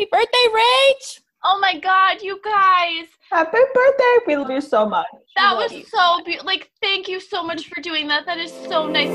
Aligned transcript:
Happy 0.00 0.08
birthday, 0.12 0.48
Rach! 0.54 1.20
Oh 1.44 1.58
my 1.60 1.78
god, 1.78 2.22
you 2.22 2.40
guys. 2.42 3.04
Happy 3.30 3.58
birthday. 3.74 4.16
We 4.26 4.36
love 4.38 4.50
you 4.50 4.62
so 4.62 4.88
much. 4.88 5.04
That 5.36 5.54
was 5.54 5.72
you. 5.72 5.84
so 5.84 6.22
beautiful. 6.24 6.46
Like, 6.46 6.70
thank 6.80 7.06
you 7.06 7.20
so 7.20 7.42
much 7.42 7.68
for 7.68 7.82
doing 7.82 8.08
that. 8.08 8.24
That 8.24 8.38
is 8.38 8.50
so 8.50 8.88
nice. 8.88 9.10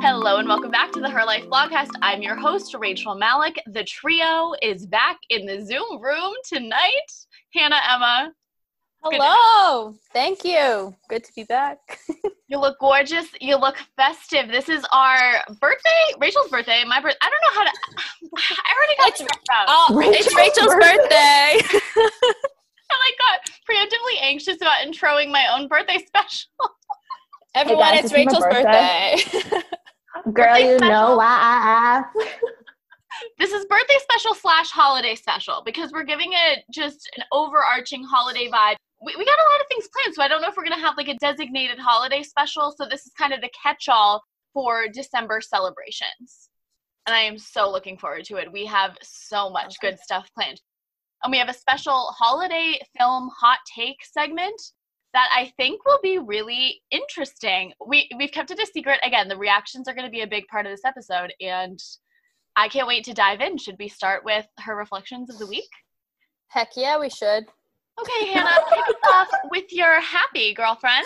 Hello 0.00 0.38
and 0.38 0.48
welcome 0.48 0.72
back 0.72 0.90
to 0.90 1.00
the 1.00 1.08
Her 1.08 1.24
Life 1.24 1.44
Blogcast. 1.44 1.90
I'm 2.02 2.20
your 2.20 2.34
host, 2.34 2.74
Rachel 2.76 3.14
Malik. 3.14 3.62
The 3.66 3.84
trio 3.84 4.54
is 4.62 4.84
back 4.84 5.18
in 5.30 5.46
the 5.46 5.64
Zoom 5.64 6.02
room 6.02 6.34
tonight. 6.50 7.12
Hannah, 7.52 7.80
Emma, 7.88 8.32
Good. 8.32 8.43
Hello. 9.04 9.94
Thank 10.14 10.44
you. 10.44 10.94
Good 11.10 11.24
to 11.24 11.32
be 11.36 11.44
back. 11.44 11.78
you 12.48 12.58
look 12.58 12.78
gorgeous. 12.78 13.26
You 13.40 13.56
look 13.56 13.76
festive. 13.96 14.48
This 14.48 14.68
is 14.70 14.84
our 14.92 15.18
birthday, 15.60 15.90
Rachel's 16.18 16.48
birthday. 16.48 16.84
My 16.86 17.00
birthday. 17.00 17.18
I 17.22 17.30
don't 17.30 17.40
know 17.54 17.60
how 17.60 17.64
to. 17.64 17.70
I 18.38 18.74
already 18.76 18.96
got 18.96 19.08
It's- 19.08 19.18
stressed 19.18 19.48
out. 19.52 19.66
Oh, 19.68 20.00
it's 20.02 20.34
Rachel's 20.34 20.74
birthday. 20.74 21.60
I 21.60 21.80
like 23.04 23.18
got 23.18 23.50
preemptively 23.68 24.22
anxious 24.22 24.56
about 24.56 24.86
introing 24.86 25.30
my 25.30 25.46
own 25.54 25.68
birthday 25.68 25.98
special. 26.06 26.48
Everyone, 27.54 27.84
guys, 27.92 28.04
it's 28.04 28.12
it's 28.12 28.14
Rachel's 28.14 28.44
birthday. 28.44 29.16
birthday. 29.32 29.62
Girl, 30.32 30.32
Birthday 30.32 30.70
you 30.70 30.78
special. 30.78 30.88
know 30.88 31.16
why. 31.16 32.02
This 33.38 33.52
is 33.52 33.64
birthday 33.66 33.96
special 34.02 34.34
slash 34.34 34.70
holiday 34.70 35.14
special 35.14 35.62
because 35.64 35.92
we're 35.92 36.02
giving 36.04 36.30
it 36.32 36.64
just 36.72 37.08
an 37.16 37.24
overarching 37.32 38.02
holiday 38.02 38.48
vibe. 38.50 38.76
We, 39.04 39.14
we 39.18 39.24
got 39.24 39.38
a 39.38 39.50
lot 39.52 39.60
of 39.60 39.66
things 39.68 39.88
planned, 39.92 40.14
so 40.14 40.22
I 40.22 40.28
don't 40.28 40.40
know 40.40 40.48
if 40.48 40.56
we're 40.56 40.64
gonna 40.64 40.80
have 40.80 40.96
like 40.96 41.08
a 41.08 41.18
designated 41.18 41.78
holiday 41.78 42.22
special. 42.22 42.74
So 42.76 42.86
this 42.88 43.04
is 43.06 43.12
kind 43.18 43.32
of 43.32 43.40
the 43.40 43.50
catch-all 43.62 44.22
for 44.52 44.88
December 44.88 45.40
celebrations, 45.40 46.48
and 47.06 47.14
I 47.14 47.20
am 47.20 47.38
so 47.38 47.70
looking 47.70 47.98
forward 47.98 48.24
to 48.26 48.36
it. 48.36 48.50
We 48.50 48.64
have 48.66 48.96
so 49.02 49.50
much 49.50 49.78
good 49.80 49.98
stuff 49.98 50.30
planned, 50.34 50.60
and 51.22 51.30
we 51.30 51.38
have 51.38 51.48
a 51.48 51.54
special 51.54 52.14
holiday 52.18 52.78
film 52.96 53.30
hot 53.38 53.58
take 53.76 53.98
segment 54.02 54.60
that 55.12 55.28
I 55.34 55.52
think 55.56 55.84
will 55.84 56.00
be 56.02 56.18
really 56.18 56.82
interesting. 56.90 57.72
We 57.86 58.08
we've 58.16 58.32
kept 58.32 58.50
it 58.50 58.62
a 58.62 58.66
secret. 58.66 59.00
Again, 59.04 59.28
the 59.28 59.36
reactions 59.36 59.86
are 59.86 59.94
going 59.94 60.06
to 60.06 60.10
be 60.10 60.22
a 60.22 60.26
big 60.26 60.46
part 60.48 60.66
of 60.66 60.72
this 60.72 60.84
episode, 60.84 61.32
and 61.40 61.78
I 62.56 62.68
can't 62.68 62.88
wait 62.88 63.04
to 63.04 63.14
dive 63.14 63.40
in. 63.40 63.58
Should 63.58 63.76
we 63.78 63.88
start 63.88 64.24
with 64.24 64.46
her 64.60 64.76
reflections 64.76 65.30
of 65.30 65.38
the 65.38 65.46
week? 65.46 65.70
Heck 66.48 66.70
yeah, 66.76 66.98
we 66.98 67.10
should. 67.10 67.44
Okay, 68.00 68.26
Hannah, 68.32 68.58
kick 68.70 68.84
us 68.88 69.10
off 69.12 69.28
with 69.50 69.72
your 69.72 70.00
happy 70.00 70.52
girlfriend. 70.54 71.04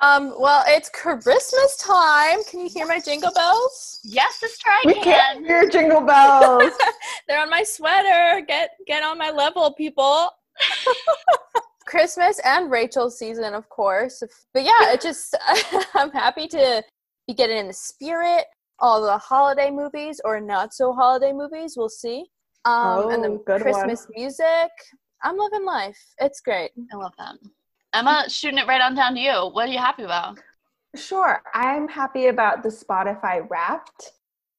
Um, 0.00 0.34
well, 0.38 0.64
it's 0.66 0.88
Christmas 0.90 1.76
time. 1.78 2.42
Can 2.44 2.60
you 2.60 2.68
hear 2.68 2.86
my 2.86 3.00
jingle 3.00 3.32
bells? 3.32 4.00
Yes, 4.04 4.36
sister, 4.36 4.68
I 4.68 4.82
We 4.86 4.94
can. 4.94 5.04
can't 5.04 5.46
hear 5.46 5.68
jingle 5.68 6.00
bells. 6.02 6.72
They're 7.28 7.40
on 7.40 7.50
my 7.50 7.62
sweater. 7.62 8.44
Get 8.46 8.70
get 8.86 9.02
on 9.02 9.18
my 9.18 9.30
level, 9.30 9.72
people. 9.74 10.30
Christmas 11.86 12.40
and 12.44 12.70
Rachel's 12.70 13.18
season, 13.18 13.54
of 13.54 13.68
course. 13.68 14.22
But 14.52 14.64
yeah, 14.64 14.92
it 14.92 15.00
just 15.00 15.36
I'm 15.94 16.10
happy 16.10 16.48
to 16.48 16.82
be 17.26 17.34
getting 17.34 17.58
in 17.58 17.68
the 17.68 17.72
spirit. 17.74 18.44
All 18.80 19.00
the 19.02 19.16
holiday 19.18 19.70
movies 19.70 20.20
or 20.24 20.40
not 20.40 20.74
so 20.74 20.92
holiday 20.92 21.32
movies, 21.32 21.74
we'll 21.76 21.88
see. 21.88 22.24
Um, 22.64 23.10
and 23.10 23.24
Oh, 23.24 23.38
the 23.38 23.42
good 23.46 23.62
Christmas 23.62 24.06
music. 24.14 24.70
I'm 25.24 25.38
loving 25.38 25.64
life. 25.64 25.98
It's 26.20 26.40
great. 26.40 26.70
I 26.92 26.96
love 26.96 27.12
that. 27.18 27.36
Emma, 27.94 28.26
shooting 28.28 28.58
it 28.58 28.66
right 28.66 28.80
on 28.80 28.94
down 28.94 29.14
to 29.14 29.20
you. 29.20 29.50
What 29.52 29.68
are 29.68 29.72
you 29.72 29.78
happy 29.78 30.02
about? 30.02 30.38
Sure. 30.94 31.42
I'm 31.54 31.88
happy 31.88 32.26
about 32.26 32.62
the 32.62 32.68
Spotify 32.68 33.48
Wrapped. 33.50 34.12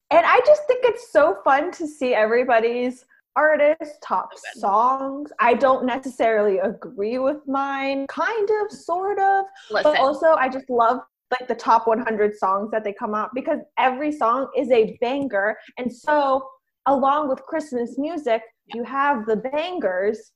And 0.09 0.25
I 0.25 0.39
just 0.45 0.63
think 0.67 0.83
it's 0.83 1.11
so 1.11 1.38
fun 1.44 1.72
to 1.73 1.88
see 1.88 2.13
everybody's 2.13 3.05
artists, 3.35 3.97
top 4.02 4.30
So 4.35 4.59
songs. 4.59 5.31
I 5.39 5.53
don't 5.53 5.85
necessarily 5.85 6.57
agree 6.59 7.19
with 7.19 7.47
mine, 7.47 8.07
kind 8.07 8.50
of, 8.62 8.72
sort 8.72 9.19
of. 9.19 9.45
Listen, 9.69 9.91
But 9.91 10.00
also, 10.00 10.34
I 10.34 10.50
just 10.50 10.69
love 10.69 11.00
like 11.31 11.47
the 11.47 11.56
top 11.56 11.88
100 11.88 12.35
songs 12.38 12.72
that 12.72 12.84
they 12.84 12.94
come 12.94 13.13
out 13.13 13.29
because 13.34 13.59
every 13.78 14.12
song 14.12 14.47
is 14.57 14.72
a 14.72 14.97
banger. 15.01 15.57
And 15.78 15.91
so, 15.94 16.47
along 16.88 17.29
with 17.29 17.41
Christmas 17.44 17.97
music, 17.97 18.41
you 18.73 18.84
have 18.84 19.25
the 19.25 19.35
bangers 19.38 20.31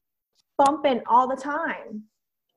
bumping 0.59 1.01
all 1.07 1.27
the 1.27 1.35
time. 1.35 2.03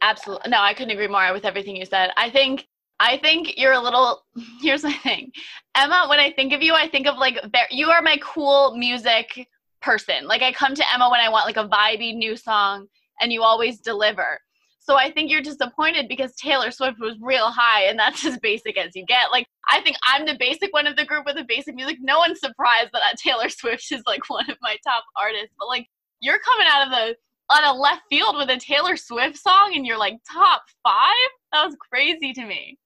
absolutely. 0.03 0.51
No, 0.51 0.59
I 0.61 0.75
couldn't 0.75 0.91
agree 0.91 1.09
more 1.09 1.33
with 1.33 1.45
everything 1.45 1.77
you 1.77 1.87
said. 1.87 2.11
I 2.17 2.29
think. 2.31 2.67
I 3.01 3.17
think 3.19 3.59
you're 3.59 3.73
a 3.73 3.81
little. 3.81 4.23
Here's 4.61 4.85
my 4.85 4.93
thing, 4.93 5.33
Emma. 5.75 6.07
When 6.09 6.21
I 6.21 6.31
think 6.33 6.53
of 6.53 6.63
you, 6.63 6.75
I 6.75 6.89
think 6.89 7.07
of 7.07 7.17
like 7.17 7.37
you 7.71 7.89
are 7.89 8.03
my 8.03 8.19
cool 8.23 8.77
music 8.77 9.49
person. 9.81 10.27
Like 10.27 10.43
I 10.43 10.53
come 10.53 10.75
to 10.75 10.85
Emma 10.95 11.11
when 11.11 11.21
I 11.21 11.29
want 11.29 11.47
like 11.47 11.57
a 11.57 11.69
vibey 11.69 12.15
new 12.15 12.37
song, 12.37 12.87
and 13.21 13.33
you 13.33 13.43
always 13.43 13.81
deliver. 13.81 14.39
So 14.79 14.97
I 14.97 15.13
think 15.13 15.31
you're 15.31 15.43
disappointed 15.43 16.09
because 16.09 16.35
Taylor 16.35 16.71
Swift 16.73 16.99
was 17.01 17.17
real 17.21 17.51
high, 17.51 17.85
and 17.85 17.99
that's 17.99 18.25
as 18.31 18.39
basic 18.39 18.77
as 18.79 18.95
you 18.95 19.05
get. 19.07 19.33
Like 19.33 19.47
I 19.71 19.81
think 19.81 19.97
I'm 20.07 20.27
the 20.27 20.37
basic 20.39 20.73
one 20.73 20.87
of 20.87 20.97
the 20.97 21.05
group 21.05 21.25
with 21.27 21.37
the 21.37 21.45
basic 21.49 21.75
music. 21.75 21.99
No 22.01 22.19
one's 22.19 22.41
surprised 22.41 22.91
that 22.93 23.19
Taylor 23.19 23.49
Swift 23.61 23.91
is 23.91 24.03
like 24.07 24.29
one 24.29 24.49
of 24.51 24.59
my 24.61 24.77
top 24.85 25.05
artists, 25.21 25.55
but 25.59 25.69
like 25.69 25.87
you're 26.21 26.41
coming 26.41 26.67
out 26.71 26.87
of 26.87 26.91
the 26.93 27.17
on 27.53 27.65
a 27.65 27.79
left 27.79 28.03
field 28.11 28.37
with 28.37 28.51
a 28.51 28.57
Taylor 28.57 28.97
Swift 28.97 29.37
song, 29.39 29.73
and 29.75 29.87
you're 29.87 29.99
like 29.99 30.19
top 30.31 30.63
five. 30.83 31.31
That 31.53 31.67
was 31.67 31.77
crazy 31.91 32.33
to 32.33 32.45
me. 32.45 32.79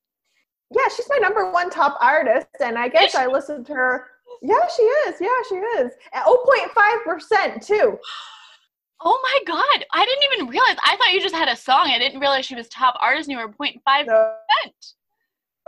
Yeah, 0.74 0.88
she's 0.94 1.06
my 1.08 1.18
number 1.18 1.50
one 1.52 1.70
top 1.70 1.96
artist, 2.00 2.48
and 2.60 2.76
I 2.76 2.88
guess 2.88 3.14
I 3.14 3.26
listened 3.26 3.66
to 3.66 3.74
her. 3.74 4.06
Yeah, 4.42 4.66
she 4.76 4.82
is. 4.82 5.14
Yeah, 5.20 5.28
she 5.48 5.54
is. 5.54 5.92
At 6.12 6.24
0.5% 6.26 7.64
too. 7.66 7.98
Oh 9.04 9.20
my 9.22 9.40
god, 9.54 9.84
I 9.92 10.06
didn't 10.06 10.24
even 10.32 10.46
realize. 10.48 10.76
I 10.82 10.96
thought 10.96 11.12
you 11.12 11.20
just 11.20 11.34
had 11.34 11.50
a 11.50 11.54
song. 11.56 11.90
I 11.94 11.98
didn't 11.98 12.18
realize 12.18 12.46
she 12.46 12.54
was 12.54 12.66
top 12.70 12.96
artist, 12.98 13.28
and 13.28 13.38
you 13.38 13.46
were 13.46 13.52
0.5 13.52 13.74
So, 14.06 14.32
percent. 14.64 14.94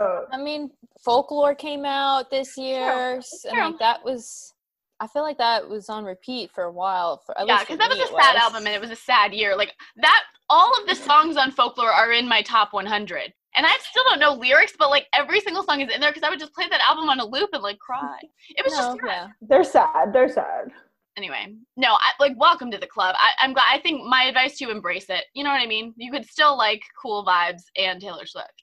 uh, 0.01 0.21
I 0.31 0.37
mean, 0.41 0.71
folklore 1.05 1.53
came 1.53 1.85
out 1.85 2.31
this 2.31 2.57
year, 2.57 3.17
It's 3.19 3.45
and 3.45 3.53
true. 3.53 3.63
like 3.65 3.77
that 3.77 4.03
was. 4.03 4.55
I 4.99 5.07
feel 5.07 5.21
like 5.21 5.37
that 5.37 5.67
was 5.69 5.89
on 5.89 6.03
repeat 6.03 6.51
for 6.51 6.63
a 6.63 6.71
while. 6.71 7.21
For 7.25 7.37
at 7.39 7.47
Yeah, 7.47 7.59
because 7.59 7.77
that 7.77 7.89
was 7.89 7.99
a 7.99 8.03
it 8.03 8.09
sad 8.09 8.35
album, 8.35 8.65
and 8.65 8.75
it 8.75 8.81
was 8.81 8.91
a 8.91 8.95
sad 8.95 9.33
year. 9.33 9.55
Like 9.55 9.73
that, 9.97 10.23
all 10.49 10.71
of 10.79 10.87
the 10.87 10.95
songs 10.95 11.37
on 11.37 11.51
Folklore 11.51 11.91
are 11.91 12.11
in 12.11 12.27
my 12.27 12.41
top 12.41 12.73
100, 12.73 13.33
and 13.55 13.65
I 13.65 13.77
still 13.81 14.03
don't 14.05 14.19
know 14.19 14.33
lyrics, 14.33 14.73
but 14.77 14.89
like 14.89 15.07
every 15.13 15.39
single 15.39 15.63
song 15.63 15.81
is 15.81 15.93
in 15.93 16.01
there 16.01 16.11
because 16.11 16.23
I 16.23 16.29
would 16.29 16.39
just 16.39 16.53
play 16.53 16.67
that 16.69 16.81
album 16.81 17.09
on 17.09 17.19
a 17.19 17.25
loop 17.25 17.49
and 17.53 17.63
like 17.63 17.79
cry. 17.79 18.19
It 18.49 18.63
was 18.65 18.73
no, 18.73 18.79
just 18.79 18.99
sad. 18.99 19.07
yeah. 19.07 19.27
they're 19.41 19.63
sad. 19.63 20.13
They're 20.13 20.29
sad. 20.29 20.71
anyway 21.17 21.53
no 21.75 21.89
I, 21.93 22.11
like 22.19 22.33
welcome 22.37 22.71
to 22.71 22.77
the 22.77 22.87
club 22.87 23.15
I, 23.19 23.31
i'm 23.43 23.53
glad 23.53 23.65
i 23.69 23.79
think 23.79 24.03
my 24.05 24.23
advice 24.23 24.57
to 24.57 24.65
you 24.65 24.71
embrace 24.71 25.09
it 25.09 25.25
you 25.33 25.43
know 25.43 25.49
what 25.49 25.61
i 25.61 25.65
mean 25.65 25.93
you 25.97 26.11
could 26.11 26.25
still 26.25 26.57
like 26.57 26.81
cool 27.01 27.25
vibes 27.25 27.63
and 27.77 27.99
taylor 27.99 28.25
swift 28.25 28.53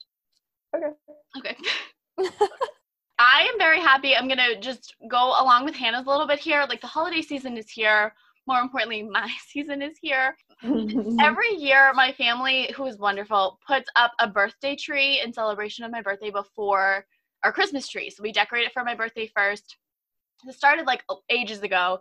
Okay. 0.75 0.87
okay 1.39 1.57
i 3.19 3.49
am 3.51 3.59
very 3.59 3.81
happy. 3.81 4.15
I'm 4.15 4.29
gonna 4.29 4.59
just 4.61 4.95
go 5.09 5.29
along 5.41 5.65
with 5.65 5.75
hannah's 5.75 6.07
a 6.07 6.11
little 6.11 6.27
bit 6.27 6.39
here. 6.39 6.67
Like 6.69 6.81
the 6.81 6.87
holiday 6.87 7.23
season 7.23 7.57
is 7.57 7.71
here. 7.71 8.13
More 8.47 8.61
importantly 8.61 9.03
my 9.11 9.31
season 9.49 9.83
is 9.83 9.97
here. 10.01 10.37
Every 10.63 11.55
year 11.57 11.93
my 11.95 12.13
family 12.13 12.73
who 12.77 12.87
is 12.87 12.99
wonderful 12.99 13.59
puts 13.67 13.89
up 13.97 14.13
a 14.21 14.29
birthday 14.29 14.77
tree 14.77 15.21
in 15.25 15.33
celebration 15.33 15.85
of 15.85 15.93
my 15.93 16.03
birthday 16.03 16.31
before 16.31 17.07
our 17.45 17.53
christmas 17.53 17.89
tree. 17.89 18.11
So 18.11 18.23
we 18.23 18.33
decorate 18.33 18.67
it 18.67 18.73
for 18.73 18.85
my 18.85 18.95
birthday 18.95 19.31
first. 19.35 19.77
It 20.47 20.55
started 20.55 20.87
like 20.87 21.05
ages 21.31 21.63
ago. 21.63 22.01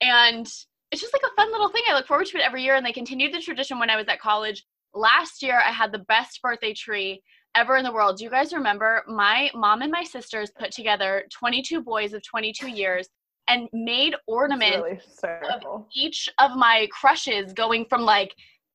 And 0.00 0.46
it's 0.90 1.00
just 1.00 1.14
like 1.14 1.22
a 1.24 1.34
fun 1.36 1.50
little 1.50 1.68
thing. 1.68 1.82
I 1.88 1.94
look 1.94 2.06
forward 2.06 2.26
to 2.26 2.36
it 2.36 2.44
every 2.44 2.62
year. 2.62 2.74
And 2.74 2.84
they 2.84 2.92
continued 2.92 3.32
the 3.32 3.40
tradition 3.40 3.78
when 3.78 3.90
i 3.90 3.96
was 3.96 4.08
at 4.08 4.20
college. 4.20 4.64
Last 4.94 5.42
year 5.42 5.60
i 5.66 5.72
had 5.72 5.90
the 5.90 5.98
best 5.98 6.40
birthday 6.42 6.74
tree 6.74 7.22
ever 7.54 7.76
in 7.76 7.84
the 7.84 7.92
world 7.92 8.16
do 8.16 8.24
you 8.24 8.30
guys 8.30 8.52
remember 8.52 9.02
my 9.06 9.50
mom 9.54 9.82
and 9.82 9.92
my 9.92 10.02
sisters 10.02 10.50
put 10.58 10.70
together 10.70 11.24
22 11.30 11.80
boys 11.82 12.12
of 12.12 12.22
22 12.22 12.68
years 12.68 13.08
and 13.48 13.68
made 13.72 14.14
ornaments 14.26 14.76
really 14.76 14.94
hysterical. 14.96 15.86
each 15.94 16.28
of 16.38 16.56
my 16.56 16.88
crushes 16.92 17.52
going 17.52 17.84
from 17.86 18.02
like 18.02 18.34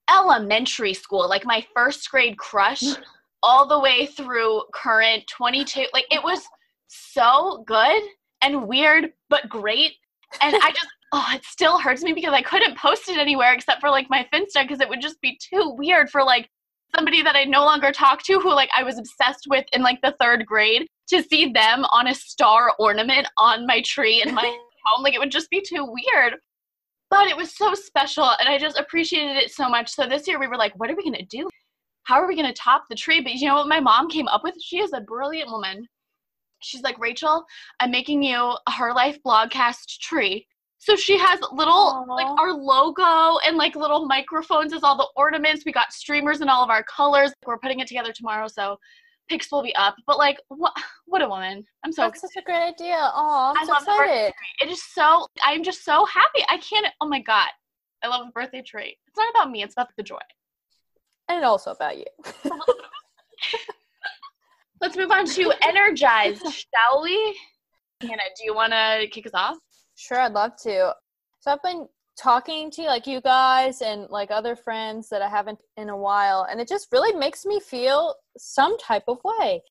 elementary 0.09 0.93
school, 0.93 1.27
like 1.27 1.45
my 1.45 1.65
first 1.73 2.09
grade 2.09 2.37
crush, 2.37 2.83
all 3.43 3.67
the 3.67 3.79
way 3.79 4.05
through 4.07 4.63
current 4.73 5.23
22. 5.27 5.85
Like 5.93 6.05
it 6.11 6.23
was 6.23 6.41
so 6.87 7.63
good 7.67 8.01
and 8.41 8.67
weird, 8.67 9.11
but 9.29 9.47
great. 9.49 9.93
And 10.41 10.55
I 10.55 10.71
just, 10.71 10.87
oh, 11.13 11.25
it 11.33 11.45
still 11.45 11.79
hurts 11.79 12.03
me 12.03 12.13
because 12.13 12.33
I 12.33 12.41
couldn't 12.41 12.77
post 12.77 13.09
it 13.09 13.17
anywhere 13.17 13.53
except 13.53 13.81
for 13.81 13.89
like 13.89 14.09
my 14.09 14.27
Finsta 14.33 14.63
because 14.63 14.81
it 14.81 14.89
would 14.89 15.01
just 15.01 15.21
be 15.21 15.39
too 15.41 15.75
weird 15.77 16.09
for 16.09 16.23
like 16.23 16.49
somebody 16.95 17.21
that 17.21 17.35
I 17.35 17.43
no 17.43 17.63
longer 17.63 17.91
talk 17.91 18.23
to 18.23 18.39
who 18.39 18.53
like 18.53 18.69
I 18.77 18.83
was 18.83 18.97
obsessed 18.97 19.45
with 19.49 19.65
in 19.73 19.81
like 19.81 19.99
the 20.01 20.15
third 20.19 20.45
grade 20.45 20.87
to 21.09 21.23
see 21.23 21.51
them 21.51 21.85
on 21.91 22.07
a 22.07 22.15
star 22.15 22.73
ornament 22.79 23.27
on 23.37 23.65
my 23.65 23.81
tree 23.81 24.21
in 24.21 24.33
my 24.33 24.43
home. 24.85 25.03
Like 25.03 25.13
it 25.13 25.19
would 25.19 25.31
just 25.31 25.49
be 25.49 25.61
too 25.61 25.85
weird. 25.85 26.35
But 27.09 27.27
it 27.27 27.37
was 27.37 27.55
so 27.55 27.73
special 27.73 28.29
and 28.39 28.49
I 28.49 28.57
just 28.57 28.77
appreciated 28.77 29.37
it 29.37 29.51
so 29.51 29.69
much. 29.69 29.89
So 29.89 30.07
this 30.07 30.27
year 30.27 30.39
we 30.39 30.47
were 30.47 30.57
like, 30.57 30.77
what 30.77 30.89
are 30.89 30.95
we 30.95 31.03
gonna 31.03 31.25
do? 31.25 31.49
How 32.03 32.15
are 32.15 32.27
we 32.27 32.35
gonna 32.35 32.53
top 32.53 32.83
the 32.89 32.95
tree? 32.95 33.21
But 33.21 33.33
you 33.33 33.47
know 33.47 33.55
what 33.55 33.67
my 33.67 33.79
mom 33.79 34.09
came 34.09 34.27
up 34.27 34.43
with? 34.43 34.55
She 34.61 34.79
is 34.79 34.93
a 34.93 35.01
brilliant 35.01 35.49
woman. 35.49 35.87
she's 36.61 36.81
like, 36.81 36.99
Rachel, 36.99 37.45
I'm 37.79 37.91
making 37.91 38.23
you 38.23 38.37
a 38.37 38.71
Her 38.71 38.93
Life 38.93 39.19
blogcast 39.25 39.99
tree. 39.99 40.47
So 40.79 40.95
she 40.95 41.17
has 41.17 41.39
little 41.51 41.73
Aw. 41.73 42.13
like 42.13 42.27
our 42.39 42.53
logo 42.53 43.39
and 43.45 43.57
like 43.57 43.75
little 43.75 44.05
microphones 44.05 44.73
as 44.73 44.83
all 44.83 44.95
the 44.95 45.07
ornaments. 45.15 45.63
We 45.65 45.71
got 45.71 45.91
streamers 45.91 46.41
in 46.41 46.49
all 46.49 46.63
of 46.63 46.69
our 46.69 46.83
colors. 46.83 47.33
We're 47.45 47.57
putting 47.57 47.79
it 47.79 47.87
together 47.87 48.13
tomorrow, 48.13 48.47
so 48.47 48.77
pics 49.27 49.51
will 49.51 49.63
be 49.63 49.75
up. 49.75 49.95
But 50.05 50.17
like, 50.17 50.39
what? 50.49 50.73
What 51.05 51.21
a 51.21 51.29
woman! 51.29 51.65
I'm 51.85 51.91
so 51.91 52.03
That's 52.03 52.21
such 52.21 52.35
a 52.37 52.41
great 52.41 52.61
idea. 52.61 52.97
Oh, 52.99 53.53
I'm 53.55 53.63
I 53.63 53.65
so 53.65 53.71
love 53.71 53.85
the 53.85 53.91
birthday 53.97 54.27
excited. 54.27 54.33
It 54.61 54.69
is 54.71 54.83
so. 54.93 55.25
I'm 55.43 55.63
just 55.63 55.85
so 55.85 56.05
happy. 56.05 56.43
I 56.49 56.57
can't. 56.57 56.87
Oh 57.01 57.07
my 57.07 57.21
god, 57.21 57.49
I 58.03 58.07
love 58.07 58.25
the 58.25 58.31
birthday 58.33 58.61
tree. 58.61 58.97
It's 59.07 59.17
not 59.17 59.29
about 59.29 59.49
me. 59.49 59.63
It's 59.63 59.73
about 59.73 59.87
the 59.95 60.03
joy. 60.03 60.19
And 61.29 61.43
also 61.43 61.71
about 61.71 61.97
you. 61.97 62.05
Let's 64.81 64.95
move 64.95 65.11
on 65.11 65.25
to 65.25 65.53
energized, 65.63 66.43
shall 66.43 67.01
we? 67.01 67.39
Hannah, 68.01 68.21
do 68.37 68.45
you 68.45 68.53
want 68.53 68.73
to 68.73 69.07
kick 69.11 69.25
us 69.25 69.33
off? 69.33 69.57
Sure, 69.97 70.19
I'd 70.19 70.33
love 70.33 70.55
to. 70.57 70.93
So 71.39 71.51
I've 71.51 71.63
been 71.63 71.87
talking 72.19 72.69
to 72.71 72.83
like 72.83 73.07
you 73.07 73.19
guys 73.19 73.81
and 73.81 74.07
like 74.11 74.29
other 74.29 74.55
friends 74.55 75.09
that 75.09 75.23
I 75.23 75.27
haven't 75.27 75.57
in 75.75 75.89
a 75.89 75.97
while, 75.97 76.47
and 76.49 76.61
it 76.61 76.67
just 76.67 76.87
really 76.91 77.17
makes 77.17 77.45
me 77.45 77.59
feel 77.59 78.13
some 78.37 78.77
type 78.77 79.05
of 79.07 79.17
way. 79.23 79.63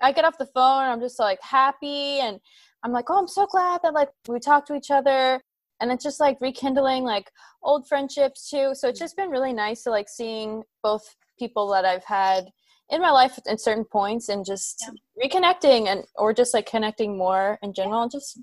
I 0.00 0.12
get 0.12 0.24
off 0.24 0.38
the 0.38 0.46
phone, 0.46 0.84
I'm 0.84 1.00
just 1.00 1.18
like 1.18 1.40
happy, 1.42 2.20
and 2.20 2.40
I'm 2.82 2.92
like, 2.92 3.10
oh, 3.10 3.18
I'm 3.18 3.28
so 3.28 3.46
glad 3.46 3.80
that 3.82 3.92
like 3.92 4.08
we 4.28 4.40
talked 4.40 4.66
to 4.68 4.74
each 4.74 4.90
other, 4.90 5.42
and 5.80 5.92
it's 5.92 6.04
just 6.04 6.20
like 6.20 6.38
rekindling 6.40 7.04
like 7.04 7.30
old 7.62 7.86
friendships 7.86 8.48
too. 8.48 8.74
So 8.74 8.88
it's 8.88 8.98
mm. 8.98 9.04
just 9.04 9.16
been 9.16 9.28
really 9.28 9.52
nice 9.52 9.82
to 9.82 9.90
like 9.90 10.08
seeing 10.08 10.62
both 10.82 11.16
people 11.38 11.68
that 11.72 11.84
I've 11.84 12.04
had 12.04 12.46
in 12.88 13.02
my 13.02 13.10
life 13.10 13.38
at 13.46 13.60
certain 13.60 13.84
points 13.84 14.30
and 14.30 14.44
just 14.44 14.90
reconnecting 15.22 15.88
and 15.88 16.04
or 16.14 16.32
just 16.32 16.54
like 16.54 16.66
connecting 16.66 17.18
more 17.18 17.58
in 17.62 17.74
general 17.74 18.02
and 18.02 18.10
just 18.10 18.40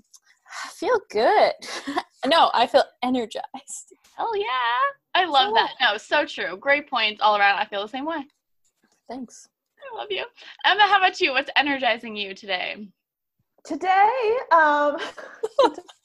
I 0.64 0.68
feel 0.68 0.98
good. 1.10 1.52
no, 2.26 2.50
I 2.54 2.66
feel 2.66 2.84
energized. 3.02 3.94
Hell 4.16 4.36
yeah. 4.36 4.46
I 5.14 5.24
love 5.24 5.48
So- 5.50 5.54
that. 5.54 5.70
No, 5.80 5.96
so 5.96 6.24
true. 6.24 6.56
Great 6.56 6.88
points 6.88 7.20
all 7.20 7.36
around. 7.36 7.58
I 7.58 7.64
feel 7.66 7.82
the 7.82 7.88
same 7.88 8.04
way. 8.06 8.24
Thanks. 9.08 9.48
I 9.92 9.96
love 9.96 10.08
you. 10.10 10.24
Emma, 10.64 10.82
how 10.82 10.98
about 10.98 11.20
you? 11.20 11.32
What's 11.32 11.50
energizing 11.56 12.16
you 12.16 12.34
today? 12.34 12.88
Today, 13.64 14.36
um, 14.52 14.96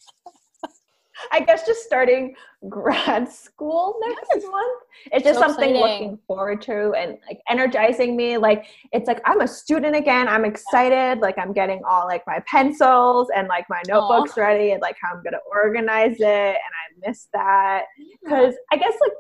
I 1.32 1.40
guess 1.42 1.66
just 1.66 1.84
starting 1.84 2.36
grad 2.68 3.32
school 3.32 3.98
next 4.02 4.46
month. 4.50 4.84
It's 5.12 5.24
just 5.24 5.40
So 5.40 5.48
something 5.48 5.76
exciting. 5.76 5.82
looking 5.82 6.20
forward 6.28 6.62
to 6.64 6.94
and 6.94 7.18
like 7.28 7.40
energizing 7.50 8.16
me. 8.16 8.38
Like 8.38 8.66
it's 8.92 9.08
like 9.08 9.22
I'm 9.26 9.42
a 9.42 9.48
student 9.48 9.96
again. 9.96 10.28
I'm 10.28 10.46
excited. 10.46 11.20
Like 11.22 11.38
I'm 11.38 11.54
getting 11.54 11.82
all 11.88 12.06
like 12.06 12.24
my 12.28 12.40
pencils 12.48 13.30
and 13.36 13.48
like 13.48 13.66
my 13.70 13.82
notebooks 13.88 14.38
ready 14.38 14.72
and 14.72 14.82
like 14.82 14.98
how 15.02 15.16
I'm 15.16 15.24
gonna 15.24 15.38
organize 15.52 16.18
it. 16.20 16.24
And 16.26 16.56
I 16.56 17.08
miss 17.08 17.28
that 17.34 17.84
because 18.24 18.56
I 18.72 18.78
guess 18.78 18.94
like 19.02 19.14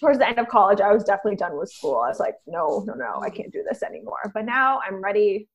towards 0.00 0.18
the 0.18 0.28
end 0.28 0.38
of 0.38 0.48
college, 0.48 0.80
I 0.80 0.92
was 0.92 1.04
definitely 1.04 1.36
done 1.36 1.56
with 1.58 1.70
school. 1.72 1.96
I 2.04 2.08
was 2.08 2.20
like, 2.20 2.34
no, 2.46 2.84
no, 2.86 2.94
no, 2.94 3.20
I 3.22 3.30
can't 3.30 3.52
do 3.52 3.64
this 3.68 3.82
anymore. 3.82 4.30
But 4.34 4.44
now 4.44 4.80
I'm 4.86 5.02
ready 5.02 5.48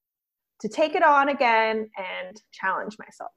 to 0.61 0.67
take 0.67 0.95
it 0.95 1.03
on 1.03 1.29
again 1.29 1.89
and 1.97 2.41
challenge 2.51 2.95
myself 2.99 3.31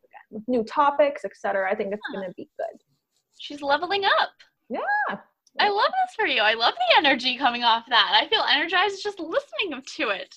new 0.47 0.65
topics, 0.65 1.25
etc. 1.25 1.71
I 1.71 1.75
think 1.75 1.93
it's 1.93 2.03
Huh. 2.07 2.19
going 2.19 2.29
to 2.29 2.35
be 2.35 2.49
good. 2.59 2.81
She's 3.39 3.63
leveling 3.63 4.05
up. 4.05 4.31
Yeah. 4.69 4.81
I 5.61 5.69
love 5.69 5.93
this 6.05 6.15
for 6.17 6.27
you. 6.27 6.41
I 6.41 6.55
love 6.55 6.75
the 6.75 6.99
energy 6.99 7.37
coming 7.37 7.63
off 7.63 7.85
that. 7.89 8.21
I 8.21 8.29
feel 8.29 8.45
energized 8.49 9.03
just 9.03 9.21
listening 9.21 9.83
to 9.97 10.09
it. 10.11 10.35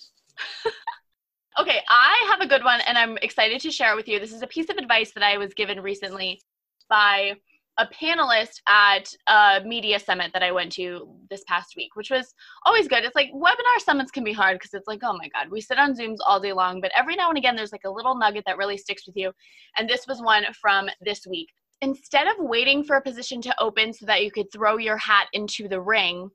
okay, 1.60 1.82
I 1.90 2.28
have 2.30 2.42
a 2.42 2.48
good 2.48 2.64
one 2.64 2.82
and 2.82 2.98
I'm 2.98 3.18
excited 3.18 3.60
to 3.62 3.72
share 3.72 3.94
it 3.94 3.96
with 3.96 4.08
you. 4.08 4.20
This 4.20 4.34
is 4.34 4.44
a 4.44 4.48
piece 4.48 4.70
of 4.70 4.78
advice 4.78 5.12
that 5.14 5.24
I 5.24 5.38
was 5.38 5.56
given 5.56 5.82
recently 5.82 6.42
by 6.90 7.34
a 7.78 7.88
panelist 7.88 8.62
at 8.68 9.14
a 9.28 9.62
media 9.64 10.00
summit 10.00 10.32
that 10.34 10.44
I 10.44 10.52
went 10.52 10.72
to 10.74 11.08
this 11.30 11.44
past 11.48 11.76
week, 11.76 11.96
which 11.96 12.10
was 12.10 12.34
always 12.66 12.88
good. 12.88 13.04
It's 13.04 13.16
like 13.16 13.32
webinar 13.34 13.80
summits 13.80 14.12
can 14.12 14.24
be 14.24 14.34
hard 14.34 14.56
because 14.56 14.74
it's 14.74 14.88
like, 14.88 15.02
oh 15.04 15.18
my 15.18 15.30
God, 15.30 15.52
we 15.52 15.62
sit 15.62 15.78
on 15.78 15.96
Zooms 15.96 16.18
all 16.26 16.40
day 16.40 16.54
long, 16.54 16.82
but 16.82 16.92
every 16.98 17.16
now 17.16 17.30
and 17.30 17.38
again, 17.38 17.56
there's 17.56 17.72
like 17.72 17.86
a 17.86 17.92
little 17.92 18.18
nugget 18.18 18.44
that 18.48 18.58
really 18.58 18.78
sticks 18.78 19.06
with 19.06 19.16
you. 19.16 19.32
And 19.78 19.88
this 19.88 20.08
was 20.08 20.22
one 20.22 20.46
from 20.60 20.90
this 21.02 21.28
week. 21.28 21.50
Instead 21.82 22.28
of 22.28 22.36
waiting 22.40 22.84
for 22.84 22.96
a 22.96 23.02
position 23.02 23.42
to 23.42 23.62
open 23.62 23.94
so 23.94 24.08
that 24.08 24.24
you 24.24 24.32
could 24.32 24.52
throw 24.52 24.78
your 24.78 24.98
hat 24.98 25.28
into 25.34 25.68
the 25.68 25.80
ring, 25.80 26.30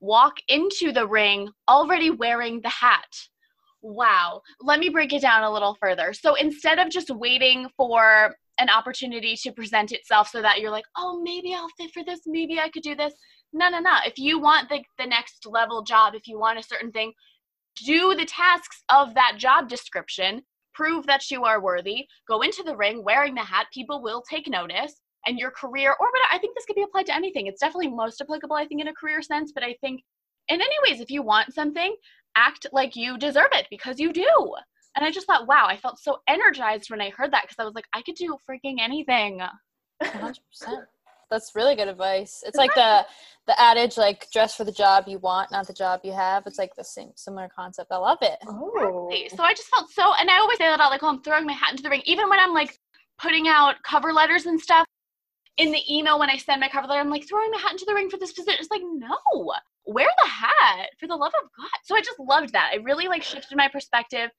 walk 0.00 0.34
into 0.48 0.90
the 0.90 1.06
ring 1.06 1.48
already 1.68 2.10
wearing 2.10 2.60
the 2.62 2.68
hat. 2.68 3.28
Wow. 3.82 4.42
Let 4.60 4.80
me 4.80 4.88
break 4.88 5.12
it 5.12 5.22
down 5.22 5.44
a 5.44 5.52
little 5.52 5.76
further. 5.80 6.12
So 6.12 6.34
instead 6.34 6.78
of 6.80 6.90
just 6.90 7.10
waiting 7.10 7.68
for 7.76 8.34
an 8.60 8.68
opportunity 8.68 9.34
to 9.36 9.52
present 9.52 9.90
itself 9.90 10.28
so 10.28 10.42
that 10.42 10.60
you're 10.60 10.70
like, 10.70 10.84
oh, 10.96 11.20
maybe 11.22 11.54
I'll 11.54 11.68
fit 11.78 11.90
for 11.92 12.04
this, 12.04 12.20
maybe 12.26 12.60
I 12.60 12.68
could 12.68 12.82
do 12.82 12.94
this. 12.94 13.14
No, 13.52 13.68
no, 13.68 13.80
no. 13.80 13.96
If 14.06 14.18
you 14.18 14.38
want 14.38 14.68
the, 14.68 14.82
the 14.98 15.06
next 15.06 15.46
level 15.46 15.82
job, 15.82 16.14
if 16.14 16.28
you 16.28 16.38
want 16.38 16.58
a 16.58 16.62
certain 16.62 16.92
thing, 16.92 17.12
do 17.84 18.14
the 18.14 18.26
tasks 18.26 18.82
of 18.90 19.14
that 19.14 19.34
job 19.38 19.68
description, 19.68 20.42
prove 20.74 21.06
that 21.06 21.30
you 21.30 21.44
are 21.44 21.60
worthy, 21.60 22.06
go 22.28 22.42
into 22.42 22.62
the 22.62 22.76
ring 22.76 23.02
wearing 23.02 23.34
the 23.34 23.40
hat, 23.40 23.66
people 23.72 24.02
will 24.02 24.22
take 24.28 24.46
notice, 24.46 25.00
and 25.26 25.38
your 25.38 25.50
career, 25.50 25.94
or 25.98 26.08
whatever, 26.08 26.28
I 26.32 26.38
think 26.38 26.54
this 26.54 26.64
could 26.66 26.76
be 26.76 26.82
applied 26.82 27.06
to 27.06 27.14
anything. 27.14 27.46
It's 27.46 27.60
definitely 27.60 27.88
most 27.88 28.20
applicable, 28.20 28.56
I 28.56 28.66
think, 28.66 28.80
in 28.80 28.88
a 28.88 28.94
career 28.94 29.22
sense, 29.22 29.52
but 29.52 29.64
I 29.64 29.74
think 29.80 30.02
in 30.48 30.60
any 30.60 30.76
ways, 30.86 31.00
if 31.00 31.10
you 31.10 31.22
want 31.22 31.54
something, 31.54 31.94
act 32.36 32.66
like 32.72 32.96
you 32.96 33.18
deserve 33.18 33.50
it 33.52 33.66
because 33.70 33.98
you 33.98 34.12
do. 34.12 34.54
And 34.96 35.04
I 35.04 35.10
just 35.10 35.26
thought, 35.26 35.46
wow, 35.46 35.66
I 35.68 35.76
felt 35.76 35.98
so 35.98 36.18
energized 36.28 36.90
when 36.90 37.00
I 37.00 37.10
heard 37.10 37.32
that 37.32 37.42
because 37.42 37.56
I 37.58 37.64
was 37.64 37.74
like, 37.74 37.86
I 37.94 38.02
could 38.02 38.16
do 38.16 38.36
freaking 38.48 38.76
anything. 38.80 39.40
100%. 40.02 40.34
That's 41.30 41.52
really 41.54 41.76
good 41.76 41.86
advice. 41.86 42.42
It's 42.44 42.56
like 42.56 42.74
the 42.74 43.06
the 43.46 43.60
adage 43.60 43.96
like 43.96 44.28
dress 44.32 44.56
for 44.56 44.64
the 44.64 44.72
job 44.72 45.04
you 45.06 45.18
want, 45.18 45.52
not 45.52 45.66
the 45.66 45.72
job 45.72 46.00
you 46.02 46.12
have. 46.12 46.44
It's 46.46 46.58
like 46.58 46.74
the 46.74 46.84
same 46.84 47.12
similar 47.14 47.48
concept. 47.54 47.92
I 47.92 47.96
love 47.98 48.18
it. 48.20 48.36
Oh. 48.46 49.08
Exactly. 49.12 49.36
So 49.36 49.44
I 49.44 49.54
just 49.54 49.68
felt 49.68 49.90
so, 49.90 50.12
and 50.18 50.28
I 50.28 50.38
always 50.38 50.58
say 50.58 50.66
that 50.66 50.80
out 50.80 50.90
like, 50.90 51.04
oh, 51.04 51.08
I'm 51.08 51.22
throwing 51.22 51.46
my 51.46 51.52
hat 51.52 51.70
into 51.70 51.84
the 51.84 51.90
ring. 51.90 52.02
Even 52.04 52.28
when 52.28 52.40
I'm 52.40 52.52
like 52.52 52.76
putting 53.18 53.46
out 53.46 53.76
cover 53.84 54.12
letters 54.12 54.46
and 54.46 54.60
stuff 54.60 54.86
in 55.56 55.70
the 55.70 55.82
email 55.88 56.18
when 56.18 56.30
I 56.30 56.36
send 56.36 56.60
my 56.60 56.68
cover 56.68 56.88
letter, 56.88 57.00
I'm 57.00 57.10
like 57.10 57.28
throwing 57.28 57.50
my 57.52 57.58
hat 57.58 57.72
into 57.72 57.84
the 57.86 57.94
ring 57.94 58.10
for 58.10 58.18
this 58.18 58.32
position. 58.32 58.58
It's 58.60 58.70
like, 58.70 58.82
no, 58.84 59.54
wear 59.86 60.08
the 60.22 60.28
hat 60.28 60.88
for 60.98 61.06
the 61.06 61.16
love 61.16 61.32
of 61.40 61.48
God. 61.56 61.78
So 61.84 61.94
I 61.94 62.00
just 62.00 62.18
loved 62.18 62.52
that. 62.54 62.72
It 62.74 62.82
really 62.82 63.06
like 63.06 63.22
shifted 63.22 63.56
my 63.56 63.68
perspective 63.68 64.30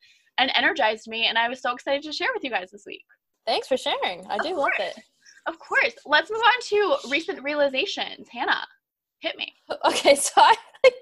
and 0.42 0.52
energized 0.56 1.08
me, 1.08 1.28
and 1.28 1.38
I 1.38 1.48
was 1.48 1.62
so 1.62 1.74
excited 1.74 2.02
to 2.04 2.12
share 2.12 2.30
with 2.34 2.44
you 2.44 2.50
guys 2.50 2.72
this 2.72 2.84
week. 2.86 3.06
Thanks 3.46 3.68
for 3.68 3.78
sharing. 3.78 4.26
I 4.28 4.36
Of 4.36 4.42
do 4.44 4.56
love 4.56 4.70
it. 4.80 4.96
Of 5.48 5.58
course. 5.60 5.94
Let's 6.06 6.30
move 6.32 6.42
on 6.46 6.62
to 6.70 7.10
recent 7.10 7.42
realizations. 7.44 8.28
Hannah, 8.32 8.66
hit 9.22 9.38
me. 9.38 9.54
Okay, 9.86 10.16
so 10.16 10.32
I 10.38 10.56
like 10.84 10.94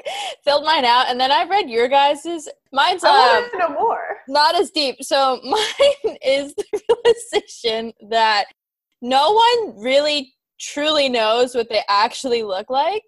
filled 0.44 0.64
mine 0.64 0.86
out 0.86 1.10
and 1.10 1.20
then 1.20 1.32
I 1.32 1.44
read 1.46 1.70
your 1.70 1.88
guys's. 1.88 2.48
Mine's 2.72 3.04
I 3.04 3.10
uh, 3.10 3.42
want 3.42 3.52
to 3.52 3.58
know 3.60 3.70
more. 3.70 4.00
not 4.28 4.56
as 4.56 4.72
deep. 4.72 4.96
So 5.02 5.40
mine 5.44 6.18
is 6.24 6.54
the 6.56 6.82
realization 6.90 7.92
that 8.10 8.46
no 9.02 9.32
one 9.32 9.82
really 9.82 10.34
truly 10.60 11.10
knows 11.10 11.56
what 11.56 11.68
they 11.70 11.82
actually 11.90 12.44
look 12.44 12.70
like. 12.70 13.04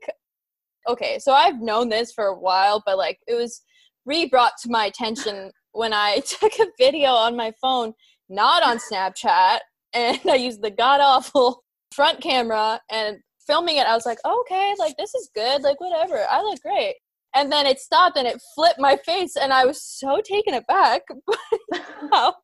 Okay, 0.88 1.20
so 1.20 1.32
I've 1.34 1.62
known 1.62 1.89
this 1.89 2.12
for 2.12 2.25
a 2.25 2.39
while, 2.39 2.82
but 2.86 2.98
like 2.98 3.20
it 3.27 3.36
was 3.36 3.62
re 4.05 4.25
brought 4.25 4.53
to 4.63 4.70
my 4.70 4.86
attention 4.86 5.51
when 5.72 5.94
I 5.94 6.20
took 6.25 6.54
a 6.60 6.68
video 6.78 7.10
on 7.10 7.36
my 7.36 7.54
phone, 7.62 7.94
not 8.30 8.63
on 8.63 8.78
Snapchat, 8.78 9.60
and 9.94 10.20
I 10.30 10.36
used 10.36 10.62
the 10.62 10.72
god 10.72 11.01
awful 11.01 11.63
front 11.94 12.22
camera 12.22 12.80
and 12.90 13.18
filming 13.46 13.78
it. 13.78 13.88
I 13.88 13.96
was 13.96 14.06
like, 14.06 14.20
okay, 14.25 14.74
like 14.80 14.96
this 14.98 15.13
is 15.13 15.30
good, 15.36 15.62
like 15.63 15.80
whatever, 15.80 16.25
I 16.30 16.42
look 16.42 16.62
great. 16.62 16.96
And 17.34 17.51
then 17.51 17.66
it 17.66 17.80
stopped 17.80 18.18
and 18.18 18.28
it 18.28 18.42
flipped 18.56 18.80
my 18.80 18.98
face, 19.06 19.36
and 19.36 19.54
I 19.54 19.66
was 19.66 19.82
so 19.84 20.22
taken 20.24 20.54
aback 20.54 21.04
how, 22.12 22.36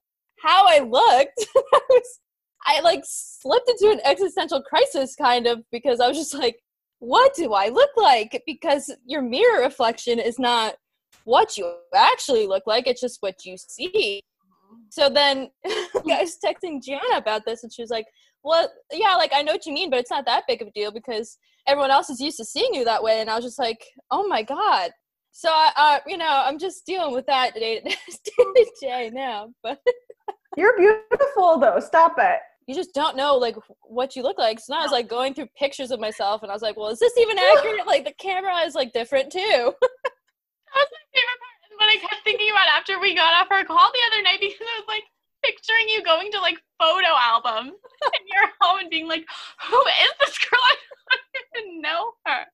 how 0.41 0.65
I 0.65 0.79
looked. 0.79 1.45
I 1.55 1.79
was, 1.89 2.19
I 2.65 2.79
like 2.81 3.01
slipped 3.05 3.69
into 3.69 3.91
an 3.91 4.01
existential 4.05 4.61
crisis 4.61 5.15
kind 5.15 5.45
of 5.45 5.63
because 5.71 5.99
I 5.99 6.07
was 6.07 6.17
just 6.17 6.33
like, 6.33 6.57
what 6.99 7.35
do 7.35 7.53
I 7.53 7.69
look 7.69 7.91
like? 7.95 8.41
Because 8.45 8.93
your 9.05 9.21
mirror 9.21 9.61
reflection 9.61 10.19
is 10.19 10.39
not 10.39 10.75
what 11.23 11.57
you 11.57 11.71
actually 11.95 12.47
look 12.47 12.63
like, 12.65 12.87
it's 12.87 13.01
just 13.01 13.17
what 13.21 13.45
you 13.45 13.55
see. 13.57 14.21
So 14.89 15.09
then 15.09 15.49
I 15.65 16.21
was 16.21 16.37
texting 16.43 16.81
Gianna 16.83 17.17
about 17.17 17.43
this, 17.45 17.63
and 17.63 17.71
she 17.71 17.81
was 17.81 17.89
like, 17.89 18.05
well, 18.43 18.71
yeah, 18.91 19.15
like 19.15 19.31
I 19.33 19.41
know 19.41 19.51
what 19.53 19.65
you 19.65 19.73
mean, 19.73 19.89
but 19.89 19.99
it's 19.99 20.11
not 20.11 20.25
that 20.25 20.43
big 20.47 20.61
of 20.61 20.69
a 20.69 20.71
deal 20.71 20.91
because 20.91 21.37
everyone 21.67 21.91
else 21.91 22.09
is 22.09 22.19
used 22.21 22.37
to 22.37 22.45
seeing 22.45 22.73
you 22.73 22.85
that 22.85 23.03
way. 23.03 23.19
And 23.19 23.29
I 23.29 23.35
was 23.35 23.43
just 23.43 23.59
like, 23.59 23.85
oh 24.09 24.27
my 24.27 24.41
God. 24.41 24.91
So, 25.31 25.49
I, 25.49 25.71
uh, 25.75 25.99
you 26.07 26.17
know, 26.17 26.43
I'm 26.45 26.57
just 26.57 26.85
dealing 26.85 27.13
with 27.13 27.25
that 27.27 27.53
day 27.53 27.81
to 28.25 28.71
day 28.81 29.11
now. 29.13 29.49
But 29.61 29.79
You're 30.57 30.77
beautiful 30.77 31.59
though. 31.59 31.79
Stop 31.79 32.15
it. 32.17 32.39
you 32.67 32.73
just 32.73 32.93
don't 32.93 33.15
know 33.15 33.35
like 33.35 33.55
what 33.81 34.15
you 34.15 34.23
look 34.23 34.39
like. 34.39 34.59
So 34.59 34.73
now 34.73 34.79
I 34.79 34.83
was 34.83 34.91
like 34.91 35.07
going 35.07 35.33
through 35.33 35.47
pictures 35.57 35.91
of 35.91 35.99
myself, 35.99 36.41
and 36.41 36.51
I 36.51 36.55
was 36.55 36.63
like, 36.63 36.77
well, 36.77 36.89
is 36.89 36.99
this 36.99 37.17
even 37.19 37.37
accurate? 37.37 37.85
Like 37.85 38.05
the 38.05 38.13
camera 38.13 38.57
is 38.61 38.73
like 38.73 38.93
different 38.93 39.31
too. 39.31 39.73
That 40.73 40.83
was 40.83 40.91
my 40.91 41.05
favorite 41.13 41.39
part. 41.41 41.57
And 41.69 41.75
what 41.79 41.89
I 41.89 41.97
kept 42.01 42.23
thinking 42.23 42.49
about 42.51 42.67
after 42.67 42.99
we 42.99 43.15
got 43.15 43.33
off 43.33 43.51
our 43.51 43.63
call 43.65 43.91
the 43.91 44.05
other 44.11 44.23
night 44.23 44.39
because 44.41 44.61
I 44.61 44.79
was 44.79 44.87
like 44.87 45.03
picturing 45.43 45.87
you 45.89 46.03
going 46.03 46.31
to 46.31 46.39
like 46.39 46.57
photo 46.79 47.13
albums 47.15 47.73
in 48.17 48.23
your 48.27 48.49
home 48.61 48.79
and 48.79 48.89
being 48.89 49.07
like, 49.07 49.25
"Who 49.69 49.77
is 49.79 50.13
this 50.19 50.37
girl? 50.39 50.59
I 50.61 50.75
don't 51.15 51.65
even 51.65 51.81
know 51.81 52.11
her." 52.25 52.45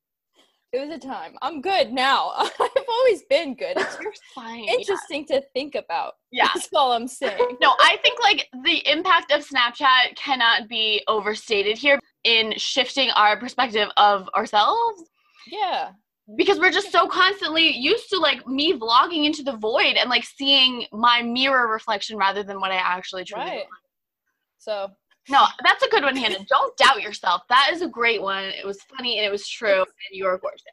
It 0.73 0.79
was 0.87 0.89
a 0.89 0.97
time. 0.97 1.35
I'm 1.43 1.61
good 1.61 1.91
now. 1.93 2.31
I've 2.35 2.49
always 2.89 3.21
been 3.29 3.53
good. 3.53 3.77
It's 3.77 3.95
You're 4.01 4.11
fine. 4.33 4.63
interesting 4.63 5.23
to 5.27 5.39
think 5.53 5.75
about. 5.75 6.13
Yeah. 6.31 6.47
That's 6.51 6.67
all 6.73 6.93
I'm 6.93 7.07
saying. 7.07 7.57
No, 7.61 7.75
I 7.79 7.97
think 8.01 8.19
like 8.19 8.49
the 8.63 8.81
impact 8.91 9.31
of 9.31 9.47
Snapchat 9.47 10.15
cannot 10.15 10.67
be 10.67 11.03
overstated 11.07 11.77
here 11.77 11.99
in 12.23 12.55
shifting 12.57 13.11
our 13.11 13.37
perspective 13.39 13.87
of 13.97 14.27
ourselves 14.35 15.03
Yeah. 15.45 15.91
Because 16.37 16.59
we're 16.59 16.71
just 16.71 16.91
so 16.91 17.07
constantly 17.07 17.75
used 17.75 18.09
to 18.09 18.17
like 18.17 18.47
me 18.47 18.73
vlogging 18.73 19.25
into 19.25 19.43
the 19.43 19.57
void 19.57 19.95
and 19.97 20.09
like 20.09 20.23
seeing 20.23 20.85
my 20.91 21.21
mirror 21.21 21.67
reflection 21.67 22.17
rather 22.17 22.43
than 22.43 22.59
what 22.59 22.71
I 22.71 22.75
actually 22.75 23.25
truly 23.25 23.45
Right. 23.45 23.65
So 24.57 24.89
No, 25.29 25.45
that's 25.63 25.83
a 25.83 25.89
good 25.89 26.03
one, 26.03 26.15
Hannah. 26.15 26.45
Don't 26.47 26.75
doubt 26.77 27.01
yourself. 27.01 27.41
That 27.49 27.69
is 27.73 27.81
a 27.81 27.87
great 27.87 28.21
one. 28.21 28.45
It 28.45 28.65
was 28.65 28.81
funny 28.95 29.17
and 29.19 29.25
it 29.25 29.31
was 29.31 29.47
true, 29.47 29.81
and 29.81 30.11
you 30.11 30.25
are 30.25 30.37
gorgeous. 30.37 30.63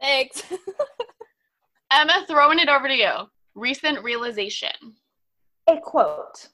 thanks. 0.00 0.42
Emma, 1.90 2.24
throwing 2.28 2.58
it 2.58 2.68
over 2.68 2.88
to 2.88 2.94
you. 2.94 3.12
Recent 3.54 4.02
realization. 4.02 4.70
A 5.68 5.78
quote. 5.78 6.48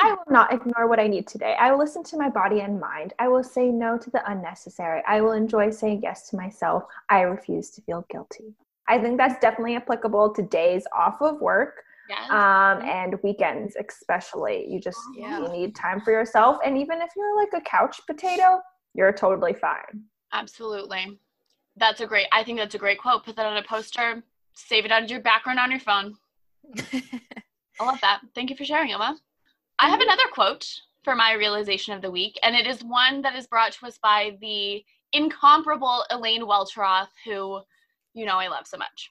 I 0.00 0.10
will 0.12 0.32
not 0.32 0.52
ignore 0.52 0.86
what 0.88 1.00
I 1.00 1.06
need 1.08 1.26
today. 1.26 1.56
I 1.58 1.70
will 1.70 1.78
listen 1.78 2.02
to 2.04 2.16
my 2.16 2.28
body 2.28 2.60
and 2.60 2.78
mind. 2.80 3.14
I 3.18 3.28
will 3.28 3.42
say 3.42 3.68
no 3.70 3.98
to 3.98 4.10
the 4.10 4.28
unnecessary. 4.30 5.02
I 5.08 5.20
will 5.20 5.32
enjoy 5.32 5.70
saying 5.70 6.00
yes 6.02 6.28
to 6.30 6.36
myself. 6.36 6.84
I 7.08 7.22
refuse 7.22 7.70
to 7.70 7.82
feel 7.82 8.04
guilty. 8.08 8.54
I 8.88 8.98
think 9.00 9.16
that's 9.16 9.40
definitely 9.40 9.76
applicable 9.76 10.34
to 10.34 10.42
days 10.42 10.84
off 10.96 11.20
of 11.20 11.40
work 11.40 11.82
Yes. 12.08 12.30
um, 12.30 12.82
and 12.82 13.16
weekends, 13.22 13.76
especially. 13.76 14.66
You 14.68 14.80
just 14.80 15.00
Yeah. 15.14 15.40
you 15.40 15.48
need 15.48 15.74
time 15.74 16.00
for 16.00 16.10
yourself. 16.10 16.58
And 16.64 16.76
even 16.76 17.00
if 17.00 17.10
you're 17.16 17.36
like 17.36 17.52
a 17.54 17.60
couch 17.60 18.00
potato, 18.06 18.60
you're 18.94 19.12
totally 19.12 19.54
fine. 19.54 20.04
Absolutely. 20.32 21.18
That's 21.76 22.00
a 22.00 22.06
great, 22.06 22.26
I 22.32 22.44
think 22.44 22.58
that's 22.58 22.74
a 22.74 22.78
great 22.78 22.98
quote. 22.98 23.24
Put 23.24 23.36
that 23.36 23.46
on 23.46 23.56
a 23.56 23.62
poster, 23.62 24.22
save 24.54 24.84
it 24.84 24.90
as 24.92 25.10
your 25.10 25.20
background 25.20 25.58
on 25.58 25.70
your 25.70 25.80
phone. 25.80 26.16
I 27.80 27.84
love 27.84 28.00
that. 28.02 28.20
Thank 28.34 28.50
you 28.50 28.56
for 28.56 28.64
sharing, 28.64 28.92
Emma. 28.92 29.16
I 29.82 29.88
have 29.88 30.00
another 30.00 30.28
quote 30.32 30.64
for 31.02 31.16
my 31.16 31.32
realization 31.32 31.92
of 31.92 32.02
the 32.02 32.10
week, 32.10 32.38
and 32.44 32.54
it 32.54 32.68
is 32.68 32.84
one 32.84 33.20
that 33.22 33.34
is 33.34 33.48
brought 33.48 33.72
to 33.72 33.86
us 33.86 33.98
by 34.00 34.36
the 34.40 34.84
incomparable 35.12 36.04
Elaine 36.08 36.42
Welteroth, 36.42 37.08
who 37.24 37.60
you 38.14 38.24
know 38.24 38.36
I 38.36 38.46
love 38.46 38.68
so 38.68 38.78
much. 38.78 39.10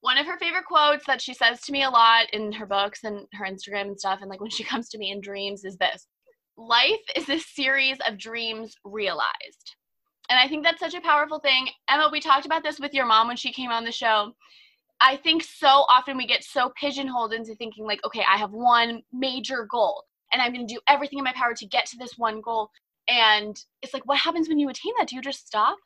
One 0.00 0.16
of 0.16 0.26
her 0.26 0.38
favorite 0.38 0.66
quotes 0.66 1.04
that 1.06 1.20
she 1.20 1.34
says 1.34 1.62
to 1.62 1.72
me 1.72 1.82
a 1.82 1.90
lot 1.90 2.32
in 2.32 2.52
her 2.52 2.66
books 2.66 3.02
and 3.02 3.26
her 3.32 3.44
Instagram 3.44 3.88
and 3.88 3.98
stuff, 3.98 4.20
and 4.20 4.30
like 4.30 4.40
when 4.40 4.50
she 4.50 4.62
comes 4.72 4.88
to 4.90 4.98
me 4.98 5.10
in 5.10 5.20
dreams, 5.20 5.64
is 5.64 5.76
this 5.76 6.06
Life 6.56 7.02
is 7.16 7.28
a 7.28 7.40
series 7.40 7.98
of 8.06 8.16
dreams 8.16 8.76
realized. 8.84 9.74
And 10.28 10.38
I 10.38 10.46
think 10.46 10.62
that's 10.62 10.78
such 10.78 10.94
a 10.94 11.00
powerful 11.00 11.40
thing. 11.40 11.66
Emma, 11.88 12.08
we 12.12 12.20
talked 12.20 12.46
about 12.46 12.62
this 12.62 12.78
with 12.78 12.94
your 12.94 13.06
mom 13.06 13.26
when 13.26 13.36
she 13.36 13.52
came 13.52 13.72
on 13.72 13.82
the 13.82 13.90
show. 13.90 14.36
I 15.00 15.16
think 15.16 15.42
so 15.42 15.66
often 15.66 16.16
we 16.16 16.26
get 16.26 16.44
so 16.44 16.72
pigeonholed 16.78 17.32
into 17.32 17.54
thinking, 17.54 17.86
like, 17.86 18.04
okay, 18.04 18.24
I 18.30 18.36
have 18.36 18.52
one 18.52 19.02
major 19.12 19.66
goal 19.70 20.04
and 20.32 20.42
I'm 20.42 20.52
going 20.52 20.66
to 20.66 20.74
do 20.74 20.80
everything 20.88 21.18
in 21.18 21.24
my 21.24 21.32
power 21.32 21.54
to 21.54 21.66
get 21.66 21.86
to 21.86 21.96
this 21.96 22.18
one 22.18 22.40
goal. 22.40 22.70
And 23.08 23.56
it's 23.82 23.94
like, 23.94 24.06
what 24.06 24.18
happens 24.18 24.48
when 24.48 24.58
you 24.58 24.68
attain 24.68 24.92
that? 24.98 25.08
Do 25.08 25.16
you 25.16 25.22
just 25.22 25.46
stop? 25.46 25.76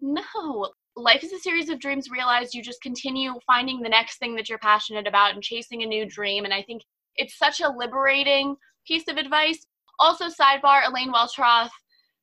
No. 0.00 0.70
Life 0.96 1.24
is 1.24 1.32
a 1.32 1.38
series 1.38 1.68
of 1.68 1.80
dreams 1.80 2.10
realized. 2.10 2.54
You 2.54 2.62
just 2.62 2.82
continue 2.82 3.34
finding 3.46 3.80
the 3.80 3.88
next 3.88 4.18
thing 4.18 4.34
that 4.36 4.48
you're 4.48 4.58
passionate 4.58 5.06
about 5.06 5.34
and 5.34 5.42
chasing 5.42 5.82
a 5.82 5.86
new 5.86 6.06
dream. 6.06 6.44
And 6.44 6.52
I 6.52 6.62
think 6.62 6.82
it's 7.16 7.38
such 7.38 7.60
a 7.60 7.70
liberating 7.70 8.56
piece 8.86 9.08
of 9.08 9.16
advice. 9.16 9.66
Also, 9.98 10.26
sidebar 10.26 10.86
Elaine 10.86 11.12
Welteroth 11.12 11.70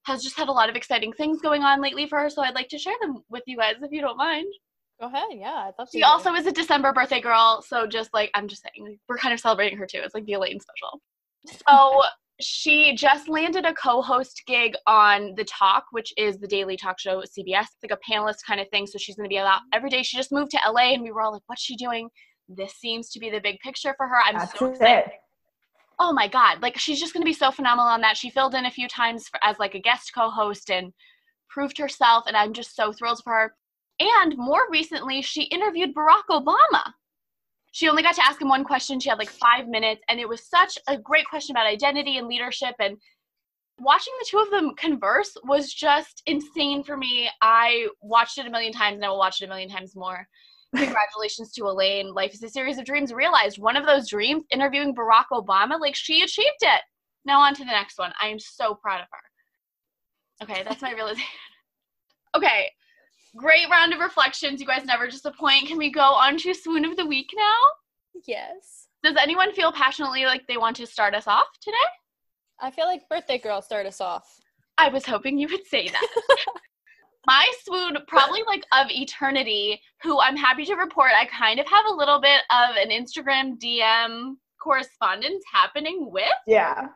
has 0.03 0.21
just 0.21 0.37
had 0.37 0.49
a 0.49 0.53
lot 0.53 0.69
of 0.69 0.75
exciting 0.75 1.13
things 1.13 1.41
going 1.41 1.63
on 1.63 1.81
lately 1.81 2.07
for 2.07 2.19
her. 2.19 2.29
So 2.29 2.41
I'd 2.41 2.55
like 2.55 2.69
to 2.69 2.77
share 2.77 2.95
them 3.01 3.23
with 3.29 3.43
you 3.45 3.57
guys 3.57 3.75
if 3.81 3.91
you 3.91 4.01
don't 4.01 4.17
mind. 4.17 4.47
Go 5.01 5.07
ahead. 5.07 5.29
Yeah, 5.31 5.65
I 5.67 5.71
thought 5.75 5.89
She 5.91 6.03
also 6.03 6.35
is 6.35 6.45
a 6.45 6.51
December 6.51 6.93
birthday 6.93 7.19
girl, 7.19 7.63
so 7.67 7.87
just 7.87 8.13
like 8.13 8.29
I'm 8.35 8.47
just 8.47 8.61
saying, 8.61 8.87
like, 8.87 8.99
we're 9.09 9.17
kind 9.17 9.33
of 9.33 9.39
celebrating 9.39 9.77
her 9.79 9.87
too. 9.87 9.99
It's 10.03 10.13
like 10.13 10.25
the 10.25 10.33
Elaine 10.33 10.59
special. 10.59 11.01
So 11.67 12.03
she 12.39 12.95
just 12.95 13.27
landed 13.27 13.65
a 13.65 13.73
co-host 13.73 14.43
gig 14.45 14.75
on 14.85 15.33
The 15.35 15.43
Talk, 15.45 15.85
which 15.89 16.13
is 16.17 16.37
the 16.37 16.47
daily 16.47 16.77
talk 16.77 16.99
show 16.99 17.19
at 17.19 17.29
CBS, 17.29 17.65
like 17.81 17.91
a 17.91 18.11
panelist 18.11 18.45
kind 18.45 18.59
of 18.59 18.69
thing. 18.69 18.85
So 18.85 18.99
she's 18.99 19.15
going 19.15 19.25
to 19.27 19.33
be 19.33 19.39
out 19.39 19.61
every 19.73 19.89
day. 19.89 20.03
She 20.03 20.17
just 20.17 20.31
moved 20.31 20.51
to 20.51 20.59
LA, 20.67 20.93
and 20.93 21.01
we 21.01 21.11
were 21.11 21.21
all 21.21 21.31
like, 21.31 21.43
"What's 21.47 21.63
she 21.63 21.75
doing?" 21.75 22.09
This 22.47 22.73
seems 22.73 23.09
to 23.11 23.19
be 23.19 23.31
the 23.31 23.41
big 23.41 23.59
picture 23.59 23.95
for 23.97 24.07
her. 24.07 24.17
I'm 24.23 24.35
That's 24.35 24.57
so 24.59 24.67
excited. 24.67 25.09
it. 25.09 25.13
Oh 25.99 26.13
my 26.13 26.27
god! 26.27 26.61
Like 26.61 26.77
she's 26.77 26.99
just 26.99 27.13
going 27.13 27.23
to 27.23 27.29
be 27.29 27.33
so 27.33 27.49
phenomenal 27.49 27.89
on 27.89 28.01
that. 28.01 28.17
She 28.17 28.29
filled 28.29 28.53
in 28.53 28.67
a 28.67 28.71
few 28.71 28.87
times 28.87 29.27
for, 29.27 29.39
as 29.43 29.57
like 29.57 29.73
a 29.73 29.79
guest 29.79 30.11
co-host 30.13 30.69
and 30.69 30.93
proved 31.49 31.79
herself, 31.79 32.25
and 32.27 32.37
I'm 32.37 32.53
just 32.53 32.75
so 32.75 32.93
thrilled 32.93 33.21
for 33.23 33.33
her. 33.33 33.55
And 33.99 34.35
more 34.37 34.63
recently, 34.69 35.21
she 35.21 35.43
interviewed 35.43 35.93
Barack 35.93 36.23
Obama. 36.29 36.93
She 37.71 37.87
only 37.87 38.03
got 38.03 38.15
to 38.15 38.25
ask 38.25 38.41
him 38.41 38.49
one 38.49 38.63
question. 38.63 38.99
She 38.99 39.09
had 39.09 39.19
like 39.19 39.29
five 39.29 39.67
minutes, 39.67 40.01
and 40.09 40.19
it 40.19 40.27
was 40.27 40.47
such 40.47 40.77
a 40.87 40.97
great 40.97 41.25
question 41.27 41.55
about 41.55 41.67
identity 41.67 42.17
and 42.17 42.27
leadership. 42.27 42.75
And 42.79 42.97
watching 43.79 44.13
the 44.19 44.27
two 44.29 44.39
of 44.39 44.49
them 44.51 44.75
converse 44.75 45.37
was 45.43 45.73
just 45.73 46.21
insane 46.25 46.83
for 46.83 46.97
me. 46.97 47.29
I 47.41 47.87
watched 48.01 48.37
it 48.37 48.47
a 48.47 48.49
million 48.49 48.73
times, 48.73 48.95
and 48.95 49.05
I 49.05 49.09
will 49.09 49.17
watch 49.19 49.41
it 49.41 49.45
a 49.45 49.49
million 49.49 49.69
times 49.69 49.95
more. 49.95 50.27
Congratulations 50.75 51.51
to 51.53 51.65
Elaine. 51.65 52.13
Life 52.13 52.33
is 52.33 52.43
a 52.43 52.49
series 52.49 52.77
of 52.77 52.85
dreams 52.85 53.13
realized. 53.13 53.59
One 53.59 53.75
of 53.75 53.85
those 53.85 54.09
dreams, 54.09 54.43
interviewing 54.51 54.95
Barack 54.95 55.25
Obama, 55.31 55.79
like 55.79 55.95
she 55.95 56.23
achieved 56.23 56.61
it. 56.61 56.81
Now 57.25 57.39
on 57.41 57.53
to 57.55 57.63
the 57.63 57.71
next 57.71 57.99
one. 57.99 58.13
I 58.21 58.27
am 58.27 58.39
so 58.39 58.75
proud 58.75 59.01
of 59.01 59.07
her. 59.11 60.43
Okay, 60.43 60.63
that's 60.63 60.81
my 60.81 60.93
realization. 60.93 61.25
Okay, 62.33 62.71
great 63.35 63.69
round 63.69 63.93
of 63.93 63.99
reflections. 63.99 64.59
You 64.59 64.67
guys 64.67 64.85
never 64.85 65.07
disappoint. 65.07 65.67
Can 65.67 65.77
we 65.77 65.91
go 65.91 66.01
on 66.01 66.37
to 66.39 66.53
swoon 66.53 66.85
of 66.85 66.97
the 66.97 67.05
week 67.05 67.29
now? 67.35 68.21
Yes. 68.27 68.87
Does 69.03 69.15
anyone 69.21 69.53
feel 69.53 69.71
passionately 69.71 70.25
like 70.25 70.45
they 70.47 70.57
want 70.57 70.75
to 70.77 70.85
start 70.85 71.15
us 71.15 71.27
off 71.27 71.47
today? 71.61 71.77
I 72.59 72.69
feel 72.71 72.85
like 72.85 73.09
birthday 73.09 73.39
girl 73.39 73.61
start 73.61 73.85
us 73.85 74.01
off. 74.01 74.27
I 74.77 74.89
was 74.89 75.05
hoping 75.05 75.37
you 75.37 75.47
would 75.49 75.65
say 75.65 75.89
that. 75.89 76.07
My 77.27 77.51
swoon, 77.63 77.97
probably 78.07 78.41
like 78.47 78.63
of 78.73 78.87
eternity, 78.89 79.79
who 80.01 80.19
I'm 80.19 80.35
happy 80.35 80.65
to 80.65 80.75
report 80.75 81.11
I 81.15 81.25
kind 81.25 81.59
of 81.59 81.67
have 81.67 81.85
a 81.85 81.93
little 81.93 82.19
bit 82.19 82.41
of 82.49 82.75
an 82.75 82.89
Instagram 82.89 83.59
DM 83.59 84.35
correspondence 84.61 85.43
happening 85.51 86.09
with 86.11 86.23
Yeah, 86.47 86.87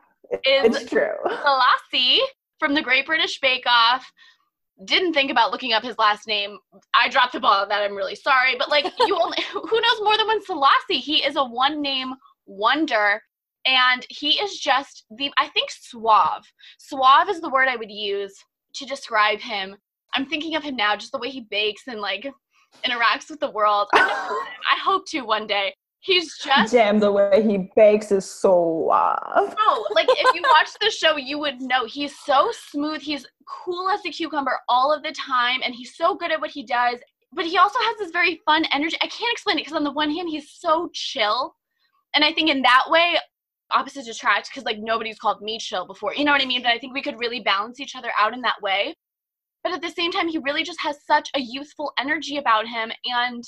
is 0.44 0.76
it's 0.76 0.90
true. 0.90 1.14
Selassie 1.24 2.20
from 2.58 2.74
the 2.74 2.82
Great 2.82 3.06
British 3.06 3.38
Bake 3.40 3.66
Off. 3.66 4.04
Didn't 4.84 5.14
think 5.14 5.30
about 5.30 5.52
looking 5.52 5.72
up 5.72 5.82
his 5.82 5.98
last 5.98 6.26
name. 6.26 6.58
I 6.94 7.08
dropped 7.08 7.32
the 7.32 7.40
ball 7.40 7.62
on 7.62 7.68
that. 7.68 7.82
I'm 7.82 7.96
really 7.96 8.14
sorry. 8.14 8.56
But 8.58 8.68
like 8.68 8.92
you 9.06 9.18
only 9.22 9.38
who 9.52 9.80
knows 9.80 10.00
more 10.02 10.16
than 10.16 10.26
one 10.26 10.44
Selassie? 10.44 10.98
He 10.98 11.24
is 11.24 11.36
a 11.36 11.44
one 11.44 11.80
name 11.80 12.14
wonder. 12.46 13.20
And 13.66 14.06
he 14.10 14.32
is 14.40 14.58
just 14.58 15.04
the 15.16 15.30
I 15.38 15.48
think 15.48 15.70
suave. 15.70 16.44
Suave 16.78 17.28
is 17.28 17.40
the 17.40 17.50
word 17.50 17.68
I 17.68 17.76
would 17.76 17.90
use 17.90 18.34
to 18.74 18.86
describe 18.86 19.40
him. 19.40 19.76
I'm 20.14 20.26
thinking 20.26 20.54
of 20.54 20.62
him 20.62 20.76
now, 20.76 20.94
just 20.96 21.12
the 21.12 21.18
way 21.18 21.30
he 21.30 21.46
bakes 21.50 21.82
and 21.88 22.00
like 22.00 22.30
interacts 22.84 23.28
with 23.30 23.40
the 23.40 23.50
world. 23.50 23.88
I, 23.92 23.98
I 24.72 24.78
hope 24.84 25.06
to 25.08 25.22
one 25.22 25.46
day. 25.46 25.74
He's 26.06 26.38
just 26.38 26.72
Damn, 26.72 27.00
the 27.00 27.10
way 27.10 27.42
he 27.42 27.68
bakes 27.74 28.12
is 28.12 28.24
so 28.24 28.86
suave. 28.88 29.56
no, 29.58 29.86
like 29.92 30.06
if 30.08 30.34
you 30.36 30.42
watch 30.42 30.68
the 30.80 30.88
show, 30.88 31.16
you 31.16 31.36
would 31.40 31.60
know 31.60 31.84
he's 31.84 32.16
so 32.20 32.52
smooth. 32.70 33.02
He's 33.02 33.26
cool 33.48 33.88
as 33.88 34.06
a 34.06 34.10
cucumber 34.10 34.56
all 34.68 34.92
of 34.92 35.02
the 35.02 35.10
time, 35.10 35.62
and 35.64 35.74
he's 35.74 35.96
so 35.96 36.14
good 36.14 36.30
at 36.30 36.40
what 36.40 36.52
he 36.52 36.64
does. 36.64 37.00
But 37.32 37.44
he 37.44 37.58
also 37.58 37.80
has 37.80 37.98
this 37.98 38.12
very 38.12 38.40
fun 38.46 38.66
energy. 38.72 38.96
I 39.02 39.08
can't 39.08 39.32
explain 39.32 39.58
it 39.58 39.62
because 39.62 39.76
on 39.76 39.82
the 39.82 39.90
one 39.90 40.12
hand, 40.12 40.28
he's 40.28 40.48
so 40.48 40.88
chill, 40.94 41.56
and 42.14 42.22
I 42.22 42.32
think 42.32 42.50
in 42.50 42.62
that 42.62 42.84
way, 42.86 43.16
opposites 43.72 44.06
attract 44.06 44.48
because 44.48 44.64
like 44.64 44.78
nobody's 44.78 45.18
called 45.18 45.42
me 45.42 45.58
chill 45.58 45.88
before. 45.88 46.14
You 46.14 46.24
know 46.24 46.30
what 46.30 46.40
I 46.40 46.46
mean? 46.46 46.62
But 46.62 46.70
I 46.70 46.78
think 46.78 46.94
we 46.94 47.02
could 47.02 47.18
really 47.18 47.40
balance 47.40 47.80
each 47.80 47.96
other 47.96 48.10
out 48.16 48.32
in 48.32 48.42
that 48.42 48.62
way. 48.62 48.94
But 49.64 49.72
at 49.72 49.82
the 49.82 49.90
same 49.90 50.12
time, 50.12 50.28
he 50.28 50.38
really 50.38 50.62
just 50.62 50.80
has 50.82 50.98
such 51.04 51.30
a 51.34 51.40
youthful 51.40 51.92
energy 51.98 52.36
about 52.36 52.68
him, 52.68 52.92
and 53.06 53.42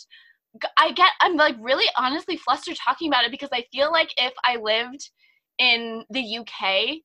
I 0.77 0.93
get 0.93 1.11
I'm 1.21 1.37
like 1.37 1.57
really 1.61 1.87
honestly 1.97 2.37
flustered 2.37 2.77
talking 2.77 3.09
about 3.09 3.25
it 3.25 3.31
because 3.31 3.51
I 3.53 3.65
feel 3.73 3.91
like 3.93 4.13
if 4.17 4.33
I 4.45 4.57
lived 4.57 5.11
in 5.59 6.05
the 6.11 6.39
UK, 6.39 6.99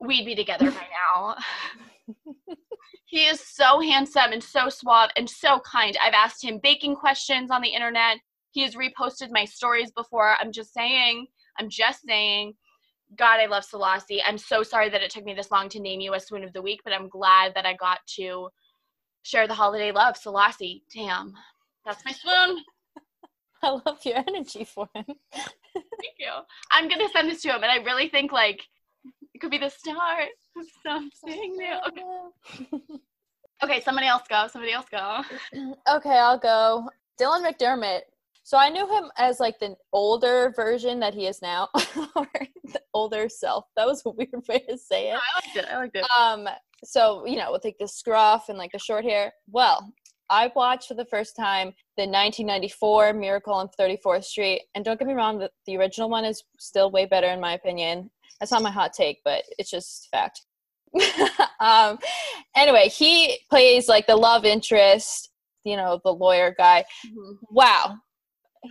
we'd 0.00 0.26
be 0.26 0.34
together 0.34 0.70
by 0.70 0.86
now. 1.16 1.36
he 3.06 3.26
is 3.26 3.40
so 3.40 3.80
handsome 3.80 4.32
and 4.32 4.42
so 4.42 4.68
suave 4.68 5.10
and 5.16 5.28
so 5.28 5.60
kind. 5.60 5.96
I've 6.02 6.14
asked 6.14 6.44
him 6.44 6.60
baking 6.62 6.96
questions 6.96 7.50
on 7.50 7.62
the 7.62 7.68
internet. 7.68 8.18
He 8.50 8.62
has 8.62 8.74
reposted 8.74 9.28
my 9.30 9.44
stories 9.44 9.90
before. 9.92 10.36
I'm 10.40 10.52
just 10.52 10.72
saying, 10.72 11.26
I'm 11.58 11.68
just 11.68 12.02
saying. 12.06 12.54
God, 13.16 13.38
I 13.38 13.46
love 13.46 13.64
Selassie. 13.64 14.20
I'm 14.26 14.36
so 14.36 14.64
sorry 14.64 14.90
that 14.90 15.00
it 15.00 15.12
took 15.12 15.24
me 15.24 15.32
this 15.32 15.52
long 15.52 15.68
to 15.68 15.78
name 15.78 16.00
you 16.00 16.14
a 16.14 16.18
swoon 16.18 16.42
of 16.42 16.52
the 16.52 16.60
week, 16.60 16.80
but 16.82 16.92
I'm 16.92 17.08
glad 17.08 17.54
that 17.54 17.64
I 17.64 17.74
got 17.74 18.00
to 18.16 18.48
share 19.22 19.46
the 19.46 19.54
holiday 19.54 19.92
love. 19.92 20.16
Selassie, 20.16 20.82
damn. 20.92 21.32
That's 21.86 22.04
my 22.04 22.12
spoon. 22.12 22.58
I 23.62 23.70
love 23.70 23.98
your 24.04 24.18
energy 24.18 24.64
for 24.64 24.88
him. 24.94 25.04
Thank 25.32 26.16
you. 26.18 26.32
I'm 26.72 26.88
gonna 26.88 27.08
send 27.12 27.30
this 27.30 27.42
to 27.42 27.48
him, 27.50 27.62
and 27.62 27.70
I 27.70 27.76
really 27.76 28.08
think 28.08 28.32
like 28.32 28.60
it 29.34 29.38
could 29.40 29.50
be 29.50 29.58
the 29.58 29.70
start 29.70 30.28
of 30.58 30.66
something 30.84 31.56
new. 31.56 31.76
Okay. 33.62 33.74
okay, 33.76 33.80
somebody 33.82 34.06
else 34.06 34.24
go. 34.28 34.46
Somebody 34.48 34.72
else 34.72 34.86
go. 34.90 35.22
okay, 35.96 36.18
I'll 36.18 36.38
go. 36.38 36.88
Dylan 37.20 37.42
McDermott. 37.42 38.00
So 38.42 38.58
I 38.58 38.68
knew 38.68 38.86
him 38.86 39.10
as 39.16 39.40
like 39.40 39.58
the 39.58 39.74
older 39.92 40.52
version 40.54 41.00
that 41.00 41.14
he 41.14 41.26
is 41.26 41.40
now, 41.40 41.68
or 42.14 42.28
the 42.64 42.80
older 42.94 43.28
self. 43.28 43.64
That 43.76 43.86
was 43.86 44.02
a 44.04 44.10
weird 44.10 44.46
way 44.48 44.60
to 44.68 44.76
say 44.76 45.10
it. 45.10 45.14
I 45.16 45.46
liked 45.46 45.56
it. 45.56 45.64
I 45.72 45.76
liked 45.78 45.96
it. 45.96 46.04
Um, 46.18 46.48
so 46.84 47.26
you 47.26 47.36
know, 47.36 47.52
with 47.52 47.64
like 47.64 47.76
the 47.80 47.88
scruff 47.88 48.48
and 48.48 48.58
like 48.58 48.72
the 48.72 48.78
short 48.78 49.04
hair. 49.04 49.32
Well, 49.48 49.92
I 50.30 50.50
watched 50.54 50.88
for 50.88 50.94
the 50.94 51.04
first 51.04 51.36
time 51.36 51.68
the 51.96 52.02
1994 52.02 53.12
Miracle 53.12 53.54
on 53.54 53.68
34th 53.78 54.24
Street, 54.24 54.62
and 54.74 54.84
don't 54.84 54.98
get 54.98 55.08
me 55.08 55.14
wrong, 55.14 55.38
the, 55.38 55.50
the 55.66 55.76
original 55.76 56.08
one 56.10 56.24
is 56.24 56.42
still 56.58 56.90
way 56.90 57.06
better 57.06 57.28
in 57.28 57.40
my 57.40 57.54
opinion. 57.54 58.10
That's 58.40 58.52
not 58.52 58.62
my 58.62 58.70
hot 58.70 58.92
take, 58.92 59.20
but 59.24 59.44
it's 59.58 59.70
just 59.70 60.08
fact. 60.10 60.42
um, 61.60 61.98
anyway, 62.56 62.88
he 62.88 63.38
plays 63.50 63.88
like 63.88 64.06
the 64.06 64.16
love 64.16 64.44
interest, 64.44 65.30
you 65.64 65.76
know, 65.76 66.00
the 66.04 66.12
lawyer 66.12 66.54
guy. 66.56 66.84
Mm-hmm. 67.06 67.32
Wow. 67.50 67.96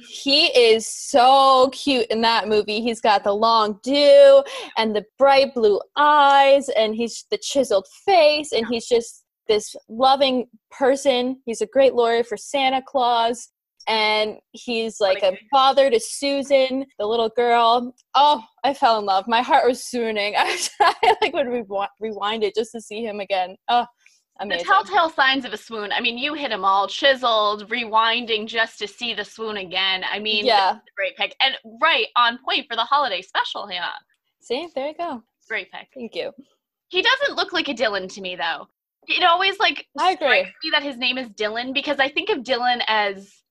He 0.09 0.47
is 0.47 0.87
so 0.87 1.69
cute 1.71 2.07
in 2.07 2.21
that 2.21 2.49
movie. 2.49 2.81
He's 2.81 2.99
got 2.99 3.23
the 3.23 3.33
long 3.33 3.79
do 3.81 4.43
and 4.77 4.95
the 4.95 5.05
bright 5.17 5.53
blue 5.53 5.79
eyes, 5.95 6.67
and 6.69 6.95
he's 6.95 7.25
the 7.31 7.37
chiseled 7.37 7.87
face, 8.05 8.51
and 8.51 8.67
he's 8.67 8.87
just 8.87 9.24
this 9.47 9.75
loving 9.89 10.47
person. 10.71 11.41
He's 11.45 11.61
a 11.61 11.67
great 11.67 11.93
lawyer 11.93 12.23
for 12.23 12.37
Santa 12.37 12.81
Claus. 12.85 13.49
And 13.87 14.37
he's 14.51 14.99
like 14.99 15.21
a 15.21 15.37
father 15.51 15.91
to 15.91 15.99
Susan, 15.99 16.87
the 16.97 17.05
little 17.05 17.29
girl. 17.29 17.93
Oh, 18.15 18.43
I 18.63 18.73
fell 18.73 18.97
in 18.97 19.05
love. 19.05 19.27
My 19.27 19.43
heart 19.43 19.67
was 19.67 19.85
swooning. 19.85 20.33
I, 20.37 20.57
I 20.79 21.15
like 21.21 21.33
would 21.33 21.47
re- 21.47 21.87
rewind 21.99 22.43
it 22.43 22.55
just 22.55 22.71
to 22.71 22.81
see 22.81 23.03
him 23.03 23.19
again. 23.19 23.55
Oh, 23.69 23.85
amazing. 24.39 24.65
The 24.65 24.73
telltale 24.73 25.11
signs 25.11 25.45
of 25.45 25.53
a 25.53 25.57
swoon. 25.57 25.91
I 25.91 26.01
mean, 26.01 26.17
you 26.17 26.33
hit 26.33 26.49
them 26.49 26.65
all. 26.65 26.87
Chiseled, 26.87 27.69
rewinding 27.69 28.47
just 28.47 28.79
to 28.79 28.87
see 28.87 29.13
the 29.13 29.23
swoon 29.23 29.57
again. 29.57 30.03
I 30.11 30.17
mean, 30.17 30.47
yeah, 30.47 30.79
great 30.97 31.15
pick 31.15 31.35
and 31.39 31.53
right 31.79 32.07
on 32.15 32.39
point 32.43 32.65
for 32.67 32.75
the 32.75 32.83
holiday 32.83 33.21
special, 33.21 33.67
Hannah. 33.67 33.93
See, 34.41 34.67
there 34.73 34.87
you 34.87 34.95
go. 34.97 35.21
Great 35.47 35.71
pick. 35.71 35.89
Thank 35.93 36.15
you. 36.15 36.31
He 36.87 37.03
doesn't 37.03 37.35
look 37.35 37.53
like 37.53 37.67
a 37.67 37.73
Dylan 37.75 38.11
to 38.15 38.21
me, 38.21 38.35
though 38.35 38.67
it 39.07 39.23
always 39.23 39.59
like 39.59 39.87
I 39.97 40.11
agree. 40.11 40.43
me 40.43 40.69
that 40.71 40.83
his 40.83 40.97
name 40.97 41.17
is 41.17 41.29
Dylan 41.29 41.73
because 41.73 41.99
I 41.99 42.09
think 42.09 42.29
of 42.29 42.39
Dylan 42.39 42.81
as 42.87 43.43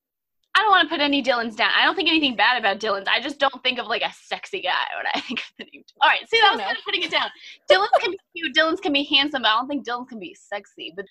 I 0.55 0.61
don't 0.61 0.71
want 0.71 0.87
to 0.87 0.93
put 0.95 1.01
any 1.01 1.21
Dylans 1.21 1.57
down. 1.57 1.69
I 1.77 1.83
don't 1.83 1.95
think 1.95 2.07
anything 2.07 2.37
bad 2.37 2.57
about 2.57 2.79
Dylans. 2.79 3.09
I 3.09 3.19
just 3.19 3.39
don't 3.39 3.61
think 3.61 3.77
of 3.77 3.87
like 3.87 4.01
a 4.01 4.13
sexy 4.13 4.61
guy 4.61 4.71
when 4.95 5.05
I 5.13 5.19
think 5.27 5.39
of 5.39 5.45
the 5.59 5.65
name. 5.65 5.83
All 6.01 6.09
right, 6.09 6.27
see, 6.29 6.39
that 6.39 6.53
was 6.53 6.61
kind 6.61 6.77
of 6.77 6.83
putting 6.85 7.03
it 7.03 7.11
down. 7.11 7.29
Dylans 7.69 7.99
can 7.99 8.11
be 8.11 8.19
cute. 8.35 8.55
Dylans 8.55 8.81
can 8.81 8.93
be 8.93 9.03
handsome, 9.03 9.41
but 9.41 9.49
I 9.49 9.57
don't 9.57 9.67
think 9.67 9.85
Dylan 9.85 10.07
can 10.07 10.19
be 10.19 10.33
sexy. 10.33 10.93
But 10.95 11.05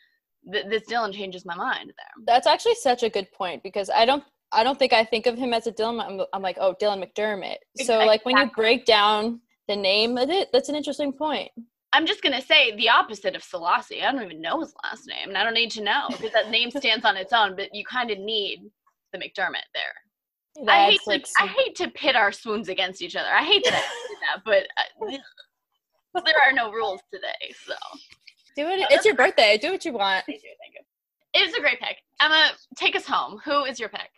th- 0.51 0.67
this 0.71 0.85
Dylan 0.91 1.13
changes 1.13 1.45
my 1.45 1.55
mind 1.55 1.93
there. 1.97 2.25
That's 2.27 2.47
actually 2.47 2.77
such 2.77 3.03
a 3.03 3.11
good 3.11 3.31
point 3.33 3.63
because 3.63 3.91
I 3.91 4.07
don't. 4.07 4.25
I 4.51 4.63
don't 4.63 4.79
think 4.79 4.93
I 4.93 5.05
think 5.05 5.27
of 5.27 5.37
him 5.37 5.53
as 5.53 5.67
a 5.67 5.73
Dylan. 5.73 6.03
I'm, 6.03 6.21
I'm 6.33 6.43
like, 6.43 6.57
oh, 6.61 6.75
Dylan 6.81 7.03
McDermott. 7.03 7.57
So, 7.77 7.83
exactly. 7.83 8.07
like, 8.07 8.25
when 8.25 8.37
you 8.39 8.51
break 8.55 8.85
down 8.87 9.41
the 9.67 9.75
name 9.75 10.17
of 10.17 10.31
it, 10.31 10.51
that's 10.53 10.69
an 10.69 10.77
interesting 10.77 11.13
point. 11.13 11.51
I'm 11.95 12.07
just 12.07 12.23
gonna 12.23 12.43
say 12.43 12.75
the 12.75 12.89
opposite 12.89 13.37
of 13.37 13.45
Selassie. 13.45 14.03
I 14.03 14.11
don't 14.11 14.25
even 14.25 14.41
know 14.41 14.59
his 14.59 14.75
last 14.83 15.07
name, 15.07 15.29
and 15.29 15.39
I 15.39 15.45
don't 15.45 15.55
need 15.55 15.71
to 15.73 15.83
know 15.83 16.09
because 16.11 16.33
that 16.33 16.51
name 16.51 16.71
stands 16.73 17.05
on 17.05 17.17
its 17.17 17.33
own. 17.33 17.55
But 17.55 17.73
you 17.73 17.85
kind 17.85 18.11
of 18.11 18.19
need 18.19 18.65
the 19.13 19.19
McDermott 19.19 19.69
there. 19.73 19.95
That's 20.57 20.69
I 20.69 20.91
hate 20.91 21.01
like 21.07 21.23
to 21.23 21.29
some... 21.29 21.49
I 21.49 21.53
hate 21.53 21.77
to 21.77 21.89
pit 21.91 22.17
our 22.17 22.33
swoons 22.33 22.69
against 22.69 23.01
each 23.01 23.15
other. 23.15 23.29
I 23.29 23.45
hate 23.45 23.63
that 23.65 23.75
I 23.75 24.37
that, 24.37 24.43
but 24.45 24.67
uh, 25.07 26.21
there 26.25 26.35
are 26.47 26.53
no 26.53 26.73
rules 26.73 27.01
today. 27.13 27.55
So 27.65 27.75
do 28.57 28.67
it. 28.69 28.87
It's 28.91 29.05
your 29.05 29.15
birthday. 29.15 29.57
Do 29.57 29.71
what 29.71 29.85
you 29.85 29.93
want. 29.93 30.25
Thank 30.27 30.43
you. 30.43 30.51
Thank 30.61 30.75
you. 30.75 30.81
It's 31.35 31.57
a 31.57 31.61
great 31.61 31.79
pick. 31.81 31.99
Emma, 32.21 32.51
take 32.77 32.97
us 32.97 33.07
home. 33.07 33.41
Who 33.45 33.65
is 33.65 33.79
your 33.79 33.89
pick? 33.89 34.11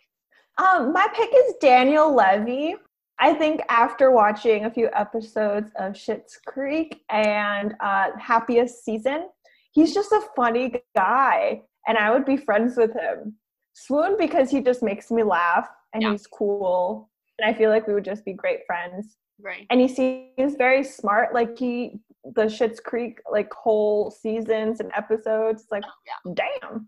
Um, 0.57 0.91
my 0.93 1.07
pick 1.13 1.29
is 1.31 1.53
Daniel 1.61 2.13
Levy. 2.13 2.75
I 3.19 3.33
think 3.33 3.61
after 3.69 4.11
watching 4.11 4.65
a 4.65 4.71
few 4.71 4.89
episodes 4.93 5.71
of 5.75 5.93
Schitt's 5.93 6.39
Creek 6.45 7.01
and 7.09 7.73
uh, 7.79 8.11
Happiest 8.19 8.85
Season, 8.85 9.29
he's 9.71 9.93
just 9.93 10.11
a 10.11 10.21
funny 10.35 10.83
guy, 10.95 11.61
and 11.87 11.97
I 11.97 12.11
would 12.11 12.25
be 12.25 12.37
friends 12.37 12.77
with 12.77 12.93
him. 12.93 13.35
Swoon 13.73 14.17
because 14.17 14.49
he 14.49 14.61
just 14.61 14.81
makes 14.81 15.11
me 15.11 15.23
laugh 15.23 15.67
and 15.93 16.03
yeah. 16.03 16.11
he's 16.11 16.27
cool, 16.27 17.09
and 17.39 17.49
I 17.49 17.57
feel 17.57 17.69
like 17.69 17.87
we 17.87 17.93
would 17.93 18.05
just 18.05 18.23
be 18.23 18.33
great 18.33 18.59
friends. 18.67 19.17
Right. 19.39 19.65
And 19.69 19.79
he 19.79 19.87
seems 19.87 20.55
very 20.55 20.83
smart. 20.83 21.33
Like 21.33 21.57
he, 21.57 21.99
the 22.23 22.43
Schitt's 22.43 22.79
Creek, 22.79 23.19
like 23.31 23.51
whole 23.53 24.11
seasons 24.11 24.79
and 24.79 24.91
episodes. 24.95 25.65
Like, 25.71 25.83
oh, 25.85 25.91
yeah. 26.05 26.33
damn. 26.61 26.87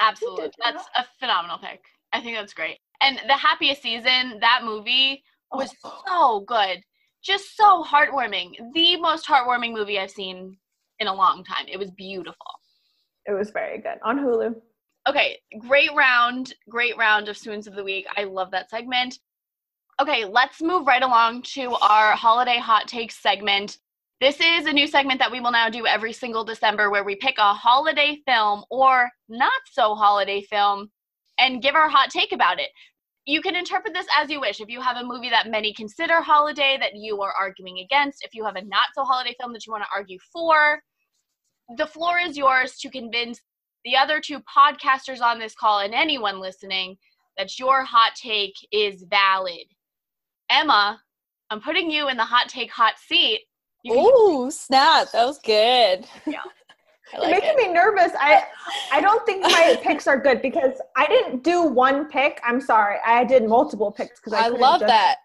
Absolutely, 0.00 0.50
that's 0.62 0.84
a 0.96 1.04
phenomenal 1.20 1.58
pick. 1.58 1.82
I 2.12 2.20
think 2.20 2.36
that's 2.36 2.52
great. 2.52 2.78
And 3.00 3.20
the 3.26 3.34
happiest 3.34 3.82
season, 3.82 4.38
that 4.40 4.62
movie 4.64 5.22
was 5.54 5.74
oh. 5.84 6.02
so 6.06 6.40
good. 6.40 6.80
Just 7.22 7.56
so 7.56 7.84
heartwarming. 7.84 8.54
The 8.74 8.96
most 8.96 9.26
heartwarming 9.26 9.72
movie 9.72 9.98
I've 9.98 10.10
seen 10.10 10.56
in 10.98 11.06
a 11.06 11.14
long 11.14 11.44
time. 11.44 11.66
It 11.68 11.78
was 11.78 11.90
beautiful. 11.90 12.46
It 13.26 13.32
was 13.32 13.50
very 13.50 13.78
good 13.78 13.98
on 14.04 14.18
Hulu. 14.18 14.54
Okay, 15.08 15.38
great 15.58 15.90
round, 15.96 16.54
great 16.68 16.96
round 16.96 17.28
of 17.28 17.36
Swoons 17.36 17.66
of 17.66 17.74
the 17.74 17.84
Week. 17.84 18.06
I 18.16 18.24
love 18.24 18.50
that 18.52 18.70
segment. 18.70 19.18
Okay, 20.00 20.24
let's 20.24 20.62
move 20.62 20.86
right 20.86 21.02
along 21.02 21.42
to 21.42 21.74
our 21.82 22.12
holiday 22.12 22.58
hot 22.58 22.88
takes 22.88 23.20
segment. 23.20 23.78
This 24.20 24.40
is 24.40 24.66
a 24.66 24.72
new 24.72 24.86
segment 24.86 25.18
that 25.18 25.30
we 25.30 25.40
will 25.40 25.50
now 25.50 25.68
do 25.68 25.86
every 25.86 26.12
single 26.12 26.44
December 26.44 26.90
where 26.90 27.04
we 27.04 27.16
pick 27.16 27.36
a 27.38 27.52
holiday 27.52 28.20
film 28.24 28.64
or 28.70 29.10
not 29.28 29.50
so 29.70 29.94
holiday 29.94 30.40
film 30.42 30.90
and 31.38 31.62
give 31.62 31.74
our 31.74 31.88
hot 31.88 32.10
take 32.10 32.32
about 32.32 32.60
it 32.60 32.70
you 33.24 33.40
can 33.40 33.54
interpret 33.54 33.94
this 33.94 34.06
as 34.18 34.30
you 34.30 34.40
wish. 34.40 34.60
If 34.60 34.68
you 34.68 34.80
have 34.80 34.96
a 34.96 35.04
movie 35.04 35.30
that 35.30 35.50
many 35.50 35.72
consider 35.72 36.20
holiday 36.20 36.76
that 36.80 36.96
you 36.96 37.20
are 37.22 37.32
arguing 37.38 37.78
against, 37.78 38.24
if 38.24 38.34
you 38.34 38.44
have 38.44 38.56
a 38.56 38.64
not 38.64 38.88
so 38.94 39.04
holiday 39.04 39.34
film 39.38 39.52
that 39.52 39.64
you 39.66 39.72
want 39.72 39.84
to 39.84 39.90
argue 39.94 40.18
for, 40.32 40.82
the 41.76 41.86
floor 41.86 42.18
is 42.18 42.36
yours 42.36 42.78
to 42.78 42.90
convince 42.90 43.40
the 43.84 43.96
other 43.96 44.20
two 44.20 44.40
podcasters 44.40 45.20
on 45.20 45.38
this 45.38 45.54
call 45.54 45.80
and 45.80 45.94
anyone 45.94 46.40
listening 46.40 46.96
that 47.36 47.58
your 47.58 47.84
hot 47.84 48.12
take 48.14 48.54
is 48.72 49.04
valid. 49.08 49.64
Emma, 50.50 51.00
I'm 51.50 51.60
putting 51.60 51.90
you 51.90 52.08
in 52.08 52.16
the 52.16 52.24
hot 52.24 52.48
take 52.48 52.70
hot 52.70 52.94
seat. 52.98 53.42
Oh, 53.88 54.50
snap. 54.50 55.10
That 55.12 55.24
was 55.26 55.38
good. 55.38 56.06
Yeah. 56.26 56.42
Like 57.18 57.30
making 57.30 57.58
it. 57.58 57.68
me 57.68 57.72
nervous. 57.72 58.12
I 58.18 58.44
I 58.90 59.00
don't 59.00 59.24
think 59.26 59.42
my 59.42 59.78
picks 59.82 60.06
are 60.06 60.18
good 60.18 60.40
because 60.42 60.80
I 60.96 61.06
didn't 61.06 61.44
do 61.44 61.62
one 61.62 62.08
pick. 62.08 62.40
I'm 62.44 62.60
sorry. 62.60 62.96
I 63.04 63.24
did 63.24 63.44
multiple 63.44 63.90
picks 63.90 64.20
because 64.20 64.32
I, 64.32 64.46
I 64.46 64.48
love 64.48 64.80
that. 64.80 65.16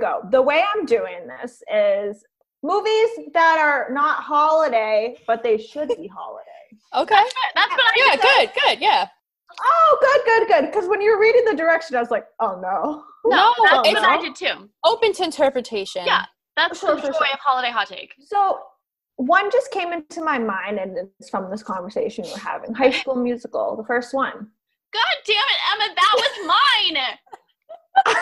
Go. 0.00 0.20
The 0.30 0.42
way 0.42 0.62
I'm 0.74 0.84
doing 0.84 1.26
this 1.26 1.62
is 1.72 2.24
movies 2.62 3.08
that 3.32 3.58
are 3.58 3.92
not 3.92 4.22
holiday, 4.22 5.16
but 5.26 5.42
they 5.42 5.56
should 5.56 5.88
be 5.88 6.06
holiday. 6.06 6.42
Okay. 6.94 7.14
That's, 7.14 7.34
that's 7.54 7.70
what 7.70 7.80
I 7.80 7.92
Yeah, 7.96 8.16
good, 8.16 8.50
good, 8.62 8.80
yeah. 8.80 9.08
Oh, 9.60 9.98
good, 10.00 10.20
good, 10.24 10.48
good. 10.48 10.70
Because 10.70 10.88
when 10.88 11.00
you're 11.00 11.20
reading 11.20 11.44
the 11.44 11.54
direction, 11.54 11.96
I 11.96 12.00
was 12.00 12.10
like, 12.10 12.26
oh 12.40 12.58
no. 12.60 13.04
No, 13.24 13.54
that's 13.64 13.88
oh, 13.88 13.92
what 13.92 14.04
I 14.04 14.20
did 14.20 14.34
too. 14.34 14.68
Open 14.84 15.12
to 15.14 15.24
interpretation. 15.24 16.02
Yeah, 16.04 16.24
that's 16.56 16.78
sure, 16.78 16.94
the 16.94 17.02
sure, 17.02 17.10
joy 17.12 17.18
sure. 17.18 17.26
of 17.32 17.40
holiday 17.40 17.70
hot 17.70 17.88
take. 17.88 18.12
So 18.20 18.60
one 19.16 19.50
just 19.50 19.70
came 19.70 19.92
into 19.92 20.22
my 20.22 20.38
mind 20.38 20.78
and 20.78 20.96
it's 21.18 21.30
from 21.30 21.50
this 21.50 21.62
conversation 21.62 22.24
we're 22.24 22.38
having. 22.38 22.74
High 22.74 22.90
school 23.00 23.16
musical 23.16 23.76
the 23.76 23.84
first 23.84 24.14
one. 24.14 24.48
God 24.92 25.16
damn 25.26 25.36
it 25.36 25.60
emma 25.72 25.94
that 25.94 26.14
was 26.16 26.46
mine! 26.94 28.14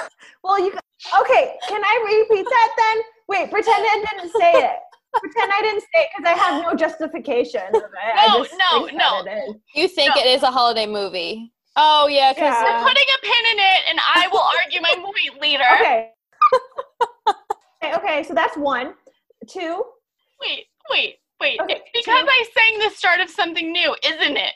Well 0.43 0.59
you 0.59 0.73
okay 1.21 1.55
can 1.69 1.83
i 1.85 2.25
repeat 2.29 2.45
that 2.45 2.75
then? 2.77 3.03
Wait 3.29 3.51
pretend 3.51 3.77
i 3.79 4.05
didn't 4.11 4.33
say 4.33 4.53
it. 4.53 4.79
Pretend 5.21 5.53
i 5.53 5.61
didn't 5.61 5.83
say 5.83 6.01
it 6.03 6.09
because 6.17 6.33
i 6.33 6.39
have 6.39 6.63
no 6.63 6.75
justification 6.75 7.63
of 7.69 7.83
it. 7.83 8.51
no 8.73 8.87
no 8.87 9.23
no. 9.23 9.61
you 9.75 9.89
think 9.89 10.15
no. 10.15 10.23
it 10.23 10.27
is 10.27 10.43
a 10.43 10.51
holiday 10.51 10.87
movie? 10.87 11.53
Oh 11.77 12.09
yeah 12.09 12.33
because 12.33 12.55
yeah. 12.55 12.79
we're 12.79 12.89
putting 12.89 13.05
a 13.05 13.21
pin 13.23 13.53
in 13.53 13.59
it 13.59 13.83
and 13.91 13.99
i 14.15 14.29
will 14.33 14.47
argue 14.63 14.81
my 14.81 14.95
movie 14.97 15.39
later. 15.41 15.65
Okay 15.81 16.11
okay. 17.83 17.95
Okay 17.97 18.23
so 18.23 18.33
that's 18.33 18.57
one. 18.57 18.95
Two. 19.47 19.85
Wait 20.41 20.67
Wait, 20.91 21.17
wait. 21.41 21.61
Okay, 21.61 21.81
because 21.93 22.25
I 22.29 22.45
sang 22.57 22.79
the 22.79 22.95
start 22.95 23.21
of 23.21 23.31
something 23.31 23.73
new, 23.73 23.95
isn't 24.05 24.37
it? 24.37 24.55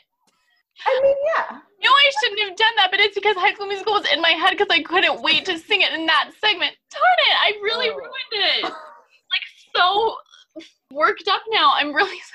I 0.85 1.01
mean, 1.03 1.15
yeah. 1.35 1.59
No, 1.81 1.89
I 1.89 2.11
shouldn't 2.21 2.41
have 2.41 2.57
done 2.57 2.73
that, 2.77 2.91
but 2.91 2.99
it's 2.99 3.15
because 3.15 3.35
High 3.35 3.53
School 3.53 3.67
Musical 3.67 3.93
was 3.93 4.05
in 4.11 4.21
my 4.21 4.31
head 4.31 4.51
because 4.51 4.67
I 4.69 4.81
couldn't 4.81 5.21
wait 5.21 5.45
to 5.45 5.57
sing 5.57 5.81
it 5.81 5.93
in 5.93 6.05
that 6.05 6.31
segment. 6.39 6.75
Darn 6.91 7.19
it! 7.19 7.37
I 7.41 7.59
really 7.61 7.89
oh. 7.89 7.95
ruined 7.95 8.13
it. 8.33 8.63
like 8.63 9.45
so 9.75 10.15
worked 10.91 11.27
up 11.27 11.41
now. 11.51 11.73
I'm 11.75 11.93
really. 11.93 12.17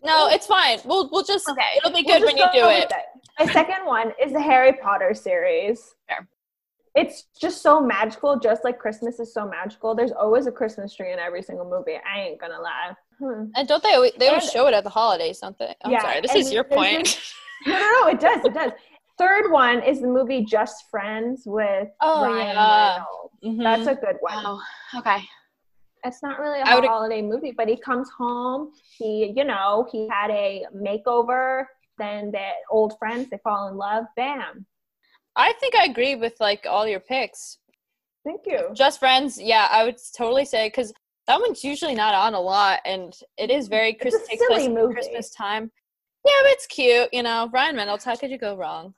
No, 0.00 0.28
it's 0.28 0.46
fine. 0.46 0.78
We'll 0.84 1.10
we'll 1.10 1.24
just 1.24 1.48
okay. 1.48 1.76
It'll 1.76 1.90
be 1.90 2.04
good 2.04 2.22
we'll 2.22 2.26
when 2.26 2.36
you 2.36 2.46
do 2.52 2.68
it. 2.68 2.84
it. 2.84 2.92
My 3.36 3.52
second 3.52 3.84
one 3.84 4.12
is 4.22 4.32
the 4.32 4.40
Harry 4.40 4.72
Potter 4.74 5.12
series. 5.12 5.92
Fair. 6.08 6.28
it's 6.94 7.24
just 7.40 7.62
so 7.62 7.80
magical, 7.80 8.38
just 8.38 8.62
like 8.62 8.78
Christmas 8.78 9.18
is 9.18 9.34
so 9.34 9.44
magical. 9.44 9.96
There's 9.96 10.12
always 10.12 10.46
a 10.46 10.52
Christmas 10.52 10.94
tree 10.94 11.12
in 11.12 11.18
every 11.18 11.42
single 11.42 11.68
movie. 11.68 11.98
I 12.08 12.20
ain't 12.20 12.40
gonna 12.40 12.60
lie. 12.60 12.94
Hmm. 13.18 13.44
And 13.56 13.66
don't 13.66 13.82
they 13.82 13.94
always, 13.94 14.12
they 14.18 14.28
always 14.28 14.44
And- 14.44 14.52
show 14.52 14.66
it 14.68 14.74
at 14.74 14.84
the 14.84 14.90
holidays, 14.90 15.38
don't 15.40 15.58
they? 15.58 15.74
I'm 15.82 15.90
Yeah, 15.90 16.02
sorry, 16.02 16.20
this 16.20 16.34
is 16.34 16.52
your 16.52 16.64
point. 16.64 17.06
this- 17.06 17.34
No, 17.66 17.72
no, 17.72 18.00
no, 18.02 18.08
it 18.08 18.20
does, 18.20 18.44
it 18.44 18.54
does. 18.54 18.72
Third 19.18 19.50
one 19.50 19.82
is 19.82 20.00
the 20.00 20.06
movie 20.06 20.44
Just 20.44 20.84
Friends 20.90 21.42
with 21.44 21.88
Oh, 22.00 22.22
Ryan 22.24 22.46
yeah. 22.54 22.92
Reynolds. 22.92 23.34
Mhm. 23.44 23.62
That's 23.64 23.86
a 23.88 23.94
good 24.00 24.16
one. 24.20 24.44
Oh, 24.46 24.60
okay. 24.98 25.18
It's 26.04 26.22
not 26.22 26.38
really 26.38 26.60
a 26.60 26.64
holiday 26.66 27.20
movie, 27.20 27.50
but 27.50 27.66
he 27.66 27.76
comes 27.76 28.08
home. 28.16 28.70
He, 28.96 29.32
you 29.36 29.42
know, 29.44 29.88
he 29.90 30.06
had 30.08 30.30
a 30.30 30.64
makeover. 30.72 31.64
Then 31.98 32.30
the 32.30 32.50
old 32.70 32.96
friends, 33.00 33.28
they 33.30 33.38
fall 33.38 33.66
in 33.66 33.76
love. 33.76 34.04
Bam. 34.14 34.64
I 35.34 35.52
think 35.54 35.74
I 35.74 35.84
agree 35.86 36.14
with 36.14 36.34
like 36.38 36.64
all 36.70 36.86
your 36.86 37.00
picks. 37.00 37.58
Thank 38.24 38.42
you. 38.46 38.68
Just 38.72 39.00
Friends, 39.00 39.40
yeah, 39.40 39.66
I 39.72 39.82
would 39.84 39.96
totally 40.16 40.44
say 40.44 40.68
because 40.68 40.92
that 41.28 41.40
one's 41.40 41.62
usually 41.62 41.94
not 41.94 42.14
on 42.14 42.34
a 42.34 42.40
lot, 42.40 42.80
and 42.84 43.14
it 43.36 43.50
is 43.50 43.68
very 43.68 43.90
It's 43.92 44.00
Christmas 44.02 44.26
takes 44.28 44.44
place 44.46 44.62
silly 44.62 44.74
at 44.76 44.82
movie. 44.82 44.94
Christmas 44.94 45.30
time. 45.30 45.70
Yeah, 46.24 46.32
but 46.42 46.50
it's 46.52 46.66
cute, 46.66 47.08
you 47.12 47.22
know. 47.22 47.48
Ryan 47.52 47.76
Reynolds, 47.76 48.04
how 48.04 48.16
could 48.16 48.30
you 48.30 48.38
go 48.38 48.56
wrong? 48.56 48.94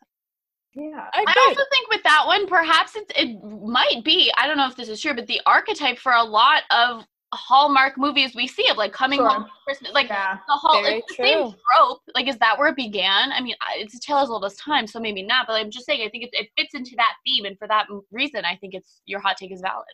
Yeah. 0.75 1.09
I 1.13 1.25
I 1.27 1.45
also 1.49 1.63
think 1.71 1.91
with 1.91 2.03
that 2.05 2.25
one, 2.27 2.47
perhaps 2.47 2.97
it, 2.97 3.11
it 3.17 3.43
might 3.43 4.03
be, 4.05 4.33
I 4.39 4.47
don't 4.47 4.57
know 4.57 4.69
if 4.69 4.77
this 4.77 4.89
is 4.89 5.01
true, 5.01 5.15
but 5.15 5.27
the 5.27 5.41
archetype 5.45 5.99
for 5.99 6.13
a 6.13 6.23
lot 6.23 6.63
of 6.71 7.05
Hallmark 7.35 7.97
movies 7.99 8.33
we 8.35 8.47
see 8.47 8.69
of 8.69 8.77
like 8.77 8.93
coming 8.93 9.19
Sure. 9.19 9.29
home 9.29 9.45
for 9.45 9.51
Christmas, 9.65 9.93
like 9.93 10.09
Yeah. 10.09 10.39
the 10.49 10.55
whole 10.55 10.83
Very 10.83 10.99
it's 10.99 11.17
the 11.17 11.25
same 11.25 11.55
trope. 11.77 12.01
Like, 12.15 12.29
is 12.29 12.39
that 12.39 12.59
where 12.59 12.69
it 12.69 12.77
began? 12.77 13.33
I 13.33 13.41
mean, 13.41 13.55
it's 13.77 13.95
a 13.95 14.01
tale 14.01 14.19
as 14.19 14.31
old 14.31 14.45
as 14.45 14.57
time, 14.57 14.87
so 14.87 14.99
maybe 15.01 15.23
not. 15.23 15.47
But 15.47 15.55
I'm 15.55 15.71
just 15.71 15.87
saying, 15.87 16.03
I 16.07 16.09
think 16.09 16.25
it, 16.25 16.31
it 16.33 16.49
fits 16.57 16.75
into 16.75 16.93
that 16.97 17.15
theme, 17.27 17.45
and 17.45 17.59
for 17.59 17.69
that 17.69 17.87
reason, 18.13 18.45
I 18.45 18.57
think 18.57 18.75
it's 18.75 19.03
your 19.07 19.21
hot 19.21 19.37
take 19.37 19.53
is 19.53 19.61
valid. 19.61 19.87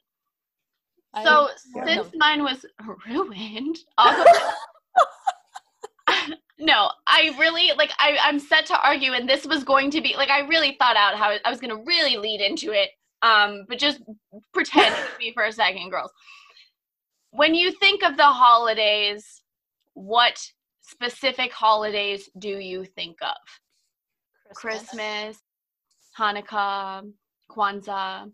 I 1.16 1.24
So 1.24 1.48
agree. 1.74 1.94
since 1.94 2.08
mine 2.16 2.42
was 2.42 2.64
ruined, 3.08 3.78
I'll 3.98 4.24
go. 4.24 4.30
no, 6.58 6.90
I 7.06 7.34
really 7.38 7.72
like. 7.76 7.90
I 7.98 8.16
I'm 8.22 8.38
set 8.38 8.66
to 8.66 8.80
argue, 8.86 9.12
and 9.12 9.28
this 9.28 9.46
was 9.46 9.64
going 9.64 9.90
to 9.92 10.00
be 10.00 10.14
like 10.16 10.30
I 10.30 10.40
really 10.40 10.76
thought 10.78 10.96
out 10.96 11.16
how 11.16 11.36
I 11.44 11.50
was 11.50 11.60
going 11.60 11.76
to 11.76 11.82
really 11.84 12.16
lead 12.16 12.40
into 12.40 12.72
it. 12.72 12.90
Um, 13.22 13.64
but 13.68 13.78
just 13.78 14.00
pretend 14.52 14.94
with 14.94 15.18
me 15.18 15.32
for 15.32 15.44
a 15.44 15.52
second, 15.52 15.90
girls. 15.90 16.12
When 17.30 17.54
you 17.54 17.72
think 17.72 18.02
of 18.04 18.16
the 18.16 18.26
holidays, 18.26 19.42
what 19.94 20.38
specific 20.82 21.52
holidays 21.52 22.30
do 22.38 22.50
you 22.58 22.84
think 22.84 23.16
of? 23.22 23.36
Christmas, 24.54 25.38
Hanukkah, 26.18 27.10
Kwanzaa, 27.50 28.30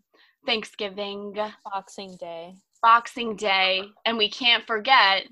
Thanksgiving, 0.46 1.34
Boxing 1.64 2.16
Day, 2.20 2.54
Boxing 2.82 3.36
Day, 3.36 3.84
and 4.04 4.18
we 4.18 4.28
can't 4.28 4.66
forget 4.66 5.24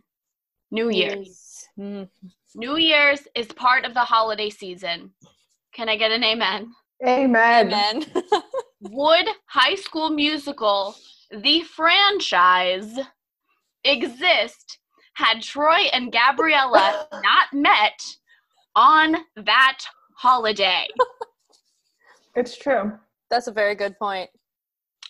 New 0.71 0.89
Year's. 0.89 1.67
Mm. 1.79 2.09
New 2.55 2.77
Year's 2.77 3.27
is 3.35 3.49
part 3.49 3.85
of 3.85 3.95
the 3.95 4.01
holiday 4.01 4.51
season. 4.51 5.11
Can 5.75 5.89
I 5.89 5.97
get 5.97 6.13
an 6.13 6.25
amen? 6.25 6.73
Amen. 7.07 7.67
Amen. 7.67 8.05
Would 8.81 9.27
High 9.47 9.75
School 9.75 10.11
Musical, 10.11 10.95
the 11.31 11.63
franchise, 11.63 12.99
exist 13.85 14.79
had 15.15 15.43
Troy 15.43 15.89
and 15.93 16.13
Gabriella 16.13 17.09
not 17.13 17.53
met 17.53 18.01
on 18.77 19.17
that 19.37 19.79
holiday? 20.17 20.87
It's 22.35 22.57
true. 22.57 22.93
That's 23.31 23.49
a 23.49 23.53
very 23.53 23.75
good 23.75 23.99
point. 23.99 24.31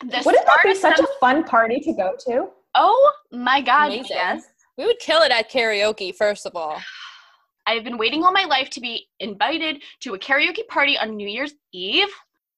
The 0.00 0.22
Wouldn't 0.24 0.46
that 0.46 0.60
be 0.64 0.74
such 0.74 0.96
some- 0.96 1.04
a 1.06 1.18
fun 1.20 1.44
party 1.44 1.80
to 1.80 1.92
go 1.92 2.14
to? 2.26 2.48
Oh 2.74 3.12
my 3.32 3.60
god, 3.60 3.88
Amazing. 3.92 4.06
yes. 4.16 4.44
We 4.78 4.86
would 4.86 4.98
kill 4.98 5.20
it 5.22 5.30
at 5.32 5.50
karaoke, 5.50 6.14
first 6.14 6.46
of 6.46 6.56
all. 6.56 6.80
I've 7.66 7.84
been 7.84 7.98
waiting 7.98 8.24
all 8.24 8.32
my 8.32 8.44
life 8.44 8.70
to 8.70 8.80
be 8.80 9.06
invited 9.20 9.82
to 10.00 10.14
a 10.14 10.18
karaoke 10.18 10.66
party 10.68 10.96
on 10.98 11.16
New 11.16 11.28
Year's 11.28 11.52
Eve 11.72 12.08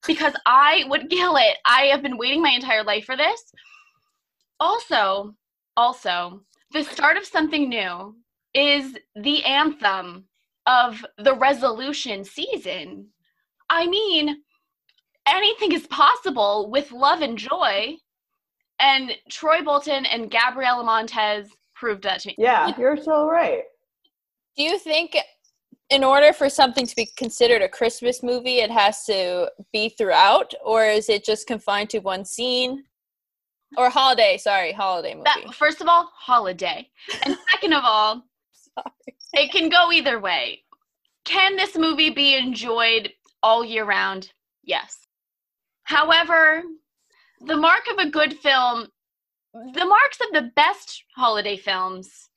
because 0.07 0.35
I 0.47 0.85
would 0.89 1.11
kill 1.11 1.37
it. 1.37 1.57
I 1.67 1.83
have 1.87 2.03
been 2.03 2.17
waiting 2.17 2.41
my 2.43 2.51
entire 2.51 2.85
life 2.85 3.05
for 3.05 3.17
this. 3.17 3.53
Also, 4.61 5.35
also, 5.77 6.43
the 6.73 6.85
start 6.85 7.17
of 7.17 7.27
something 7.27 7.69
new 7.69 8.15
is 8.55 8.97
the 9.17 9.45
anthem 9.45 10.25
of 10.67 11.05
the 11.19 11.35
resolution 11.35 12.25
season. 12.25 13.09
I 13.69 13.87
mean, 13.87 14.43
anything 15.27 15.73
is 15.73 15.87
possible 15.89 16.71
with 16.71 16.93
love 16.93 17.21
and 17.23 17.37
joy. 17.39 17.97
And 18.81 19.13
Troy 19.31 19.63
Bolton 19.63 20.07
and 20.07 20.31
Gabriella 20.31 20.83
Montez 20.85 21.49
proved 21.75 22.03
that 22.05 22.21
to 22.21 22.29
me. 22.29 22.35
Yeah, 22.39 22.73
you're 22.79 22.97
so 22.97 23.29
right. 23.29 23.63
Do 24.57 24.63
you 24.65 24.79
think, 24.79 25.17
in 25.91 26.03
order 26.03 26.33
for 26.33 26.49
something 26.49 26.87
to 26.87 26.97
be 26.97 27.07
considered 27.17 27.63
a 27.63 27.69
Christmas 27.69 28.23
movie, 28.23 28.59
it 28.59 28.71
has 28.71 29.05
to 29.05 29.51
be 29.73 29.89
throughout, 29.91 30.53
or 30.65 30.85
is 30.87 31.09
it 31.09 31.25
just 31.25 31.47
confined 31.47 31.91
to 31.91 31.99
one 32.01 32.25
scene? 32.25 32.85
Or 33.77 33.89
holiday, 33.89 34.37
sorry, 34.37 34.73
holiday 34.73 35.15
movie. 35.15 35.25
That, 35.25 35.55
first 35.55 35.81
of 35.81 35.89
all, 35.89 36.11
holiday. 36.15 36.89
And 37.25 37.37
second 37.53 37.73
of 37.73 37.85
all, 37.85 38.23
Sorry. 38.53 39.17
it 39.33 39.53
can 39.53 39.69
go 39.69 39.91
either 39.93 40.21
way. 40.21 40.63
Can 41.25 41.57
this 41.57 41.77
movie 41.77 42.11
be 42.11 42.37
enjoyed 42.37 43.13
all 43.43 43.65
year 43.65 43.85
round? 43.85 44.33
Yes. 44.65 45.07
However, 45.93 46.63
the 47.43 47.57
mark 47.57 47.83
of 47.91 47.99
a 47.99 48.09
good 48.09 48.39
film, 48.39 48.89
the 49.53 49.85
marks 49.85 50.19
of 50.23 50.33
the 50.33 50.51
best 50.57 51.05
holiday 51.15 51.57
films, 51.57 52.31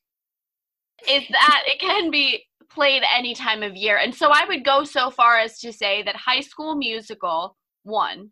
is 1.09 1.23
that 1.29 1.63
it 1.65 1.79
can 1.79 2.11
be 2.11 2.43
played 2.69 3.03
any 3.15 3.33
time 3.33 3.63
of 3.63 3.75
year. 3.75 3.97
And 3.97 4.13
so 4.13 4.29
I 4.29 4.43
would 4.45 4.65
go 4.65 4.83
so 4.83 5.09
far 5.09 5.39
as 5.39 5.59
to 5.59 5.71
say 5.71 6.03
that 6.03 6.17
High 6.17 6.41
School 6.41 6.75
Musical, 6.75 7.55
one, 7.83 8.31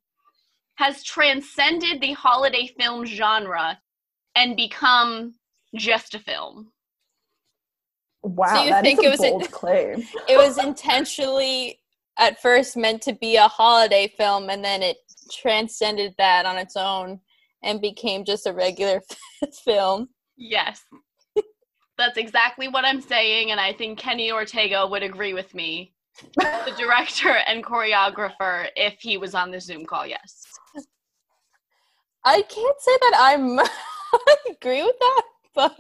has 0.75 1.03
transcended 1.03 2.01
the 2.01 2.12
holiday 2.13 2.67
film 2.77 3.05
genre 3.05 3.79
and 4.36 4.57
become 4.57 5.36
just 5.75 6.15
a 6.15 6.19
film. 6.19 6.71
Wow, 8.23 8.63
you 8.63 8.69
that 8.71 8.86
is 8.86 8.95
think 8.95 9.03
a 9.03 9.07
it 9.07 9.09
was 9.12 9.23
a- 9.23 9.29
bold 9.29 9.51
claim. 9.51 10.03
it 10.27 10.38
was 10.38 10.57
intentionally 10.57 11.79
at 12.17 12.41
first 12.41 12.77
meant 12.77 13.01
to 13.03 13.13
be 13.13 13.38
a 13.38 13.47
holiday 13.47 14.07
film, 14.17 14.49
and 14.49 14.63
then 14.63 14.81
it 14.83 14.97
transcended 15.31 16.13
that 16.17 16.45
on 16.45 16.57
its 16.57 16.75
own 16.75 17.19
and 17.63 17.81
became 17.81 18.25
just 18.25 18.47
a 18.47 18.53
regular 18.53 19.01
film. 19.65 20.09
Yes. 20.38 20.81
That's 21.97 22.17
exactly 22.17 22.67
what 22.67 22.86
I'm 22.86 23.01
saying, 23.01 23.51
and 23.51 23.59
I 23.59 23.71
think 23.71 23.99
Kenny 23.99 24.31
Ortega 24.31 24.86
would 24.88 25.03
agree 25.03 25.33
with 25.33 25.53
me, 25.53 25.93
the 26.36 26.73
director 26.77 27.36
and 27.47 27.63
choreographer, 27.63 28.67
if 28.75 28.95
he 28.99 29.17
was 29.17 29.36
on 29.36 29.51
the 29.51 29.62
Zoom 29.62 29.86
call. 29.86 30.07
Yes. 30.07 30.43
I 32.25 32.41
can't 32.41 32.81
say 32.81 32.97
that 33.01 33.13
I'm 33.19 33.59
I 33.59 34.36
agree 34.51 34.83
with 34.83 34.95
that, 34.99 35.23
but 35.53 35.79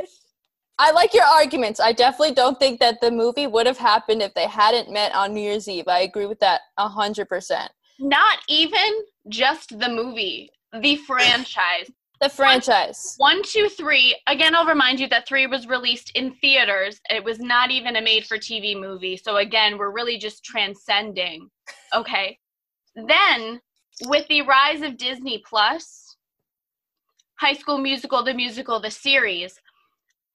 I 0.77 0.91
like 0.91 1.13
your 1.13 1.23
arguments. 1.23 1.79
I 1.79 1.93
definitely 1.93 2.33
don't 2.33 2.59
think 2.59 2.79
that 2.79 2.99
the 2.99 3.11
movie 3.11 3.47
would 3.47 3.67
have 3.67 3.77
happened 3.77 4.21
if 4.21 4.33
they 4.33 4.47
hadn't 4.47 4.91
met 4.91 5.13
on 5.13 5.33
New 5.33 5.41
Year's 5.41 5.67
Eve. 5.67 5.87
I 5.87 5.99
agree 5.99 6.25
with 6.25 6.39
that 6.39 6.61
a 6.77 6.87
hundred 6.87 7.29
percent. 7.29 7.71
Not 8.03 8.39
even 8.49 9.03
just 9.29 9.79
the 9.79 9.87
movie, 9.87 10.49
the 10.81 10.97
franchise. 10.97 11.89
The 12.19 12.27
franchise. 12.27 13.15
One, 13.17 13.41
two, 13.43 13.69
three. 13.69 14.19
Again, 14.27 14.55
I'll 14.55 14.65
remind 14.65 14.99
you 14.99 15.07
that 15.07 15.25
three 15.25 15.47
was 15.47 15.67
released 15.67 16.11
in 16.13 16.33
theaters. 16.35 16.99
It 17.09 17.23
was 17.23 17.39
not 17.39 17.71
even 17.71 17.95
a 17.95 18.01
made 18.01 18.25
for 18.25 18.37
TV 18.37 18.79
movie. 18.79 19.15
So, 19.15 19.37
again, 19.37 19.77
we're 19.77 19.91
really 19.91 20.17
just 20.17 20.43
transcending. 20.43 21.49
Okay. 21.93 22.37
Then, 22.95 23.61
with 24.01 24.27
the 24.27 24.41
rise 24.41 24.81
of 24.81 24.97
Disney 24.97 25.41
Plus, 25.47 26.17
High 27.35 27.53
School 27.53 27.77
Musical, 27.77 28.21
the 28.21 28.33
musical, 28.33 28.81
the 28.81 28.91
series, 28.91 29.59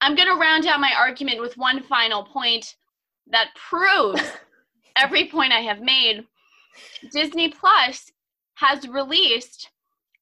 I'm 0.00 0.14
going 0.14 0.28
to 0.28 0.40
round 0.40 0.66
out 0.66 0.80
my 0.80 0.92
argument 0.98 1.42
with 1.42 1.58
one 1.58 1.82
final 1.82 2.24
point 2.24 2.76
that 3.30 3.48
proves 3.68 4.22
every 4.96 5.28
point 5.28 5.52
I 5.52 5.60
have 5.60 5.80
made. 5.80 6.24
Disney 7.12 7.50
Plus 7.50 8.10
has 8.56 8.88
released 8.88 9.70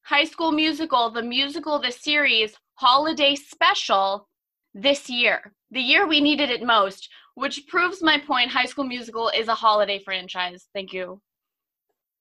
High 0.04 0.24
School 0.24 0.52
Musical, 0.52 1.10
the 1.10 1.22
musical, 1.22 1.80
the 1.80 1.90
series, 1.90 2.54
holiday 2.74 3.34
special 3.34 4.28
this 4.74 5.08
year, 5.08 5.52
the 5.70 5.80
year 5.80 6.06
we 6.06 6.20
needed 6.20 6.50
it 6.50 6.62
most, 6.62 7.08
which 7.34 7.66
proves 7.66 8.02
my 8.02 8.18
point. 8.18 8.50
High 8.50 8.66
School 8.66 8.84
Musical 8.84 9.30
is 9.30 9.48
a 9.48 9.54
holiday 9.54 9.98
franchise. 9.98 10.68
Thank 10.74 10.92
you. 10.92 11.20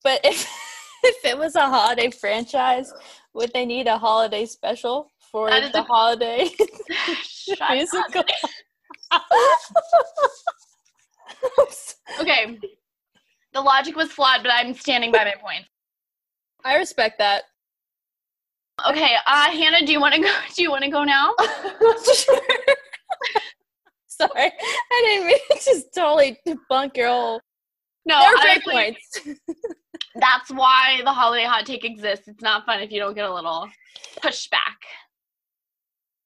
But 0.04 0.22
if 0.24 0.50
if 1.04 1.26
it 1.26 1.38
was 1.38 1.56
a 1.56 1.68
holiday 1.68 2.10
franchise, 2.10 2.92
would 3.34 3.52
they 3.54 3.66
need 3.66 3.88
a 3.88 3.98
holiday 3.98 4.46
special 4.46 5.12
for 5.20 5.50
the 5.50 5.80
a- 5.80 5.84
holiday 5.84 6.50
musical? 7.72 8.24
Okay. 12.22 12.60
The 13.56 13.62
logic 13.62 13.96
was 13.96 14.12
flawed, 14.12 14.44
but 14.44 14.52
I'm 14.54 14.74
standing 14.74 15.14
by 15.14 15.24
my 15.24 15.36
point. 15.42 15.64
I 16.66 16.76
respect 16.76 17.18
that. 17.20 17.44
Okay, 18.86 19.16
uh, 19.26 19.50
Hannah, 19.50 19.86
do 19.86 19.94
you 19.94 20.02
want 20.02 20.14
to 20.14 20.22
go? 20.22 20.34
Do 20.56 20.62
you 20.62 20.70
want 20.70 20.84
to 20.84 20.90
go 20.90 21.06
now? 21.06 21.34
Sorry, 24.08 24.32
I 24.36 25.02
didn't 25.06 25.28
mean 25.28 25.38
to 25.52 25.56
just 25.56 25.94
totally 25.96 26.38
debunk 26.46 26.98
your 26.98 27.08
whole. 27.08 27.40
No, 28.06 28.20
They're 28.20 28.60
great 28.60 28.64
points. 28.64 29.22
that's 30.16 30.52
why 30.52 31.00
the 31.06 31.12
holiday 31.14 31.46
hot 31.46 31.66
take 31.66 31.86
exists. 31.86 32.28
It's 32.28 32.44
not 32.44 32.66
fun 32.66 32.82
if 32.82 32.92
you 32.92 33.00
don't 33.00 33.16
get 33.16 33.24
a 33.24 33.34
little 33.34 33.70
pushback. 34.22 34.76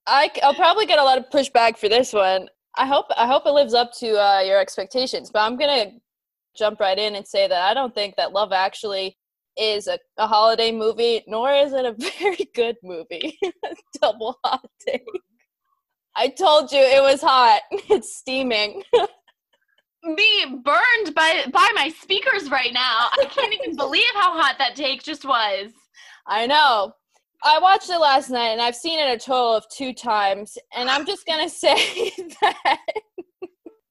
I, 0.07 0.31
will 0.43 0.55
probably 0.55 0.87
get 0.87 0.97
a 0.97 1.03
lot 1.03 1.19
of 1.19 1.29
pushback 1.29 1.77
for 1.77 1.89
this 1.89 2.11
one. 2.11 2.49
I 2.75 2.87
hope 2.87 3.05
I 3.15 3.27
hope 3.27 3.45
it 3.45 3.51
lives 3.51 3.75
up 3.75 3.91
to 3.99 4.19
uh, 4.19 4.39
your 4.39 4.59
expectations. 4.59 5.29
But 5.31 5.41
I'm 5.41 5.57
gonna 5.57 5.91
jump 6.57 6.79
right 6.79 6.97
in 6.97 7.15
and 7.15 7.27
say 7.27 7.47
that 7.47 7.69
I 7.69 7.73
don't 7.73 7.93
think 7.93 8.15
that 8.15 8.33
Love 8.33 8.51
Actually 8.51 9.17
is 9.57 9.87
a, 9.87 9.99
a 10.17 10.27
holiday 10.27 10.71
movie, 10.71 11.23
nor 11.27 11.51
is 11.51 11.73
it 11.73 11.85
a 11.85 11.93
very 12.19 12.49
good 12.55 12.75
movie. 12.83 13.37
Double 14.01 14.37
hot 14.43 14.67
take. 14.87 15.05
I 16.15 16.29
told 16.29 16.71
you 16.71 16.79
it 16.79 17.01
was 17.01 17.21
hot. 17.21 17.61
It's 17.89 18.17
steaming. 18.17 18.83
Me 20.03 20.61
burned 20.63 21.13
by 21.13 21.45
by 21.51 21.69
my 21.75 21.91
speakers 22.01 22.49
right 22.49 22.73
now. 22.73 23.09
I 23.11 23.25
can't 23.29 23.53
even 23.53 23.75
believe 23.75 24.09
how 24.13 24.31
hot 24.31 24.55
that 24.57 24.75
take 24.75 25.03
just 25.03 25.25
was. 25.25 25.71
I 26.25 26.47
know. 26.47 26.93
I 27.43 27.59
watched 27.59 27.89
it 27.89 27.99
last 27.99 28.29
night 28.29 28.49
and 28.49 28.61
I've 28.61 28.75
seen 28.75 28.99
it 28.99 29.13
a 29.13 29.17
total 29.17 29.55
of 29.55 29.65
two 29.69 29.93
times. 29.93 30.57
And 30.75 30.89
I'm 30.89 31.05
just 31.05 31.25
going 31.25 31.43
to 31.47 31.49
say 31.49 32.11
that, 32.41 32.87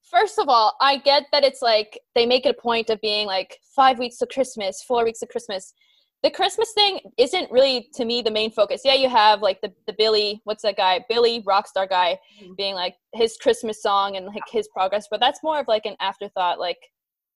first 0.09 0.39
of 0.39 0.49
all, 0.49 0.75
I 0.81 0.97
get 0.97 1.25
that 1.31 1.43
it's 1.43 1.61
like 1.61 1.99
they 2.15 2.25
make 2.25 2.45
it 2.45 2.55
a 2.57 2.61
point 2.61 2.89
of 2.89 2.99
being 3.01 3.27
like 3.27 3.57
five 3.75 3.99
weeks 3.99 4.17
to 4.17 4.27
Christmas, 4.27 4.83
four 4.83 5.03
weeks 5.03 5.19
to 5.19 5.27
Christmas. 5.27 5.73
The 6.21 6.31
Christmas 6.31 6.73
thing 6.73 6.99
isn't 7.17 7.49
really 7.49 7.89
to 7.93 8.03
me 8.03 8.21
the 8.21 8.31
main 8.31 8.51
focus. 8.51 8.81
Yeah, 8.83 8.95
you 8.95 9.07
have 9.09 9.41
like 9.41 9.61
the, 9.61 9.71
the 9.87 9.93
Billy, 9.97 10.41
what's 10.43 10.63
that 10.63 10.75
guy? 10.75 11.05
Billy, 11.07 11.41
rockstar 11.43 11.87
guy, 11.87 12.19
Mhm. 12.43 12.57
being 12.57 12.75
like 12.75 12.95
his 13.13 13.37
Christmas 13.37 13.81
song 13.81 14.17
and 14.17 14.25
like 14.25 14.43
his 14.49 14.67
progress, 14.67 15.07
but 15.09 15.21
that's 15.21 15.41
more 15.43 15.59
of 15.59 15.67
like 15.67 15.85
an 15.85 15.95
afterthought. 16.01 16.59
Like, 16.59 16.79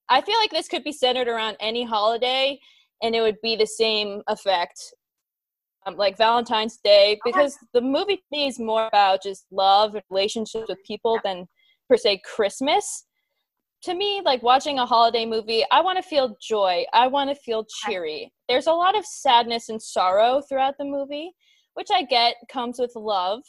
I 0.09 0.19
feel 0.19 0.37
like 0.37 0.51
this 0.51 0.67
could 0.67 0.83
be 0.83 0.91
centered 0.91 1.29
around 1.29 1.55
any 1.61 1.83
holiday 1.83 2.59
and 3.01 3.15
it 3.15 3.21
would 3.21 3.39
be 3.41 3.55
the 3.55 3.65
same 3.67 4.21
effect 4.27 4.93
um, 5.85 5.95
like 5.95 6.17
Valentine's 6.17 6.77
Day 6.83 7.19
because 7.23 7.57
the 7.73 7.81
movie 7.81 8.17
to 8.17 8.23
me 8.31 8.47
is 8.47 8.59
more 8.59 8.87
about 8.87 9.23
just 9.23 9.45
love 9.51 9.95
and 9.95 10.03
relationships 10.09 10.67
with 10.69 10.83
people 10.85 11.19
than 11.23 11.47
per 11.87 11.97
se 11.97 12.21
Christmas. 12.23 13.05
To 13.83 13.93
me, 13.93 14.21
like 14.23 14.41
watching 14.41 14.79
a 14.79 14.85
holiday 14.85 15.25
movie, 15.25 15.63
I 15.71 15.81
want 15.81 15.97
to 15.97 16.03
feel 16.07 16.37
joy. 16.41 16.85
I 16.93 17.07
want 17.07 17.29
to 17.29 17.35
feel 17.35 17.65
cheery. 17.83 18.31
There's 18.47 18.67
a 18.67 18.71
lot 18.71 18.97
of 18.97 19.05
sadness 19.05 19.67
and 19.69 19.81
sorrow 19.81 20.41
throughout 20.47 20.75
the 20.79 20.85
movie, 20.85 21.31
which 21.73 21.89
I 21.93 22.03
get 22.03 22.35
comes 22.49 22.79
with 22.79 22.93
love. 22.95 23.41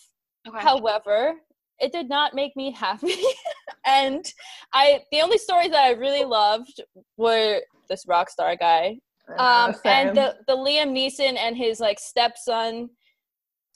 Okay. 0.48 0.58
However, 0.58 1.34
it 1.78 1.92
did 1.92 2.08
not 2.08 2.34
make 2.34 2.56
me 2.56 2.72
happy. 2.72 3.14
and 3.86 4.24
I 4.72 5.02
the 5.12 5.20
only 5.20 5.38
stories 5.38 5.70
that 5.70 5.84
I 5.84 5.90
really 5.92 6.24
loved 6.24 6.82
were 7.16 7.60
this 7.88 8.04
rock 8.08 8.30
star 8.30 8.56
guy 8.56 8.96
um 9.38 9.74
and 9.84 10.16
the 10.16 10.36
the 10.46 10.54
liam 10.54 10.92
neeson 10.92 11.36
and 11.38 11.56
his 11.56 11.80
like 11.80 11.98
stepson 11.98 12.90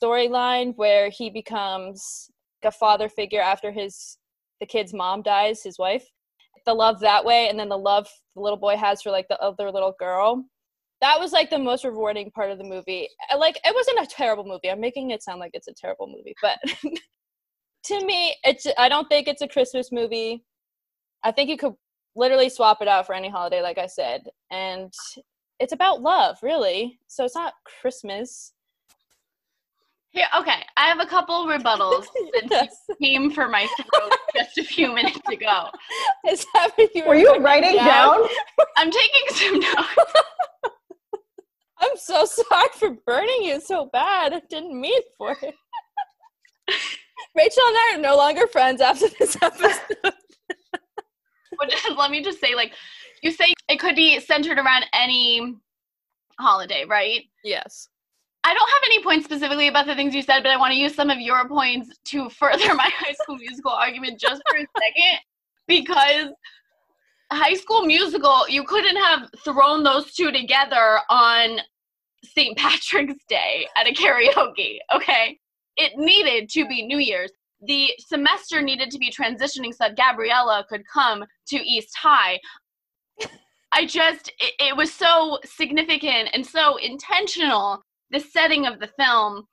storyline 0.03 0.75
where 0.77 1.09
he 1.09 1.31
becomes 1.31 2.31
a 2.65 2.71
father 2.71 3.09
figure 3.09 3.41
after 3.41 3.73
his 3.73 4.18
the 4.61 4.67
kid's 4.67 4.95
mom 4.95 5.23
dies 5.23 5.63
his 5.63 5.79
wife 5.79 6.05
the 6.69 6.75
love 6.75 7.01
that 7.01 7.25
way 7.25 7.49
and 7.49 7.59
then 7.59 7.71
the 7.71 7.79
love 7.79 8.07
the 8.37 8.43
little 8.43 8.59
boy 8.59 8.77
has 8.77 9.01
for 9.01 9.11
like 9.11 9.27
the 9.29 9.39
other 9.41 9.73
little 9.73 9.95
girl. 9.99 10.45
That 11.01 11.19
was 11.19 11.33
like 11.33 11.49
the 11.49 11.59
most 11.59 11.85
rewarding 11.85 12.31
part 12.33 12.51
of 12.51 12.59
the 12.59 12.65
movie. 12.65 13.09
Like 13.37 13.59
it 13.65 13.75
wasn't 13.75 14.01
a 14.01 14.15
terrible 14.15 14.45
movie. 14.45 14.71
I'm 14.71 14.81
making 14.81 15.11
it 15.11 15.23
sound 15.23 15.41
like 15.41 15.53
it's 15.55 15.69
a 15.69 15.75
terrible 15.75 16.07
movie 16.07 16.35
but 16.43 16.59
to 17.85 18.05
me 18.05 18.35
it's 18.45 18.67
i 18.77 18.89
don't 18.89 19.09
think 19.09 19.29
it's 19.29 19.43
a 19.43 19.49
christmas 19.49 19.91
movie. 19.91 20.45
I 21.25 21.33
think 21.33 21.49
you 21.49 21.57
could 21.57 21.75
literally 22.15 22.51
swap 22.51 22.83
it 22.83 22.89
out 22.89 23.07
for 23.07 23.15
any 23.15 23.29
holiday 23.29 23.63
like 23.63 23.79
i 23.79 23.87
said 23.87 24.23
and 24.51 24.93
it's 25.59 25.73
about 25.73 26.03
love 26.03 26.37
really. 26.43 26.99
So 27.09 27.25
it's 27.25 27.35
not 27.35 27.55
christmas 27.81 28.53
Here, 30.11 30.27
okay, 30.39 30.63
I 30.77 30.87
have 30.89 31.01
a 31.01 31.07
couple 31.07 31.47
rebuttals 31.47 32.07
since 32.35 32.51
Yes. 32.51 32.77
you 32.89 32.97
came 33.03 33.31
for 33.31 33.49
my 33.49 33.67
throat 33.77 34.13
just 34.37 34.57
a 34.59 34.65
few 34.65 34.95
minutes 34.95 35.21
ago. 35.31 35.69
Is 36.29 36.47
that 36.55 36.71
what 36.77 36.95
you 36.95 37.05
Were 37.07 37.15
you 37.15 37.27
putting 37.29 37.43
writing 37.43 37.77
down? 37.77 38.27
I'm 38.77 38.91
taking 38.91 39.21
some 39.31 39.61
notes. 39.61 40.13
i'm 41.81 41.97
so 41.97 42.25
sorry 42.25 42.69
for 42.75 42.91
burning 43.07 43.43
you 43.43 43.61
so 43.61 43.89
bad 43.93 44.33
i 44.33 44.41
didn't 44.51 44.79
mean 44.81 45.01
for 45.17 45.31
it 45.31 45.55
rachel 47.37 47.63
and 47.69 47.77
i 47.77 47.93
are 47.95 48.01
no 48.01 48.17
longer 48.17 48.49
friends 48.49 48.81
after 48.81 49.07
this 49.19 49.37
episode 49.41 49.81
But 51.59 51.71
just, 51.71 51.89
let 51.97 52.11
me 52.11 52.23
just 52.23 52.41
say, 52.41 52.55
like, 52.57 52.73
you 53.23 53.31
say 53.31 53.53
it 53.69 53.79
could 53.81 53.95
be 53.97 54.19
centered 54.21 54.59
around 54.59 54.87
any 54.93 55.55
holiday, 56.41 56.85
right? 56.85 57.23
yes 57.45 57.89
I 58.49 58.55
don't 58.55 58.71
have 58.71 58.81
any 58.87 59.03
points 59.03 59.27
specifically 59.27 59.69
about 59.69 59.85
the 59.85 59.95
things 59.95 60.15
you 60.15 60.23
said, 60.23 60.43
but 60.43 60.51
I 60.51 60.57
want 60.57 60.73
to 60.73 60.79
use 60.79 60.95
some 60.95 61.11
of 61.11 61.21
your 61.21 61.47
points 61.47 61.91
to 62.07 62.31
further 62.31 62.75
my 62.75 62.91
high 62.97 63.13
school 63.13 63.37
musical 63.37 63.73
argument 63.73 64.19
just 64.19 64.41
for 64.49 64.57
a 64.57 64.61
second. 64.61 65.19
Because 65.67 66.29
high 67.31 67.53
school 67.53 67.83
musical, 67.83 68.49
you 68.49 68.65
couldn't 68.65 68.97
have 68.97 69.29
thrown 69.45 69.83
those 69.83 70.15
two 70.15 70.33
together 70.33 71.01
on 71.11 71.59
St. 72.25 72.57
Patrick's 72.57 73.23
Day 73.29 73.69
at 73.77 73.87
a 73.87 73.93
karaoke, 73.93 74.79
okay? 74.95 75.39
It 75.77 75.99
needed 75.99 76.49
to 76.53 76.67
be 76.67 76.87
New 76.87 76.99
Year's. 76.99 77.31
The 77.61 77.91
semester 77.99 78.63
needed 78.63 78.91
to 78.93 78.99
be 78.99 79.13
transitioning 79.13 79.75
so 79.75 79.89
that 79.89 79.97
Gabriella 79.99 80.65
could 80.71 80.85
come 80.91 81.23
to 81.49 81.57
East 81.57 81.95
High. 82.01 82.39
I 83.73 83.85
just, 83.85 84.33
it, 84.39 84.55
it 84.59 84.77
was 84.77 84.91
so 84.91 85.39
significant 85.45 86.31
and 86.33 86.47
so 86.47 86.79
intentional 86.79 87.83
the 88.11 88.21
setting 88.21 88.67
of 88.67 88.81
the 88.81 88.89
film. 88.99 89.47